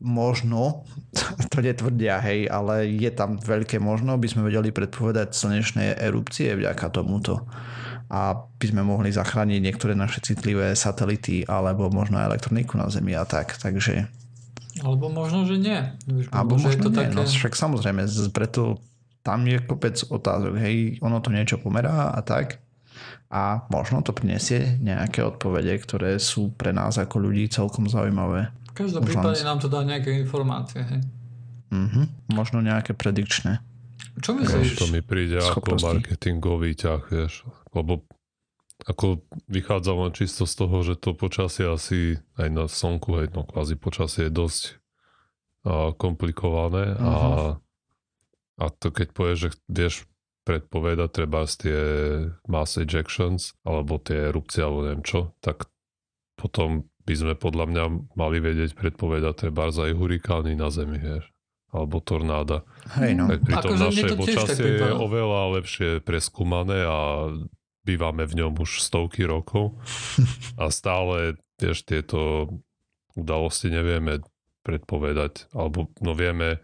možno, 0.00 0.84
to 1.52 1.58
netvrdia, 1.64 2.20
hej, 2.20 2.46
ale 2.46 2.86
je 2.88 3.10
tam 3.10 3.40
veľké 3.40 3.80
možno, 3.80 4.20
by 4.20 4.28
sme 4.28 4.46
vedeli 4.46 4.70
predpovedať 4.70 5.32
slnečné 5.32 5.98
erupcie 5.98 6.52
vďaka 6.54 6.86
tomuto 6.92 7.48
a 8.10 8.34
by 8.34 8.66
sme 8.66 8.82
mohli 8.82 9.14
zachrániť 9.14 9.60
niektoré 9.62 9.94
naše 9.94 10.18
citlivé 10.18 10.74
satelity 10.74 11.46
alebo 11.46 11.86
možno 11.94 12.18
elektroniku 12.18 12.74
na 12.74 12.90
Zemi 12.90 13.14
a 13.14 13.22
tak, 13.22 13.54
takže 13.54 14.10
alebo 14.80 15.10
možno, 15.10 15.44
že 15.44 15.60
nie. 15.60 15.80
Alebo 16.30 16.56
možno, 16.56 16.72
možno 16.72 16.82
to 16.88 16.90
nie, 16.94 17.10
také... 17.10 17.14
no 17.14 17.22
však 17.26 17.52
samozrejme, 17.58 18.06
preto 18.32 18.80
tam 19.20 19.44
je 19.44 19.58
kopec 19.60 19.98
otázok, 20.08 20.56
hej, 20.62 20.96
ono 21.04 21.20
to 21.20 21.28
niečo 21.28 21.60
pomerá 21.60 22.14
a 22.16 22.20
tak 22.24 22.62
a 23.30 23.62
možno 23.70 24.02
to 24.02 24.10
prinesie 24.10 24.80
nejaké 24.82 25.22
odpovede, 25.22 25.70
ktoré 25.78 26.18
sú 26.18 26.50
pre 26.50 26.74
nás 26.74 26.98
ako 26.98 27.30
ľudí 27.30 27.46
celkom 27.46 27.86
zaujímavé. 27.86 28.50
Každom 28.80 29.02
prípade 29.04 29.44
nám 29.44 29.60
to 29.60 29.68
dá 29.68 29.84
nejaké 29.84 30.16
informácie. 30.16 30.80
Hej? 30.80 31.00
Mm-hmm. 31.70 32.04
Možno 32.32 32.64
nejaké 32.64 32.96
predikčné. 32.96 33.60
Čo 34.20 34.36
myslíš? 34.36 34.80
To 34.80 34.88
mi 34.88 35.04
príde 35.04 35.38
schopnosti. 35.40 35.84
ako 35.84 36.00
marketingový 36.00 36.72
ťah, 36.74 37.02
vieš. 37.12 37.44
Lebo 37.76 38.08
ako 38.88 39.20
vychádza 39.48 39.92
len 39.92 40.12
čisto 40.16 40.48
z 40.48 40.54
toho, 40.56 40.76
že 40.80 40.94
to 40.96 41.12
počasie 41.12 41.68
asi 41.68 42.16
aj 42.40 42.48
na 42.48 42.64
slnku, 42.64 43.12
aj 43.20 43.36
no 43.36 43.44
kvázi 43.44 43.76
počasie 43.76 44.28
je 44.28 44.32
dosť 44.32 44.62
a, 45.68 45.92
komplikované 45.92 46.96
uh-huh. 46.96 47.04
a, 47.04 47.16
mhm. 47.20 47.52
a 48.60 48.64
to 48.80 48.88
keď 48.88 49.08
povieš, 49.12 49.38
že 49.38 49.50
vieš 49.68 49.94
predpovedať 50.48 51.10
treba 51.12 51.44
z 51.44 51.54
tie 51.60 51.80
mass 52.48 52.80
ejections 52.80 53.52
alebo 53.62 54.00
tie 54.00 54.32
erupcie 54.32 54.64
alebo 54.64 54.88
neviem 54.88 55.04
čo, 55.04 55.36
tak 55.44 55.68
potom 56.40 56.88
by 57.10 57.14
sme 57.18 57.34
podľa 57.34 57.66
mňa 57.66 57.84
mali 58.14 58.38
vedieť 58.38 58.78
predpovedať 58.78 59.50
treba 59.50 59.66
aj 59.66 59.90
hurikány 59.98 60.54
na 60.54 60.70
Zemi, 60.70 61.02
vieš 61.02 61.26
alebo 61.70 62.02
tornáda. 62.02 62.66
Hej 62.98 63.14
no. 63.14 63.30
Tak 63.30 63.46
pritom 63.46 63.78
akože 63.78 63.84
naše 63.86 64.08
počasie 64.18 64.66
je 64.82 64.90
oveľa 64.90 65.62
lepšie 65.62 65.90
preskúmané 66.02 66.82
a 66.82 67.30
bývame 67.86 68.26
v 68.26 68.42
ňom 68.42 68.58
už 68.58 68.82
stovky 68.82 69.22
rokov 69.22 69.78
a 70.58 70.66
stále 70.74 71.38
vieš, 71.62 71.86
tieto 71.86 72.50
udalosti 73.14 73.70
nevieme 73.70 74.18
predpovedať, 74.66 75.50
alebo 75.54 75.88
no 76.02 76.12
vieme 76.12 76.60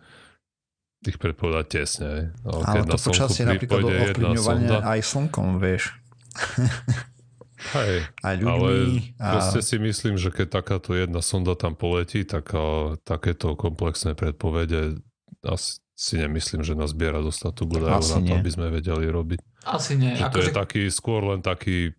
ich 1.06 1.22
predpovedať 1.22 1.66
tesne. 1.70 2.34
Ale, 2.42 2.62
Ale 2.66 2.82
to 2.90 2.98
počasie 2.98 3.46
napríklad 3.46 3.86
ovplyvňovanie 3.86 4.74
aj 4.82 5.00
slnkom, 5.06 5.62
vieš. 5.62 5.94
Hej, 7.56 8.04
a 8.20 8.36
ľuďmi, 8.36 8.48
ale 8.48 8.70
a... 9.16 9.28
proste 9.38 9.60
si 9.64 9.76
myslím, 9.80 10.20
že 10.20 10.28
keď 10.28 10.60
takáto 10.60 10.92
jedna 10.92 11.24
sonda 11.24 11.56
tam 11.56 11.72
poletí, 11.72 12.28
tak 12.28 12.52
a, 12.52 12.96
takéto 13.00 13.56
komplexné 13.56 14.12
predpovede 14.12 15.00
asi 15.46 15.80
si 15.96 16.20
nemyslím, 16.20 16.60
že 16.60 16.76
nás 16.76 16.92
zbiera 16.92 17.24
dostatok 17.24 17.80
údajov 17.80 18.04
na 18.04 18.20
to, 18.20 18.28
nie. 18.28 18.36
aby 18.36 18.50
sme 18.52 18.68
vedeli 18.68 19.08
robiť. 19.08 19.40
Asi 19.64 19.96
nie. 19.96 20.12
Že 20.12 20.28
to 20.28 20.38
je 20.44 20.50
že... 20.52 20.54
taký, 20.54 20.82
skôr 20.92 21.24
len 21.24 21.40
taký 21.40 21.96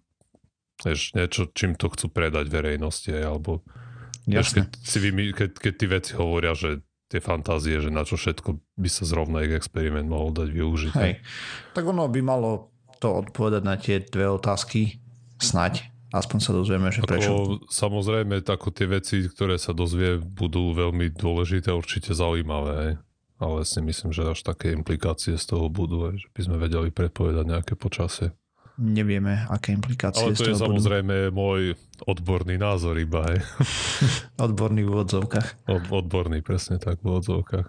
vieš, 0.85 1.17
niečo, 1.17 1.49
čím 1.57 1.73
to 1.73 1.89
chcú 1.89 2.13
predať 2.13 2.45
verejnosti, 2.45 3.09
alebo 3.09 3.65
vieš, 4.29 4.53
keď, 4.53 4.67
si 4.77 4.97
vymy, 5.01 5.33
keď, 5.33 5.51
keď 5.57 5.73
tí 5.73 5.85
veci 5.89 6.11
hovoria, 6.13 6.53
že 6.53 6.85
tie 7.09 7.23
fantázie, 7.23 7.81
že 7.81 7.89
na 7.89 8.05
čo 8.05 8.19
všetko 8.19 8.61
by 8.77 8.89
sa 8.91 9.07
zrovna 9.07 9.41
ich 9.41 9.55
experiment 9.55 10.05
mohol 10.11 10.35
dať 10.35 10.49
využiť. 10.51 10.93
Hej. 10.93 11.23
Tak 11.73 11.83
ono 11.87 12.05
by 12.05 12.21
malo 12.21 12.75
to 12.99 13.23
odpovedať 13.25 13.63
na 13.63 13.75
tie 13.79 14.03
dve 14.03 14.27
otázky, 14.29 14.99
Snaď. 15.37 15.87
Aspoň 16.07 16.39
sa 16.39 16.51
dozvieme, 16.55 16.87
že 16.87 17.03
Ako, 17.03 17.09
prečo. 17.09 17.31
Samozrejme, 17.67 18.39
tako 18.39 18.71
tie 18.71 18.87
veci, 18.87 19.27
ktoré 19.27 19.59
sa 19.59 19.75
dozvie, 19.75 20.15
budú 20.17 20.71
veľmi 20.71 21.11
dôležité 21.11 21.75
a 21.75 21.79
určite 21.79 22.15
zaujímavé. 22.15 22.95
Ale 23.37 23.59
si 23.67 23.83
myslím, 23.83 24.15
že 24.15 24.25
až 24.25 24.41
také 24.41 24.73
implikácie 24.73 25.37
z 25.37 25.45
toho 25.45 25.69
budú, 25.69 26.09
že 26.15 26.25
by 26.33 26.41
sme 26.41 26.57
vedeli 26.57 26.89
predpovedať 26.89 27.45
nejaké 27.45 27.73
počasie. 27.77 28.33
Nevieme, 28.77 29.45
aké 29.49 29.73
implikácie 29.73 30.21
Ale 30.21 30.37
to 30.37 30.53
je 30.53 30.57
samozrejme 30.57 31.29
budú. 31.29 31.37
môj 31.37 31.61
odborný 32.05 32.61
názor 32.61 32.97
iba. 32.97 33.25
Hej. 33.29 33.41
odborný 34.47 34.85
v 34.85 34.89
úvodzovkách. 34.89 35.69
Od, 35.69 35.83
odborný, 35.91 36.41
presne 36.41 36.81
tak, 36.81 37.01
v 37.01 37.13
úvodzovkách. 37.13 37.67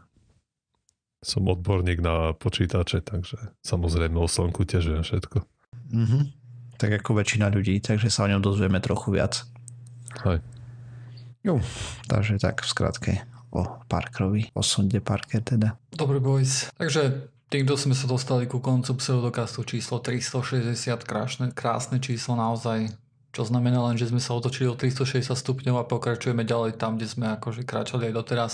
Som 1.25 1.51
odborník 1.51 1.99
na 1.99 2.33
počítače, 2.39 3.03
takže 3.03 3.57
samozrejme 3.67 4.21
o 4.21 4.29
slnku 4.31 4.63
tiež 4.63 4.95
viem 4.95 5.03
všetko. 5.03 5.43
Mm-hmm 5.91 6.38
tak 6.79 7.03
ako 7.03 7.19
väčšina 7.19 7.51
ľudí, 7.51 7.83
takže 7.83 8.09
sa 8.09 8.25
o 8.25 8.31
ňom 8.31 8.41
dozvieme 8.41 8.79
trochu 8.79 9.19
viac. 9.19 9.43
Hej. 10.23 10.39
Jo, 11.43 11.59
takže 12.07 12.39
tak 12.39 12.63
v 12.63 12.69
skratke 12.71 13.13
o 13.51 13.83
Parkerovi, 13.91 14.55
o 14.55 14.63
sonde 14.63 15.03
Parker 15.03 15.43
teda. 15.43 15.75
Dobre 15.91 16.23
boys, 16.23 16.71
takže 16.79 17.29
týmto 17.49 17.75
sme 17.75 17.97
sa 17.97 18.07
dostali 18.07 18.45
ku 18.47 18.61
koncu 18.61 18.95
pseudokastu 19.01 19.65
číslo 19.65 19.99
360, 19.99 21.03
krásne, 21.03 21.47
krásne 21.51 21.99
číslo 21.99 22.37
naozaj, 22.37 22.93
čo 23.33 23.43
znamená 23.45 23.81
len, 23.89 23.97
že 23.97 24.13
sme 24.13 24.21
sa 24.21 24.37
otočili 24.37 24.69
o 24.69 24.77
360 24.77 25.33
stupňov 25.33 25.77
a 25.81 25.89
pokračujeme 25.89 26.45
ďalej 26.45 26.77
tam, 26.77 27.01
kde 27.01 27.09
sme 27.09 27.27
akože 27.41 27.65
kráčali 27.65 28.13
aj 28.13 28.15
doteraz. 28.15 28.53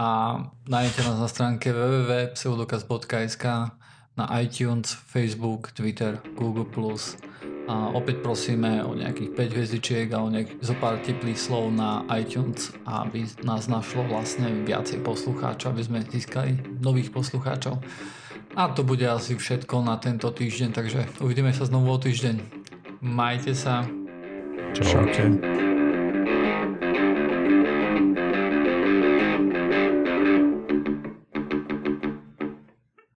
A 0.00 0.40
nájdete 0.64 1.04
nás 1.04 1.20
na 1.20 1.28
stránke 1.28 1.68
www.pseudokast.sk 1.70 3.44
na 4.16 4.28
iTunes, 4.40 4.92
Facebook, 4.92 5.72
Twitter, 5.72 6.20
Google+. 6.36 6.68
A 7.70 7.94
opäť 7.94 8.20
prosíme 8.20 8.82
o 8.82 8.92
nejakých 8.92 9.38
5 9.38 9.54
hviezdičiek 9.54 10.06
a 10.12 10.26
o 10.26 10.28
nejak 10.28 10.58
zo 10.60 10.74
pár 10.76 10.98
teplých 10.98 11.38
slov 11.38 11.70
na 11.70 12.02
iTunes, 12.10 12.74
aby 12.84 13.22
nás 13.46 13.70
našlo 13.70 14.02
vlastne 14.10 14.66
viacej 14.66 15.00
poslucháčov, 15.06 15.72
aby 15.72 15.82
sme 15.86 15.98
získali 16.02 16.58
nových 16.82 17.14
poslucháčov. 17.14 17.78
A 18.58 18.68
to 18.74 18.84
bude 18.84 19.06
asi 19.08 19.38
všetko 19.38 19.80
na 19.80 19.96
tento 19.96 20.28
týždeň, 20.28 20.70
takže 20.76 21.00
uvidíme 21.24 21.54
sa 21.54 21.64
znovu 21.64 21.88
o 21.88 21.98
týždeň. 22.02 22.36
Majte 23.00 23.56
sa. 23.56 23.86
Čaute. 24.76 25.81